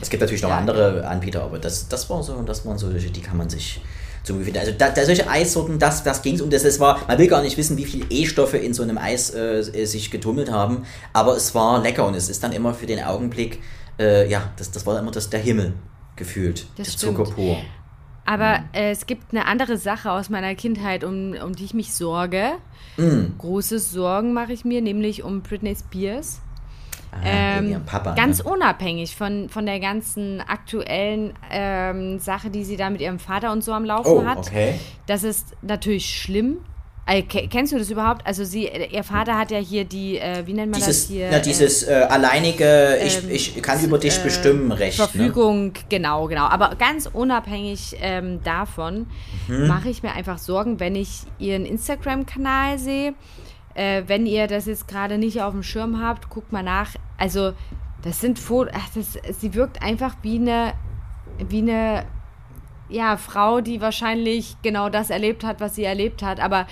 Es 0.00 0.10
gibt 0.10 0.20
natürlich 0.20 0.42
noch 0.42 0.50
ja. 0.50 0.58
andere 0.58 1.06
Anbieter, 1.06 1.42
aber 1.42 1.58
das, 1.58 1.88
das 1.88 2.08
war 2.08 2.22
so, 2.22 2.40
das 2.42 2.64
waren 2.64 2.78
so, 2.78 2.90
die 2.90 3.20
kann 3.20 3.36
man 3.36 3.50
sich 3.50 3.80
zum 4.24 4.38
Gefühl. 4.38 4.58
Also 4.58 4.72
da, 4.76 4.90
da 4.90 5.04
solche 5.04 5.28
Eissorten, 5.28 5.78
das, 5.78 6.02
das 6.02 6.22
ging 6.22 6.34
es 6.34 6.40
und 6.40 6.52
das, 6.52 6.64
das 6.64 6.80
war, 6.80 7.00
man 7.06 7.18
will 7.18 7.28
gar 7.28 7.42
nicht 7.42 7.56
wissen, 7.56 7.76
wie 7.76 7.84
viel 7.84 8.06
E-Stoffe 8.10 8.56
in 8.56 8.74
so 8.74 8.82
einem 8.82 8.98
Eis 8.98 9.32
äh, 9.34 9.62
sich 9.62 10.10
getummelt 10.10 10.50
haben, 10.50 10.84
aber 11.12 11.36
es 11.36 11.54
war 11.54 11.80
lecker 11.80 12.06
und 12.06 12.14
es 12.14 12.28
ist 12.28 12.42
dann 12.42 12.52
immer 12.52 12.74
für 12.74 12.86
den 12.86 13.04
Augenblick, 13.04 13.60
äh, 13.98 14.28
ja, 14.28 14.50
das, 14.56 14.70
das 14.70 14.86
war 14.86 14.98
immer 14.98 15.12
das, 15.12 15.30
der 15.30 15.40
Himmel 15.40 15.74
gefühlt, 16.16 16.66
das 16.76 16.88
der 16.88 16.96
Zucker 16.96 17.24
pur. 17.24 17.58
Aber 18.26 18.60
mhm. 18.60 18.64
äh, 18.72 18.90
es 18.90 19.06
gibt 19.06 19.32
eine 19.32 19.46
andere 19.46 19.76
Sache 19.76 20.10
aus 20.10 20.30
meiner 20.30 20.54
Kindheit, 20.54 21.04
um, 21.04 21.34
um 21.34 21.54
die 21.54 21.64
ich 21.64 21.74
mich 21.74 21.92
sorge. 21.92 22.52
Mhm. 22.96 23.34
Große 23.38 23.78
Sorgen 23.78 24.32
mache 24.32 24.52
ich 24.52 24.64
mir, 24.64 24.80
nämlich 24.80 25.22
um 25.22 25.42
Britney 25.42 25.76
Spears. 25.76 26.40
Ah, 27.22 27.58
ähm, 27.58 27.82
Papa, 27.86 28.14
ganz 28.14 28.42
ne? 28.42 28.50
unabhängig 28.50 29.16
von, 29.16 29.48
von 29.48 29.66
der 29.66 29.80
ganzen 29.80 30.40
aktuellen 30.40 31.32
ähm, 31.50 32.18
Sache, 32.18 32.50
die 32.50 32.64
sie 32.64 32.76
da 32.76 32.90
mit 32.90 33.00
ihrem 33.00 33.18
Vater 33.18 33.52
und 33.52 33.62
so 33.62 33.72
am 33.72 33.84
Laufen 33.84 34.08
oh, 34.08 34.24
hat. 34.24 34.38
Okay. 34.38 34.74
Das 35.06 35.24
ist 35.24 35.54
natürlich 35.62 36.06
schlimm. 36.06 36.58
Äh, 37.06 37.22
kennst 37.22 37.70
du 37.72 37.78
das 37.78 37.90
überhaupt? 37.90 38.26
Also 38.26 38.44
sie, 38.44 38.66
ihr 38.66 39.04
Vater 39.04 39.36
hat 39.36 39.50
ja 39.50 39.58
hier 39.58 39.84
die, 39.84 40.16
äh, 40.16 40.46
wie 40.46 40.54
nennt 40.54 40.72
man 40.72 40.80
dieses, 40.80 41.02
das 41.02 41.10
hier? 41.10 41.30
Ja, 41.30 41.38
dieses 41.38 41.82
äh, 41.82 42.06
alleinige, 42.08 42.98
ich, 43.04 43.22
ähm, 43.22 43.30
ich 43.30 43.62
kann 43.62 43.82
über 43.84 43.98
dich 43.98 44.18
äh, 44.18 44.22
bestimmen 44.22 44.72
Recht. 44.72 44.98
Ne? 44.98 45.06
Verfügung, 45.06 45.66
ne? 45.66 45.72
genau, 45.90 46.26
genau. 46.28 46.46
Aber 46.46 46.76
ganz 46.76 47.06
unabhängig 47.12 47.96
ähm, 48.00 48.42
davon 48.42 49.06
mhm. 49.48 49.66
mache 49.66 49.90
ich 49.90 50.02
mir 50.02 50.12
einfach 50.12 50.38
Sorgen, 50.38 50.80
wenn 50.80 50.96
ich 50.96 51.20
ihren 51.38 51.66
Instagram-Kanal 51.66 52.78
sehe 52.78 53.12
äh, 53.74 54.02
wenn 54.06 54.26
ihr 54.26 54.46
das 54.46 54.66
jetzt 54.66 54.88
gerade 54.88 55.18
nicht 55.18 55.42
auf 55.42 55.52
dem 55.52 55.62
Schirm 55.62 56.00
habt, 56.00 56.30
guckt 56.30 56.52
mal 56.52 56.62
nach. 56.62 56.94
Also, 57.18 57.52
das 58.02 58.20
sind 58.20 58.38
Fotos. 58.38 58.74
Sie 59.38 59.54
wirkt 59.54 59.82
einfach 59.82 60.16
wie 60.22 60.36
eine, 60.36 60.74
wie 61.38 61.58
eine 61.58 62.04
ja, 62.88 63.16
Frau, 63.16 63.60
die 63.60 63.80
wahrscheinlich 63.80 64.56
genau 64.62 64.88
das 64.88 65.10
erlebt 65.10 65.44
hat, 65.44 65.60
was 65.60 65.74
sie 65.74 65.84
erlebt 65.84 66.22
hat. 66.22 66.40
Aber 66.40 66.66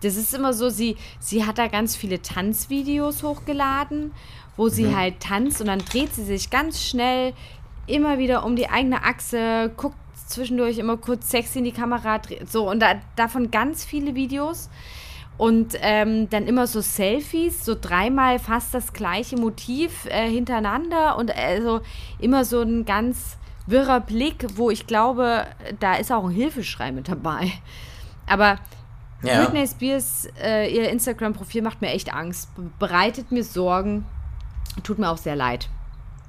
das 0.00 0.16
ist 0.16 0.34
immer 0.34 0.52
so, 0.52 0.68
sie, 0.68 0.96
sie 1.18 1.44
hat 1.44 1.58
da 1.58 1.66
ganz 1.66 1.96
viele 1.96 2.22
Tanzvideos 2.22 3.22
hochgeladen, 3.22 4.12
wo 4.56 4.68
sie 4.68 4.84
mhm. 4.84 4.96
halt 4.96 5.20
tanzt 5.20 5.60
und 5.60 5.66
dann 5.66 5.80
dreht 5.80 6.14
sie 6.14 6.24
sich 6.24 6.50
ganz 6.50 6.82
schnell 6.82 7.32
immer 7.86 8.18
wieder 8.18 8.44
um 8.44 8.54
die 8.54 8.68
eigene 8.68 9.02
Achse, 9.02 9.72
guckt 9.76 9.96
zwischendurch 10.26 10.78
immer 10.78 10.96
kurz 10.98 11.30
sexy 11.30 11.58
in 11.58 11.64
die 11.64 11.72
Kamera, 11.72 12.20
so 12.46 12.70
und 12.70 12.80
da, 12.80 12.96
davon 13.16 13.50
ganz 13.50 13.84
viele 13.84 14.14
Videos. 14.14 14.68
Und 15.38 15.76
ähm, 15.80 16.28
dann 16.28 16.46
immer 16.46 16.66
so 16.66 16.80
Selfies, 16.80 17.64
so 17.64 17.76
dreimal 17.80 18.38
fast 18.38 18.74
das 18.74 18.92
gleiche 18.92 19.36
Motiv 19.36 20.04
äh, 20.06 20.28
hintereinander 20.28 21.16
und 21.16 21.34
also 21.34 21.80
immer 22.18 22.44
so 22.44 22.60
ein 22.60 22.84
ganz 22.84 23.38
wirrer 23.66 24.00
Blick, 24.00 24.46
wo 24.56 24.70
ich 24.70 24.86
glaube, 24.86 25.46
da 25.78 25.94
ist 25.94 26.10
auch 26.10 26.24
ein 26.24 26.30
Hilfeschrei 26.32 26.90
mit 26.92 27.08
dabei. 27.08 27.52
Aber 28.26 28.58
Ja. 29.22 29.44
Britney 29.44 29.66
Spears, 29.66 30.28
äh, 30.42 30.72
ihr 30.72 30.90
Instagram-Profil 30.90 31.62
macht 31.62 31.80
mir 31.80 31.90
echt 31.90 32.12
Angst, 32.14 32.50
bereitet 32.78 33.32
mir 33.32 33.42
Sorgen, 33.42 34.06
tut 34.84 34.98
mir 34.98 35.08
auch 35.10 35.18
sehr 35.18 35.34
leid. 35.34 35.68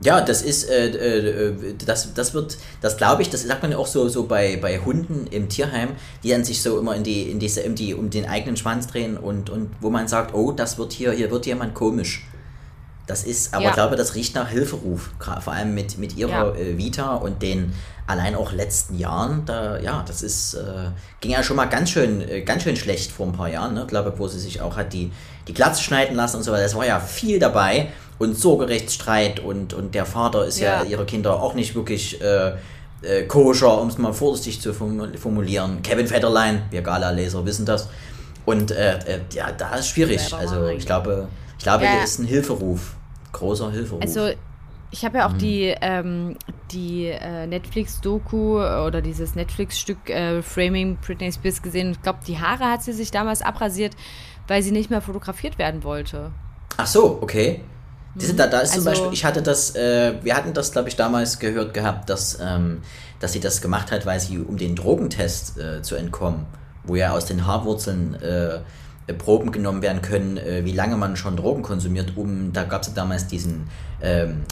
Ja, 0.02 0.22
das 0.22 0.42
ist, 0.42 0.70
äh, 0.70 0.88
äh, 0.88 1.76
das, 1.86 2.14
das 2.14 2.34
wird, 2.34 2.58
das 2.82 2.96
glaube 2.96 3.22
ich, 3.22 3.30
das 3.30 3.44
sagt 3.44 3.62
man 3.62 3.72
ja 3.72 3.78
auch 3.78 3.88
so, 3.88 4.08
so 4.08 4.28
bei, 4.28 4.58
bei 4.62 4.80
Hunden 4.80 5.28
im 5.28 5.50
Tierheim, 5.50 5.90
die 6.24 6.30
dann 6.30 6.46
sich 6.46 6.62
so 6.62 6.80
immer 6.80 6.96
in 6.96 7.04
die, 7.04 7.24
in 7.30 7.40
diese, 7.40 7.60
in 7.62 7.76
die, 7.76 7.94
um 7.94 8.10
den 8.10 8.26
eigenen 8.26 8.56
Schwanz 8.56 8.88
drehen 8.88 9.18
und, 9.18 9.50
und 9.50 9.72
wo 9.82 9.90
man 9.90 10.08
sagt, 10.08 10.34
oh, 10.34 10.54
das 10.54 10.78
wird 10.78 10.94
hier, 10.94 11.12
hier 11.12 11.30
wird 11.32 11.46
jemand 11.46 11.74
komisch. 11.74 12.26
Das 13.08 13.24
ist, 13.24 13.54
aber 13.54 13.64
Ja. 13.64 13.70
ich 13.72 13.76
glaube, 13.76 13.96
das 13.98 14.16
riecht 14.16 14.36
nach 14.36 14.48
Hilferuf, 14.50 15.10
vor 15.42 15.52
allem 15.52 15.74
mit, 15.74 15.98
mit 15.98 16.16
ihrer 16.16 16.56
Ja. 16.56 16.56
äh, 16.56 16.78
Vita 16.78 17.16
und 17.16 17.42
den 17.42 17.74
allein 18.08 18.36
auch 18.36 18.54
letzten 18.54 18.98
Jahren, 18.98 19.44
da, 19.46 19.80
ja, 19.80 20.04
das 20.08 20.22
ist, 20.22 20.54
äh, 20.54 20.92
ging 21.20 21.32
ja 21.32 21.44
schon 21.44 21.58
mal 21.58 21.66
ganz 21.66 21.90
schön, 21.90 22.22
äh, 22.22 22.42
ganz 22.42 22.64
schön 22.64 22.76
schlecht 22.78 23.12
vor 23.12 23.26
ein 23.28 23.34
paar 23.34 23.50
Jahren, 23.50 23.74
ne? 23.74 23.86
glaube 23.88 24.14
wo 24.18 24.28
sie 24.28 24.40
sich 24.40 24.62
auch 24.62 24.78
hat 24.78 24.94
die, 24.94 25.12
die 25.48 25.54
Glatze 25.54 25.84
schneiden 25.84 26.16
lassen 26.16 26.38
und 26.38 26.44
so 26.44 26.52
weiter. 26.52 26.64
Es 26.66 26.76
war 26.76 26.86
ja 26.86 27.00
viel 27.00 27.38
dabei 27.40 27.90
und 28.20 28.38
Sorgerechtsstreit 28.38 29.40
und, 29.40 29.74
und 29.74 29.96
der 29.96 30.06
Vater 30.06 30.46
ist 30.46 30.60
ja, 30.60 30.84
Ja. 30.84 30.90
ihre 30.90 31.06
Kinder 31.06 31.42
auch 31.42 31.54
nicht 31.56 31.74
wirklich 31.74 32.22
äh, 32.22 32.52
äh, 33.02 33.24
koscher, 33.28 33.82
um 33.82 33.88
es 33.88 33.98
mal 33.98 34.14
vorsichtig 34.14 34.62
zu 34.62 34.72
formu- 34.72 35.18
formulieren. 35.18 35.82
Kevin 35.82 36.06
Federlein, 36.08 36.64
wir 36.70 36.82
Gala-Leser 36.82 37.46
wissen 37.46 37.66
das. 37.66 37.90
Und 38.46 38.72
äh, 38.72 38.98
äh, 39.00 39.20
ja, 39.34 39.52
da 39.52 39.76
ist 39.76 39.88
schwierig. 39.90 40.34
Also 40.34 40.68
ich 40.68 40.86
glaube, 40.86 41.28
ich 41.58 41.64
glaube, 41.64 41.86
Ja. 41.86 41.92
hier 41.92 42.04
ist 42.04 42.20
ein 42.20 42.26
Hilferuf. 42.26 42.96
Großer 43.32 43.72
Hilferuf. 43.72 44.02
Also 44.02 44.30
ich 44.92 45.06
habe 45.06 45.20
ja 45.20 45.28
Mhm. 45.30 45.34
auch 45.34 45.38
die, 45.38 45.76
ähm, 45.82 46.36
die 46.72 47.06
äh, 47.06 47.46
Netflix-Doku 47.48 48.58
oder 48.60 49.02
dieses 49.02 49.36
Netflix-Stück 49.36 50.10
äh, 50.10 50.42
Framing 50.42 50.98
Britney 50.98 51.32
Spears 51.32 51.62
gesehen. 51.62 51.92
Ich 51.92 52.02
glaube, 52.02 52.20
die 52.28 52.40
Haare 52.40 52.66
hat 52.66 52.84
sie 52.84 52.94
sich 52.94 53.12
damals 53.12 53.42
abrasiert, 53.42 53.94
weil 54.48 54.62
sie 54.64 54.72
nicht 54.72 54.90
mehr 54.90 55.02
fotografiert 55.02 55.58
werden 55.58 55.84
wollte. 55.84 56.32
Ach 56.78 56.88
so, 56.88 57.20
okay. 57.22 57.62
Diese, 58.20 58.34
da, 58.34 58.48
da 58.48 58.60
ist 58.60 58.74
zum 58.74 58.80
Also- 58.80 58.90
Beispiel, 58.90 59.14
ich 59.14 59.26
hatte 59.26 59.42
das, 59.42 59.76
äh, 59.76 60.14
wir 60.22 60.36
hatten 60.36 60.54
das, 60.54 60.72
glaube 60.72 60.90
ich, 60.90 60.96
damals 60.96 61.40
gehört 61.40 61.74
gehabt, 61.74 62.10
dass, 62.10 62.38
ähm, 62.42 62.82
dass 63.20 63.34
sie 63.34 63.40
das 63.40 63.62
gemacht 63.62 63.92
hat, 63.92 64.06
weil 64.06 64.20
sie, 64.20 64.38
um 64.40 64.58
den 64.58 64.76
Drogentest 64.76 65.58
äh, 65.58 65.82
zu 65.82 65.96
entkommen, 65.96 66.46
wo 66.84 66.96
ja 66.96 67.12
aus 67.12 67.26
den 67.26 67.46
Haarwurzeln 67.46 68.16
äh, 68.22 68.56
äh, 69.08 69.14
Proben 69.14 69.52
genommen 69.52 69.82
werden 69.82 70.02
können, 70.02 70.38
äh, 70.38 70.64
wie 70.66 70.72
lange 70.72 70.96
man 70.96 71.16
schon 71.18 71.36
Drogen 71.36 71.62
konsumiert, 71.64 72.14
um, 72.16 72.54
da 72.54 72.64
gab 72.64 72.82
es 72.84 72.90
ja 72.90 72.94
damals 72.94 73.28
diesen 73.28 73.70
ähm, 74.02 74.44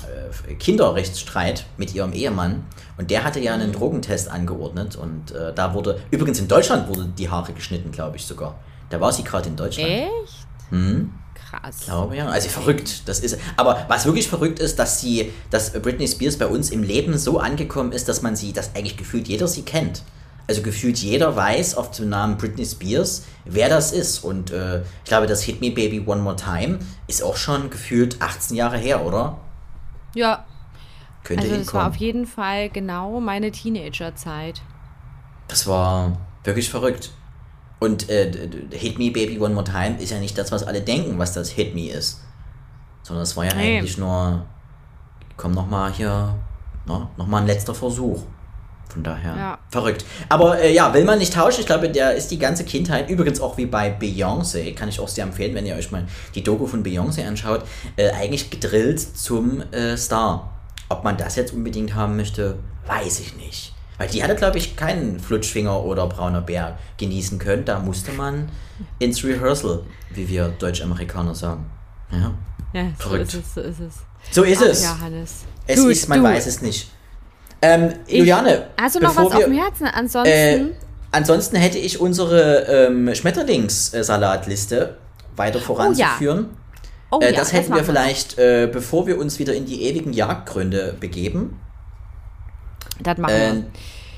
äh, 0.48 0.54
Kinderrechtsstreit 0.56 1.66
mit 1.78 1.94
ihrem 1.96 2.12
Ehemann 2.14 2.66
und 2.98 3.10
der 3.12 3.24
hatte 3.24 3.40
ja 3.40 3.54
einen 3.54 3.72
Drogentest 3.72 4.30
angeordnet 4.30 4.96
und 4.96 5.34
da 5.56 5.74
wurde, 5.74 6.00
übrigens 6.12 6.40
in 6.40 6.48
Deutschland 6.48 6.88
wurde 6.90 7.06
die 7.18 7.30
Haare 7.30 7.54
geschnitten, 7.54 7.92
glaube 7.92 8.18
ich 8.18 8.26
sogar. 8.26 8.56
Da 8.90 9.00
war 9.00 9.12
sie 9.12 9.24
gerade 9.24 9.48
in 9.50 9.56
Deutschland. 9.56 9.90
Echt? 9.90 10.48
Mhm. 10.72 11.12
Krass. 11.50 11.82
glaube 11.86 12.18
ja. 12.18 12.28
Also 12.28 12.50
verrückt, 12.50 13.04
das 13.08 13.20
ist. 13.20 13.38
Aber 13.56 13.86
was 13.88 14.06
wirklich 14.06 14.28
verrückt 14.28 14.60
ist, 14.60 14.80
dass 14.80 15.00
sie, 15.00 15.32
dass 15.50 15.72
Britney 15.72 16.08
Spears 16.08 16.38
bei 16.38 16.48
uns 16.48 16.70
im 16.72 16.84
Leben 16.84 17.18
so 17.18 17.40
angekommen 17.40 17.92
ist, 17.92 18.10
dass 18.10 18.22
man 18.22 18.36
sie, 18.36 18.52
dass 18.54 18.76
eigentlich 18.76 18.98
gefühlt 18.98 19.28
jeder 19.28 19.48
sie 19.48 19.62
kennt. 19.64 20.04
Also 20.50 20.62
gefühlt 20.62 20.98
jeder 20.98 21.36
weiß 21.36 21.76
auf 21.76 21.92
dem 21.92 22.10
Namen 22.10 22.38
Britney 22.38 22.66
Spears, 22.66 23.24
wer 23.46 23.68
das 23.70 23.92
ist. 23.92 24.24
Und 24.24 24.52
äh, 24.52 24.80
ich 24.80 25.06
glaube, 25.06 25.28
das 25.28 25.42
Hit 25.44 25.60
Me 25.62 25.72
Baby 25.72 26.04
One 26.06 26.22
More 26.22 26.38
Time 26.38 26.80
ist 27.08 27.22
auch 27.22 27.36
schon 27.36 27.70
gefühlt 27.70 28.22
18 28.22 28.56
Jahre 28.56 28.78
her, 28.78 29.06
oder? 29.06 29.38
Ja, 30.16 30.46
Könnte 31.24 31.44
also 31.44 31.56
das 31.58 31.74
war 31.74 31.84
hinkommen. 31.84 31.88
auf 31.88 31.96
jeden 31.98 32.26
Fall 32.26 32.70
genau 32.70 33.20
meine 33.20 33.52
Teenagerzeit. 33.52 34.62
Das 35.50 35.68
war 35.68 36.18
wirklich 36.46 36.70
verrückt. 36.70 37.12
Und 37.80 38.10
äh, 38.10 38.32
Hit 38.72 38.98
Me 38.98 39.12
Baby 39.12 39.40
One 39.40 39.54
More 39.54 39.64
Time 39.66 39.98
ist 40.02 40.12
ja 40.12 40.20
nicht 40.20 40.38
das, 40.38 40.52
was 40.52 40.64
alle 40.64 40.82
denken, 40.82 41.18
was 41.20 41.34
das 41.34 41.50
Hit 41.50 41.76
Me 41.76 41.90
ist. 41.90 42.22
Sondern 43.04 43.24
es 43.24 43.38
war 43.38 43.46
ja 43.46 43.54
Nee. 43.56 43.78
eigentlich 43.78 43.98
nur, 43.98 44.46
komm 45.38 45.52
nochmal 45.52 45.92
hier, 45.94 46.36
no, 46.86 47.10
nochmal 47.18 47.42
ein 47.42 47.48
letzter 47.48 47.76
Versuch. 47.76 48.22
Von 48.90 49.04
daher, 49.04 49.36
Ja. 49.36 49.58
verrückt. 49.70 50.06
Aber 50.30 50.60
äh, 50.60 50.74
ja, 50.74 50.94
will 50.94 51.04
man 51.04 51.20
nicht 51.20 51.34
tauschen. 51.34 51.60
Ich 51.60 51.66
glaube, 51.66 51.90
der 51.90 52.14
ist 52.16 52.32
die 52.32 52.40
ganze 52.40 52.64
Kindheit, 52.64 53.10
übrigens 53.10 53.40
auch 53.42 53.58
wie 53.58 53.66
bei 53.66 53.96
Beyoncé, 53.96 54.74
kann 54.74 54.88
ich 54.90 55.00
auch 55.00 55.10
sehr 55.10 55.26
empfehlen, 55.26 55.54
wenn 55.56 55.66
ihr 55.66 55.76
euch 55.76 55.92
mal 55.92 56.06
die 56.36 56.42
Doku 56.44 56.66
von 56.68 56.84
Beyoncé 56.84 57.28
anschaut, 57.28 57.64
äh, 57.98 58.10
eigentlich 58.12 58.50
gedrillt 58.50 59.00
zum 59.00 59.62
äh, 59.72 59.98
Star. 59.98 60.54
Ob 60.90 61.04
man 61.04 61.18
das 61.18 61.36
jetzt 61.36 61.54
unbedingt 61.54 61.96
haben 61.96 62.16
möchte, 62.16 62.58
weiß 62.88 63.20
ich 63.20 63.36
nicht. 63.36 63.74
Weil 63.98 64.08
die 64.10 64.24
hatte, 64.24 64.36
glaube 64.36 64.58
ich, 64.60 64.76
keinen 64.76 65.20
Flutschfinger 65.20 65.84
oder 65.84 66.06
brauner 66.08 66.42
Bär 66.42 66.78
genießen 66.98 67.40
können. 67.40 67.66
Da 67.66 67.80
musste 67.80 68.12
man 68.12 68.50
ins 69.00 69.24
Rehearsal, 69.24 69.82
wie 70.14 70.30
wir 70.30 70.50
Deutsch-Amerikaner 70.50 71.34
sagen. 71.34 71.66
Ja. 72.12 72.34
Ja, 72.74 72.90
so 73.00 73.10
Verrückt. 73.10 73.34
ist 73.34 73.36
es, 73.36 73.54
so 73.56 73.62
ist 73.62 73.80
es. 73.80 73.94
So 74.32 74.44
ist 74.44 74.62
Ach 74.62 74.68
es. 74.68 74.84
ja, 74.84 75.00
Hannes. 75.00 75.32
es 75.66 75.80
Gut, 75.82 75.92
ist, 75.92 76.10
man 76.10 76.20
du, 76.20 76.26
weiß 76.26 76.46
es 76.48 76.62
nicht. 76.62 76.92
Ähm, 77.62 77.94
ich- 78.06 78.20
Juliane, 78.20 78.68
Hast 78.80 78.96
du 78.96 79.00
noch 79.00 79.16
was 79.16 79.26
auf 79.26 79.38
wir- 79.38 79.48
dem 79.48 79.58
Herzen? 79.58 79.88
Ansonsten. 79.88 80.32
Äh, 80.32 80.66
ansonsten 81.12 81.56
hätte 81.56 81.78
ich 81.80 82.00
unsere 82.00 82.66
ähm, 82.88 83.16
Schmetterlingssalatliste 83.16 84.98
weiter 85.36 85.60
voranzuführen. 85.60 86.50
oh 87.10 87.20
äh, 87.22 87.32
ja, 87.32 87.38
das 87.40 87.54
hätten 87.54 87.70
wir 87.70 87.76
machen 87.78 87.86
vielleicht, 87.86 88.38
äh, 88.38 88.70
bevor 88.72 89.08
wir 89.08 89.18
uns 89.18 89.40
wieder 89.40 89.54
in 89.54 89.66
die 89.66 89.84
ewigen 89.84 90.14
Jagdgründe 90.14 90.96
begeben. 91.00 91.60
Das 93.04 93.18
machen 93.18 93.34
Äh, 93.34 93.54
wir. 93.54 93.64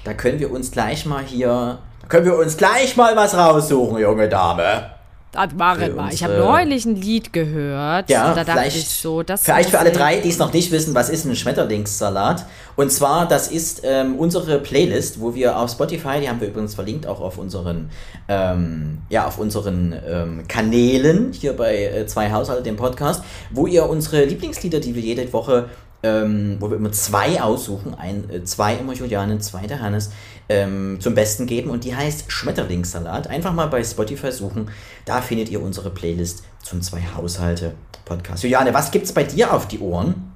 da 0.03 0.13
können 0.13 0.39
wir 0.39 0.51
uns 0.51 0.71
gleich 0.71 1.05
mal 1.05 1.23
hier, 1.23 1.80
da 2.01 2.07
können 2.07 2.25
wir 2.25 2.38
uns 2.38 2.57
gleich 2.57 2.95
mal 2.97 3.15
was 3.15 3.36
raussuchen, 3.36 3.99
junge 3.99 4.30
Dame. 4.30 4.91
Das 5.32 5.53
machen 5.53 5.95
wir. 5.95 6.09
Ich 6.11 6.23
habe 6.23 6.39
neulich 6.39 6.86
ein 6.86 6.95
Lied 6.95 7.32
gehört. 7.32 8.09
Ja, 8.09 8.34
da 8.34 8.43
vielleicht 8.43 8.77
ich 8.77 8.89
so, 8.89 9.21
das 9.21 9.43
Vielleicht 9.43 9.69
für 9.69 9.77
alle 9.77 9.91
drei, 9.91 10.17
die 10.21 10.30
es 10.30 10.39
noch 10.39 10.51
nicht 10.51 10.71
wissen, 10.71 10.95
was 10.95 11.07
ist 11.09 11.23
ein 11.25 11.36
Schmetterlingssalat? 11.36 12.47
Und 12.75 12.91
zwar, 12.91 13.27
das 13.27 13.47
ist 13.47 13.82
ähm, 13.84 14.15
unsere 14.15 14.57
Playlist, 14.57 15.21
wo 15.21 15.36
wir 15.36 15.55
auf 15.59 15.69
Spotify, 15.69 16.19
die 16.19 16.27
haben 16.30 16.41
wir 16.41 16.47
übrigens 16.47 16.73
verlinkt, 16.73 17.05
auch 17.05 17.21
auf 17.21 17.38
unseren, 17.38 17.91
ähm, 18.27 19.03
ja, 19.09 19.27
auf 19.27 19.38
unseren 19.38 19.95
ähm, 20.07 20.45
Kanälen 20.47 21.32
hier 21.32 21.53
bei 21.55 21.75
äh, 21.86 22.07
Zwei 22.07 22.32
Haushalte, 22.32 22.63
dem 22.63 22.75
Podcast, 22.75 23.23
wo 23.51 23.67
ihr 23.67 23.88
unsere 23.88 24.25
Lieblingslieder, 24.25 24.80
die 24.80 24.95
wir 24.95 25.01
jede 25.03 25.32
Woche, 25.32 25.69
ähm, 26.03 26.57
wo 26.59 26.69
wir 26.69 26.77
immer 26.77 26.91
zwei 26.91 27.41
aussuchen, 27.41 27.93
ein, 27.93 28.29
äh, 28.29 28.43
zwei 28.43 28.75
immer 28.75 28.93
Juliane, 28.93 29.39
zwei 29.39 29.67
der 29.67 29.81
Hannes, 29.81 30.11
ähm, 30.47 30.97
zum 30.99 31.13
Besten 31.15 31.45
geben 31.45 31.69
und 31.69 31.83
die 31.83 31.95
heißt 31.95 32.31
Schmetterlingssalat. 32.31 33.27
Einfach 33.27 33.53
mal 33.53 33.67
bei 33.67 33.83
Spotify 33.83 34.31
suchen, 34.31 34.69
da 35.05 35.21
findet 35.21 35.49
ihr 35.49 35.61
unsere 35.61 35.89
Playlist 35.89 36.43
zum 36.63 36.81
Zwei 36.81 37.01
Haushalte 37.15 37.73
Podcast. 38.05 38.43
Juliane, 38.43 38.73
was 38.73 38.91
gibt's 38.91 39.13
bei 39.13 39.23
dir 39.23 39.53
auf 39.53 39.67
die 39.67 39.79
Ohren? 39.79 40.35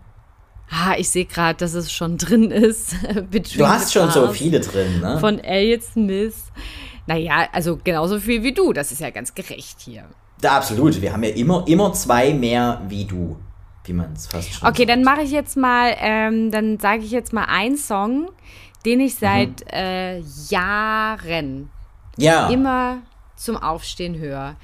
Ah, 0.69 0.95
ich 0.97 1.09
sehe 1.09 1.25
gerade, 1.25 1.57
dass 1.59 1.73
es 1.73 1.91
schon 1.91 2.17
drin 2.17 2.49
ist. 2.51 2.95
Du 3.57 3.67
hast 3.67 3.93
schon 3.93 4.09
so 4.11 4.31
viele 4.31 4.59
drin, 4.59 5.01
ne? 5.01 5.19
Von 5.19 5.39
Elliot 5.39 5.83
Smith. 5.83 6.35
Naja, 7.05 7.47
also 7.51 7.79
genauso 7.83 8.19
viel 8.19 8.43
wie 8.43 8.53
du. 8.53 8.73
Das 8.73 8.91
ist 8.91 9.01
ja 9.01 9.09
ganz 9.09 9.35
gerecht 9.35 9.79
hier. 9.79 10.05
Ja, 10.41 10.57
absolut. 10.57 11.01
Wir 11.01 11.13
haben 11.13 11.23
ja 11.23 11.29
immer, 11.31 11.63
immer 11.67 11.93
zwei 11.93 12.33
mehr 12.33 12.81
wie 12.87 13.05
du, 13.05 13.37
wie 13.85 13.93
man 13.93 14.13
es 14.13 14.27
fast 14.27 14.53
schon 14.53 14.67
Okay, 14.67 14.83
sagt. 14.83 14.89
dann 14.89 15.03
mache 15.03 15.21
ich 15.21 15.31
jetzt 15.31 15.57
mal, 15.57 15.95
ähm, 15.99 16.51
dann 16.51 16.79
sage 16.79 17.03
ich 17.03 17.11
jetzt 17.11 17.33
mal 17.33 17.45
einen 17.45 17.77
Song, 17.77 18.29
den 18.85 18.99
ich 18.99 19.15
seit 19.15 19.71
äh, 19.71 20.19
Jahren 20.49 21.69
Ja, 22.17 22.49
immer 22.49 22.99
zum 23.35 23.57
Aufstehen 23.57 24.17
höre. 24.17 24.55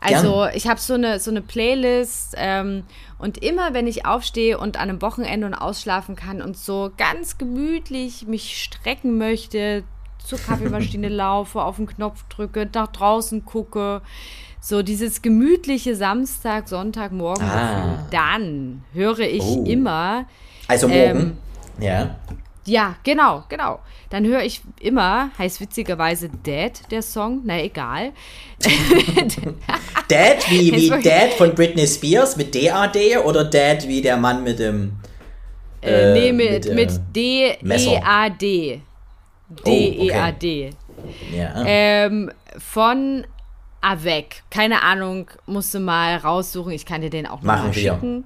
Also 0.00 0.46
ich 0.52 0.68
habe 0.68 0.78
so 0.80 0.94
eine, 0.94 1.18
so 1.18 1.30
eine 1.30 1.40
Playlist 1.40 2.34
ähm, 2.36 2.84
und 3.18 3.38
immer 3.38 3.72
wenn 3.72 3.86
ich 3.86 4.04
aufstehe 4.04 4.58
und 4.58 4.76
an 4.76 4.90
einem 4.90 5.00
Wochenende 5.00 5.46
und 5.46 5.54
ausschlafen 5.54 6.14
kann 6.14 6.42
und 6.42 6.58
so 6.58 6.90
ganz 6.98 7.38
gemütlich 7.38 8.26
mich 8.26 8.62
strecken 8.62 9.16
möchte, 9.16 9.82
zur 10.18 10.38
Kaffeemaschine 10.38 11.08
laufe, 11.10 11.62
auf 11.62 11.76
den 11.76 11.86
Knopf 11.86 12.22
drücke, 12.28 12.68
nach 12.74 12.88
draußen 12.88 13.46
gucke, 13.46 14.02
so 14.66 14.82
dieses 14.82 15.20
gemütliche 15.20 15.94
Samstag, 15.94 16.68
Sonntagmorgen, 16.70 17.44
Ah. 17.46 18.06
dann 18.10 18.82
höre 18.94 19.18
ich 19.20 19.42
Oh. 19.42 19.62
immer 19.66 20.24
also 20.66 20.88
morgen. 20.88 21.36
ja. 21.78 22.16
ja, 22.64 22.96
genau, 23.04 23.44
genau. 23.50 23.80
Dann 24.08 24.24
höre 24.24 24.42
ich 24.42 24.62
immer, 24.80 25.30
heißt 25.38 25.60
witzigerweise 25.60 26.30
Dad, 26.44 26.90
der 26.90 27.02
Song, 27.02 27.42
na 27.44 27.60
egal. 27.62 28.12
Dad 30.08 30.50
wie, 30.50 30.72
wie 30.72 30.88
Dad 31.02 31.32
von 31.36 31.54
Britney 31.54 31.86
Spears 31.86 32.36
mit 32.36 32.54
D-A-D 32.54 33.18
oder 33.18 33.44
Dad 33.44 33.86
wie 33.86 34.00
der 34.00 34.16
Mann 34.16 34.44
mit 34.44 34.58
dem. 34.60 34.92
Äh, 35.82 36.12
nee, 36.14 36.28
Äh, 36.28 36.32
mit, 36.32 36.50
mit, 36.52 36.66
äh, 36.66 36.74
mit 36.74 37.00
D-E-A-D. 37.14 38.80
D-E-A-D. 39.66 40.70
Ja. 41.36 41.64
Ähm, 41.66 42.30
von 42.58 43.26
Avec. 43.84 44.42
Keine 44.50 44.82
Ahnung, 44.82 45.30
musst 45.46 45.74
du 45.74 45.80
mal 45.80 46.16
raussuchen. 46.16 46.72
Ich 46.72 46.86
kann 46.86 47.02
dir 47.02 47.10
den 47.10 47.26
auch 47.26 47.42
mal 47.42 47.72
schicken. 47.72 48.24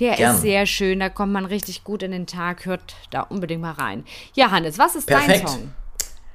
Der 0.00 0.14
Gern. 0.14 0.34
ist 0.34 0.42
sehr 0.42 0.66
schön, 0.66 1.00
da 1.00 1.08
kommt 1.08 1.32
man 1.32 1.44
richtig 1.44 1.82
gut 1.82 2.02
in 2.02 2.12
den 2.12 2.26
Tag. 2.26 2.66
Hört 2.66 2.96
da 3.10 3.22
unbedingt 3.22 3.60
mal 3.60 3.72
rein. 3.72 4.04
Ja, 4.34 4.50
Hannes, 4.50 4.78
was 4.78 4.94
ist 4.94 5.06
Perfekt. 5.06 5.44
dein 5.44 5.46
Song? 5.48 5.70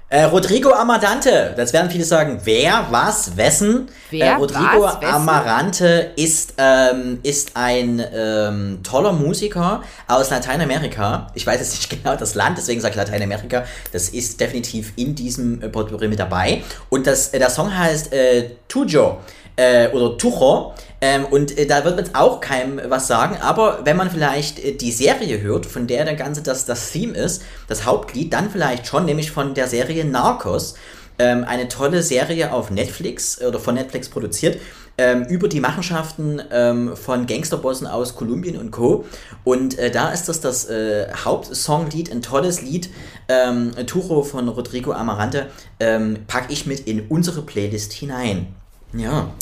Äh, 0.10 0.26
Rodrigo 0.26 0.72
Amarante, 0.72 1.54
das 1.58 1.74
werden 1.74 1.89
viele 1.89 2.04
sagen, 2.04 2.39
wer, 2.43 2.86
was, 2.91 3.36
wessen? 3.36 3.88
Wer, 4.12 4.34
äh, 4.34 4.36
Rodrigo 4.36 4.84
was, 4.84 5.01
wessen? 5.01 5.14
Amarante 5.14 6.12
ist, 6.16 6.54
ähm, 6.58 7.20
ist 7.24 7.51
ein 7.56 8.04
ähm, 8.14 8.80
toller 8.84 9.12
Musiker 9.12 9.82
aus 10.08 10.30
Lateinamerika. 10.30 11.28
Ich 11.34 11.47
weiß 11.47 11.60
jetzt 11.60 11.74
nicht 11.74 11.89
genau 12.04 12.16
das 12.16 12.36
Land, 12.36 12.60
deswegen 12.60 12.80
sage 12.80 12.91
ich 12.91 12.97
Lateinamerika. 12.97 13.64
Das 13.91 14.10
ist 14.10 14.39
definitiv 14.39 14.93
in 14.97 15.16
diesem 15.16 15.62
äh, 15.64 15.70
Potpourri 15.70 16.08
mit 16.08 16.20
dabei. 16.20 16.62
Und 16.89 17.08
das, 17.08 17.30
äh, 17.30 17.39
der 17.39 17.49
Song 17.49 17.76
heißt 17.76 18.14
äh, 18.14 18.51
Tujo 18.68 19.18
äh, 19.56 19.88
oder 19.89 20.18
Tucho. 20.18 20.74
Ähm, 21.04 21.26
und 21.26 21.58
äh, 21.58 21.66
da 21.66 21.84
wird 21.84 21.97
man 21.97 22.06
jetzt 22.06 22.16
auch 22.16 22.39
keinem 22.39 22.80
was 22.88 23.08
sagen, 23.08 23.36
aber 23.41 23.82
wenn 23.84 23.97
man 23.97 24.10
vielleicht 24.10 24.58
äh, 24.64 24.72
die 24.72 24.93
Serie 24.93 25.41
hört, 25.41 25.66
von 25.66 25.86
der 25.86 26.06
der 26.06 26.16
Ganze 26.16 26.41
das, 26.41 26.66
das 26.66 26.93
Theme 26.93 27.14
ist, 27.14 27.43
das 27.68 27.86
Hauptglied, 27.86 28.32
dann 28.32 28.49
vielleicht 28.49 28.88
schon, 28.88 29.04
nämlich 29.04 29.30
von 29.30 29.54
der 29.54 29.68
Serie 29.68 30.06
Narcos. 30.06 30.76
Ähm, 31.20 31.43
eine 31.43 31.68
tolle 31.68 32.04
Serie 32.04 32.54
auf 32.54 32.72
Netflix 32.72 33.41
äh, 33.41 33.47
oder 33.47 33.60
von 33.60 33.76
Netflix 33.76 34.08
produziert. 34.08 34.62
Ähm, 34.97 35.26
über 35.26 35.49
die 35.49 35.60
Machenschaften 35.60 36.41
ähm, 36.51 36.95
von 36.95 37.26
Gangsterbossen 37.26 37.86
aus 37.86 38.16
Kolumbien 38.16 38.58
und 38.58 38.72
Co. 38.72 39.04
Und 39.43 39.78
äh, 39.78 39.91
da 39.91 40.10
ist 40.10 40.30
das 40.30 40.39
das 40.39 40.70
äh, 40.70 41.12
Hauptsonglied, 41.26 42.14
ein 42.14 42.22
tolles 42.22 42.62
Lied, 42.62 42.89
ähm, 43.28 43.72
Turo 43.88 44.24
von 44.24 44.47
Rodrigo 44.47 44.93
Amarante, 44.93 45.47
ähm, 45.82 46.20
packe 46.28 46.54
ich 46.54 46.66
mit 46.66 46.80
in 46.88 47.08
unsere 47.10 47.41
Playlist 47.41 47.91
hinein. 47.91 48.56
Ja. 48.93 49.34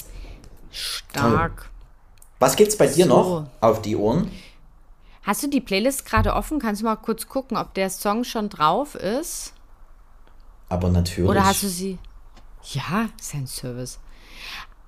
Stark. 0.72 1.70
Was 2.40 2.56
gibt's 2.56 2.78
bei 2.78 2.88
dir 2.88 3.06
So. 3.06 3.10
noch 3.10 3.48
auf 3.62 3.82
die 3.82 3.96
Ohren? 3.96 4.32
Hast 5.24 5.44
du 5.44 5.48
die 5.48 5.62
Playlist 5.62 6.06
gerade 6.06 6.34
offen? 6.34 6.60
Kannst 6.60 6.82
du 6.82 6.86
mal 6.86 6.96
kurz 6.96 7.28
gucken, 7.28 7.56
ob 7.58 7.74
der 7.76 7.90
Song 7.90 8.24
schon 8.24 8.50
drauf 8.50 8.96
ist? 8.96 9.54
Aber 10.70 10.90
natürlich. 10.90 11.30
Oder 11.30 11.46
hast 11.46 11.62
du 11.64 11.68
sie? 11.68 12.00
Ja, 12.74 13.10
ist 13.20 13.34
ein 13.36 13.46
Service. 13.48 14.00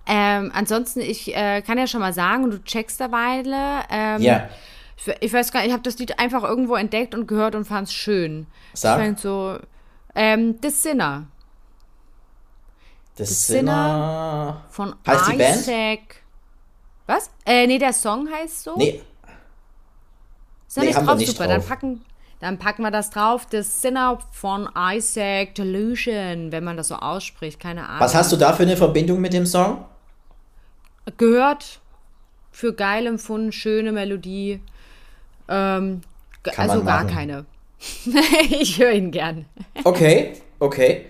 Ähm, 0.05 0.51
ansonsten, 0.53 0.99
ich 1.01 1.35
äh, 1.35 1.61
kann 1.61 1.77
ja 1.77 1.87
schon 1.87 1.99
mal 2.01 2.13
sagen, 2.13 2.43
und 2.45 2.51
du 2.51 2.63
checkst 2.63 2.99
derweil. 2.99 3.45
Ähm, 3.89 4.21
Ja. 4.21 4.49
ich, 4.97 5.07
ich 5.21 5.31
weiß 5.33 5.51
gar 5.51 5.59
nicht, 5.61 5.67
ich 5.67 5.73
habe 5.73 5.83
das 5.83 5.97
Lied 5.99 6.19
einfach 6.19 6.43
irgendwo 6.43 6.75
entdeckt 6.75 7.13
und 7.15 7.27
gehört 7.27 7.55
und 7.55 7.65
fand 7.65 7.87
es 7.87 7.93
schön. 7.93 8.47
Sag. 8.73 8.97
Ich 8.99 9.05
fand 9.05 9.19
so, 9.19 9.59
ähm, 10.15 10.57
The 10.61 10.69
Sinner 10.69 11.27
Das 13.15 13.29
The 13.47 13.53
Sinner. 13.53 14.63
von 14.69 14.95
Heißt 15.07 15.31
die 15.31 15.37
Band? 15.37 15.55
Isaac. 15.57 15.99
Was? 17.05 17.29
Äh, 17.45 17.67
nee, 17.67 17.77
der 17.77 17.93
Song 17.93 18.27
heißt 18.31 18.63
so. 18.63 18.75
Nee, 18.77 19.01
Ist 20.67 20.77
da 20.77 20.81
nee, 20.81 20.87
nicht 20.87 20.95
haben 20.97 21.05
wir 21.05 21.09
drauf? 21.11 21.17
nicht 21.19 21.31
Super, 21.31 21.45
drauf. 21.47 21.53
Dann, 21.57 21.65
packen, 21.67 22.05
dann 22.39 22.57
packen 22.59 22.81
wir 22.81 22.91
das 22.91 23.09
drauf. 23.11 23.45
The 23.51 23.61
Sinner 23.61 24.19
von 24.31 24.69
Isaac 24.75 25.53
Delusion, 25.55 26.51
wenn 26.51 26.63
man 26.63 26.77
das 26.77 26.87
so 26.87 26.95
ausspricht. 26.95 27.59
Keine 27.59 27.87
Ahnung. 27.87 27.99
was 27.99 28.15
hast 28.15 28.31
du 28.31 28.35
da 28.37 28.53
für 28.53 28.63
eine 28.63 28.77
Verbindung 28.77 29.21
mit 29.21 29.33
dem 29.33 29.45
Song? 29.45 29.85
gehört? 31.17 31.79
Für 32.51 32.73
geil 32.73 33.07
empfunden, 33.07 33.51
schöne 33.51 33.91
Melodie. 33.91 34.61
Ähm, 35.49 36.01
also 36.55 36.83
gar 36.83 37.05
keine. 37.05 37.45
ich 38.49 38.79
höre 38.79 38.91
ihn 38.93 39.11
gern. 39.11 39.45
Okay, 39.83 40.33
okay. 40.59 41.07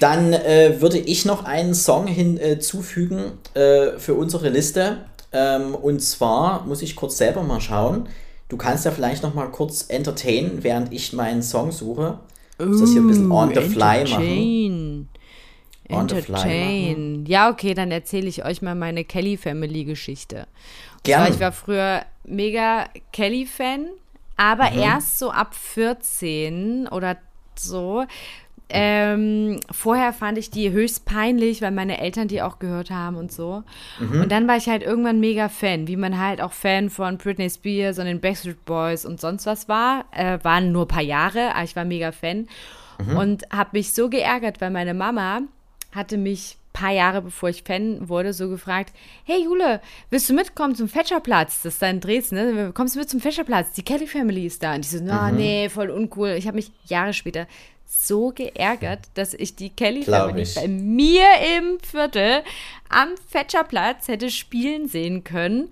Dann 0.00 0.32
äh, 0.32 0.80
würde 0.80 0.98
ich 0.98 1.24
noch 1.24 1.44
einen 1.44 1.74
Song 1.74 2.06
hinzufügen 2.06 3.32
äh, 3.54 3.98
für 3.98 4.14
unsere 4.14 4.48
Liste. 4.48 5.04
Ähm, 5.32 5.74
und 5.74 6.00
zwar 6.00 6.64
muss 6.66 6.82
ich 6.82 6.96
kurz 6.96 7.16
selber 7.18 7.42
mal 7.42 7.60
schauen. 7.60 8.08
Du 8.48 8.56
kannst 8.56 8.84
ja 8.84 8.90
vielleicht 8.90 9.22
noch 9.22 9.34
mal 9.34 9.46
kurz 9.50 9.86
entertainen, 9.88 10.62
während 10.62 10.92
ich 10.92 11.12
meinen 11.12 11.42
Song 11.42 11.72
suche. 11.72 12.18
Muss 12.58 12.80
das 12.80 12.90
hier 12.92 13.00
ein 13.02 13.08
bisschen 13.08 13.32
on 13.32 13.52
the 13.54 13.60
fly 13.60 14.04
machen. 14.04 14.22
Entertain. 14.22 15.08
On 15.90 16.08
the 16.08 16.20
fly. 16.22 17.24
Ja, 17.26 17.50
okay, 17.50 17.74
dann 17.74 17.90
erzähle 17.90 18.28
ich 18.28 18.44
euch 18.44 18.62
mal 18.62 18.74
meine 18.74 19.04
Kelly 19.04 19.36
Family 19.36 19.84
Geschichte. 19.84 20.46
Und 20.94 21.04
Gerne. 21.04 21.26
zwar, 21.26 21.34
Ich 21.34 21.40
war 21.40 21.52
früher 21.52 22.02
mega 22.24 22.86
Kelly-Fan, 23.12 23.86
aber 24.36 24.70
Mhm. 24.70 24.78
erst 24.78 25.18
so 25.18 25.30
ab 25.30 25.54
14 25.54 26.88
oder 26.88 27.16
so. 27.56 28.04
Ähm, 28.70 29.60
vorher 29.70 30.12
fand 30.12 30.38
ich 30.38 30.50
die 30.50 30.72
höchst 30.72 31.04
peinlich, 31.04 31.60
weil 31.60 31.70
meine 31.70 32.00
Eltern 32.00 32.28
die 32.28 32.40
auch 32.40 32.58
gehört 32.58 32.90
haben 32.90 33.16
und 33.16 33.30
so. 33.30 33.62
Mhm. 34.00 34.22
Und 34.22 34.32
dann 34.32 34.48
war 34.48 34.56
ich 34.56 34.68
halt 34.68 34.82
irgendwann 34.82 35.20
mega 35.20 35.48
Fan, 35.48 35.86
wie 35.86 35.96
man 35.96 36.18
halt 36.18 36.40
auch 36.40 36.52
Fan 36.52 36.88
von 36.88 37.18
Britney 37.18 37.50
Spears 37.50 37.98
und 37.98 38.06
den 38.06 38.20
Backstreet 38.20 38.64
Boys 38.64 39.04
und 39.04 39.20
sonst 39.20 39.46
was 39.46 39.68
war. 39.68 40.06
Äh, 40.12 40.38
waren 40.42 40.72
nur 40.72 40.86
ein 40.86 40.88
paar 40.88 41.02
Jahre, 41.02 41.54
aber 41.54 41.64
ich 41.64 41.76
war 41.76 41.84
mega 41.84 42.10
Fan. 42.10 42.48
Mhm. 42.98 43.16
Und 43.16 43.42
habe 43.52 43.70
mich 43.72 43.92
so 43.92 44.08
geärgert, 44.08 44.60
weil 44.60 44.70
meine 44.70 44.94
Mama 44.94 45.42
hatte 45.92 46.16
mich 46.16 46.56
paar 46.74 46.92
Jahre 46.92 47.22
bevor 47.22 47.48
ich 47.48 47.62
Fan 47.62 48.06
wurde, 48.10 48.34
so 48.34 48.50
gefragt, 48.50 48.92
hey 49.24 49.42
Jule, 49.44 49.80
willst 50.10 50.28
du 50.28 50.34
mitkommen 50.34 50.74
zum 50.74 50.88
Fetscherplatz? 50.90 51.62
Das 51.62 51.74
ist 51.74 51.80
da 51.82 51.88
in 51.88 52.00
Dresden, 52.00 52.34
ne? 52.34 52.72
Kommst 52.74 52.94
du 52.94 52.98
mit 52.98 53.08
zum 53.08 53.20
Fetscherplatz? 53.20 53.72
Die 53.72 53.82
Kelly 53.82 54.06
Family 54.06 54.44
ist 54.44 54.62
da. 54.62 54.74
Und 54.74 54.80
ich 54.84 54.90
so, 54.90 54.98
na, 55.00 55.30
Mhm. 55.30 55.36
nee, 55.38 55.68
voll 55.70 55.88
uncool. 55.90 56.30
Ich 56.36 56.46
habe 56.46 56.56
mich 56.56 56.70
Jahre 56.86 57.14
später 57.14 57.46
so 57.86 58.30
geärgert, 58.34 59.00
dass 59.14 59.34
ich 59.34 59.54
die 59.56 59.70
Kelly 59.70 60.00
Glaub 60.00 60.26
Family 60.28 60.42
ich. 60.42 60.54
bei 60.56 60.66
mir 60.68 61.26
im 61.58 61.78
Viertel 61.80 62.42
am 62.88 63.10
Fetscherplatz 63.28 64.08
hätte 64.08 64.30
spielen 64.30 64.88
sehen 64.88 65.22
können, 65.22 65.70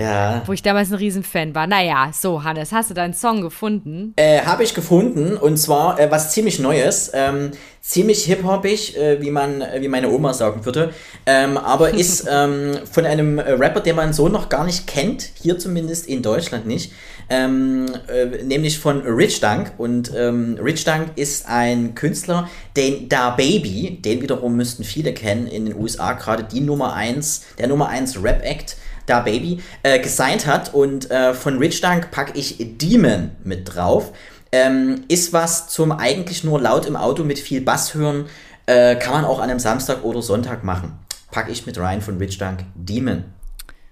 Ja. 0.00 0.42
wo 0.46 0.52
ich 0.52 0.62
damals 0.62 0.90
ein 0.90 0.96
Riesenfan 0.96 1.54
war. 1.54 1.66
Naja, 1.66 2.10
so, 2.12 2.42
Hannes, 2.42 2.72
hast 2.72 2.90
du 2.90 2.94
deinen 2.94 3.14
Song 3.14 3.42
gefunden? 3.42 4.14
Äh, 4.16 4.40
Habe 4.40 4.64
ich 4.64 4.74
gefunden 4.74 5.36
und 5.36 5.56
zwar 5.58 5.98
äh, 6.00 6.10
was 6.10 6.32
ziemlich 6.32 6.58
Neues, 6.58 7.10
ähm, 7.14 7.50
ziemlich 7.80 8.24
hip-hopig, 8.24 8.96
äh, 8.96 9.20
wie 9.20 9.30
man, 9.30 9.60
äh, 9.60 9.80
wie 9.80 9.88
meine 9.88 10.10
Oma 10.10 10.32
sagen 10.32 10.64
würde, 10.64 10.92
ähm, 11.26 11.56
aber 11.56 11.90
ist 11.94 12.26
ähm, 12.30 12.72
von 12.90 13.04
einem 13.04 13.38
äh, 13.38 13.52
Rapper, 13.52 13.80
den 13.80 13.96
man 13.96 14.12
so 14.12 14.28
noch 14.28 14.48
gar 14.48 14.64
nicht 14.64 14.86
kennt, 14.86 15.30
hier 15.34 15.58
zumindest 15.58 16.06
in 16.06 16.22
Deutschland 16.22 16.66
nicht, 16.66 16.92
ähm, 17.28 17.86
äh, 18.08 18.42
nämlich 18.42 18.78
von 18.78 19.02
Rich 19.02 19.40
Dunk 19.40 19.72
und 19.78 20.12
ähm, 20.16 20.58
Rich 20.62 20.84
Dunk 20.84 21.12
ist 21.16 21.46
ein 21.48 21.94
Künstler, 21.94 22.48
den 22.76 23.08
Da 23.08 23.30
Baby, 23.30 23.98
den 24.04 24.20
wiederum 24.20 24.56
müssten 24.56 24.84
viele 24.84 25.12
kennen 25.12 25.46
in 25.46 25.66
den 25.66 25.76
USA, 25.76 26.14
gerade 26.14 26.44
die 26.44 26.60
Nummer 26.60 26.94
1, 26.94 27.44
der 27.58 27.68
Nummer 27.68 27.88
1 27.88 28.22
Rap-Act 28.22 28.76
da 29.10 29.20
Baby 29.20 29.62
äh, 29.82 29.98
gesigned 29.98 30.46
hat 30.46 30.72
und 30.72 31.10
äh, 31.10 31.34
von 31.34 31.58
Rich 31.58 31.80
Dunk 31.80 32.10
packe 32.10 32.38
ich 32.38 32.56
Demon 32.78 33.32
mit 33.44 33.74
drauf. 33.74 34.12
Ähm, 34.52 35.04
ist 35.08 35.32
was 35.32 35.68
zum 35.68 35.92
eigentlich 35.92 36.42
nur 36.44 36.60
laut 36.60 36.86
im 36.86 36.96
Auto 36.96 37.22
mit 37.22 37.38
viel 37.38 37.60
Bass 37.60 37.94
hören, 37.94 38.26
äh, 38.66 38.96
kann 38.96 39.12
man 39.12 39.24
auch 39.24 39.38
an 39.38 39.48
einem 39.50 39.60
Samstag 39.60 40.02
oder 40.04 40.22
Sonntag 40.22 40.64
machen. 40.64 40.98
Packe 41.30 41.52
ich 41.52 41.66
mit 41.66 41.78
rein 41.78 42.00
von 42.02 42.18
Rich 42.18 42.38
Dunk 42.38 42.64
Demon. 42.74 43.24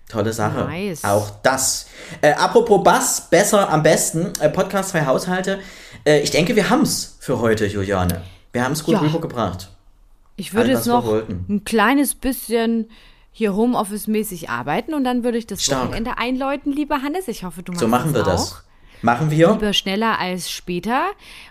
Tolle 0.08 0.32
Sache. 0.32 0.64
Nice. 0.64 1.04
Auch 1.04 1.30
das. 1.42 1.86
Äh, 2.22 2.32
apropos 2.32 2.82
Bass, 2.82 3.28
besser 3.30 3.68
am 3.68 3.82
besten, 3.82 4.32
äh, 4.40 4.48
Podcast 4.48 4.92
für 4.92 5.04
Haushalte. 5.04 5.58
Äh, 6.04 6.20
ich 6.20 6.30
denke, 6.30 6.56
wir 6.56 6.70
haben's 6.70 7.18
für 7.20 7.40
heute, 7.40 7.66
Juliane. 7.66 8.22
Wir 8.52 8.64
haben 8.64 8.72
es 8.72 8.82
gut 8.82 8.94
Ja. 8.94 9.00
rübergebracht. 9.00 9.68
Ich 10.36 10.54
würde 10.54 10.70
jetzt 10.70 10.86
wir 10.86 10.94
noch 10.94 11.04
wollten. 11.04 11.44
ein 11.48 11.64
kleines 11.64 12.14
bisschen 12.14 12.88
hier 13.32 13.54
Homeoffice-mäßig 13.54 14.48
arbeiten 14.50 14.94
und 14.94 15.04
dann 15.04 15.22
würde 15.24 15.38
ich 15.38 15.46
das 15.46 15.64
Stark. 15.64 15.84
Wochenende 15.88 16.18
einläuten, 16.18 16.72
lieber 16.72 17.02
Hannes. 17.02 17.28
Ich 17.28 17.44
hoffe, 17.44 17.62
du 17.62 17.72
machst 17.72 17.80
So 17.80 17.88
machen 17.88 18.14
wir 18.14 18.22
auch. 18.22 18.26
das. 18.26 18.64
Machen 19.02 19.30
wir. 19.30 19.52
Lieber 19.52 19.72
schneller 19.72 20.18
als 20.18 20.50
später. 20.50 21.06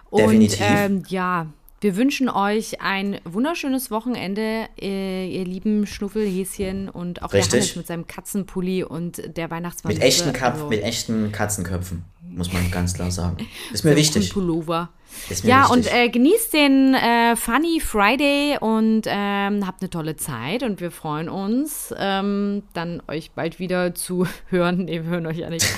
Und 0.10 0.22
Definitiv. 0.22 0.60
ähm, 0.62 1.04
ja, 1.08 1.48
wir 1.80 1.96
wünschen 1.96 2.28
euch 2.28 2.82
ein 2.82 3.20
wunderschönes 3.24 3.92
Wochenende, 3.92 4.68
äh, 4.82 5.30
ihr 5.30 5.46
lieben 5.46 5.86
Schnuffelhäschen 5.86 6.90
und 6.90 7.22
auch 7.22 7.32
Richtig. 7.34 7.52
der 7.52 7.60
Hannes 7.60 7.76
mit 7.76 7.88
seinem 7.88 8.08
Katzenpulli 8.08 8.84
und 8.84 9.38
der 9.38 9.52
Weihnachtsmann. 9.52 9.94
Mit 9.94 10.02
echten, 10.02 10.36
also, 10.44 10.68
mit 10.68 10.82
echten 10.82 11.32
Katzenköpfen, 11.32 12.04
muss 12.38 12.54
man 12.54 12.70
ganz 12.72 12.94
klar 12.94 13.12
sagen. 13.12 13.38
Ist 13.74 13.84
mir 13.84 13.96
wichtig. 13.96 14.32
Pullover. 14.32 14.90
Ist 15.30 15.44
mir 15.44 15.50
Ja, 15.50 15.70
wichtig. 15.70 15.76
und 15.76 15.94
äh, 15.94 16.10
genießt 16.10 16.54
den 16.54 16.94
äh, 16.94 17.36
Funny 17.36 17.80
Friday 17.82 18.58
und 18.60 19.04
ähm, 19.08 19.66
habt 19.66 19.82
eine 19.82 19.90
tolle 19.90 20.16
Zeit 20.16 20.64
und 20.64 20.80
wir 20.80 20.92
freuen 20.92 21.28
uns, 21.28 21.94
ähm, 21.98 22.64
dann 22.74 23.02
euch 23.08 23.32
bald 23.32 23.60
wieder 23.60 23.96
zu 23.96 24.28
hören. 24.50 24.86
Nee, 24.86 25.04
wir 25.04 25.10
hören 25.10 25.26
euch 25.26 25.38
ja 25.38 25.50
nicht. 25.50 25.66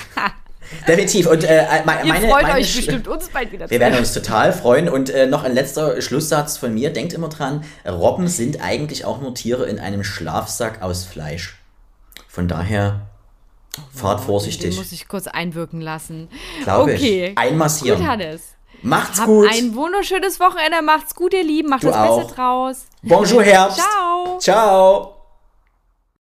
Definitiv. 0.86 1.26
Und 1.26 1.42
äh, 1.42 1.62
Ihr 1.78 1.82
meine, 1.86 2.28
freut 2.28 2.42
meine 2.42 2.60
euch 2.60 2.76
bestimmt, 2.76 3.08
uns 3.08 3.28
bald 3.30 3.50
wieder 3.50 3.68
Wir 3.70 3.80
werden 3.80 3.98
uns 3.98 4.12
total 4.12 4.52
freuen. 4.52 4.88
Und 4.88 5.08
äh, 5.10 5.26
noch 5.26 5.42
ein 5.42 5.54
letzter 5.54 6.00
Schlusssatz 6.02 6.58
von 6.58 6.74
mir. 6.74 6.92
Denkt 6.92 7.12
immer 7.14 7.28
dran, 7.30 7.64
Robben 7.88 8.28
sind 8.28 8.60
eigentlich 8.62 9.04
auch 9.06 9.20
nur 9.20 9.34
Tiere 9.34 9.64
in 9.66 9.78
einem 9.80 10.04
Schlafsack 10.04 10.82
aus 10.82 11.04
Fleisch. 11.06 11.56
Von 12.28 12.46
daher, 12.46 13.09
fahrt 13.94 14.20
Den 14.20 14.26
vorsichtig. 14.26 14.76
muss 14.76 14.92
ich 14.92 15.08
kurz 15.08 15.26
einwirken 15.26 15.80
lassen. 15.80 16.28
Glaube 16.64 16.94
okay. 16.94 17.30
ich. 17.30 17.38
Einmassieren. 17.38 18.00
Gut, 18.00 18.08
Hannes. 18.08 18.42
Macht's 18.82 19.18
Habt 19.18 19.28
gut. 19.28 19.48
ein 19.50 19.74
wunderschönes 19.74 20.40
Wochenende. 20.40 20.82
Macht's 20.82 21.14
gut, 21.14 21.34
ihr 21.34 21.44
Lieben. 21.44 21.68
Macht 21.68 21.82
Du 21.82 21.88
das 21.88 21.96
auch. 21.96 22.18
Beste 22.22 22.34
draus. 22.34 22.86
Bonjour 23.02 23.42
Herbst. 23.42 23.78
Ciao. 23.90 24.38
Ciao. 24.38 25.19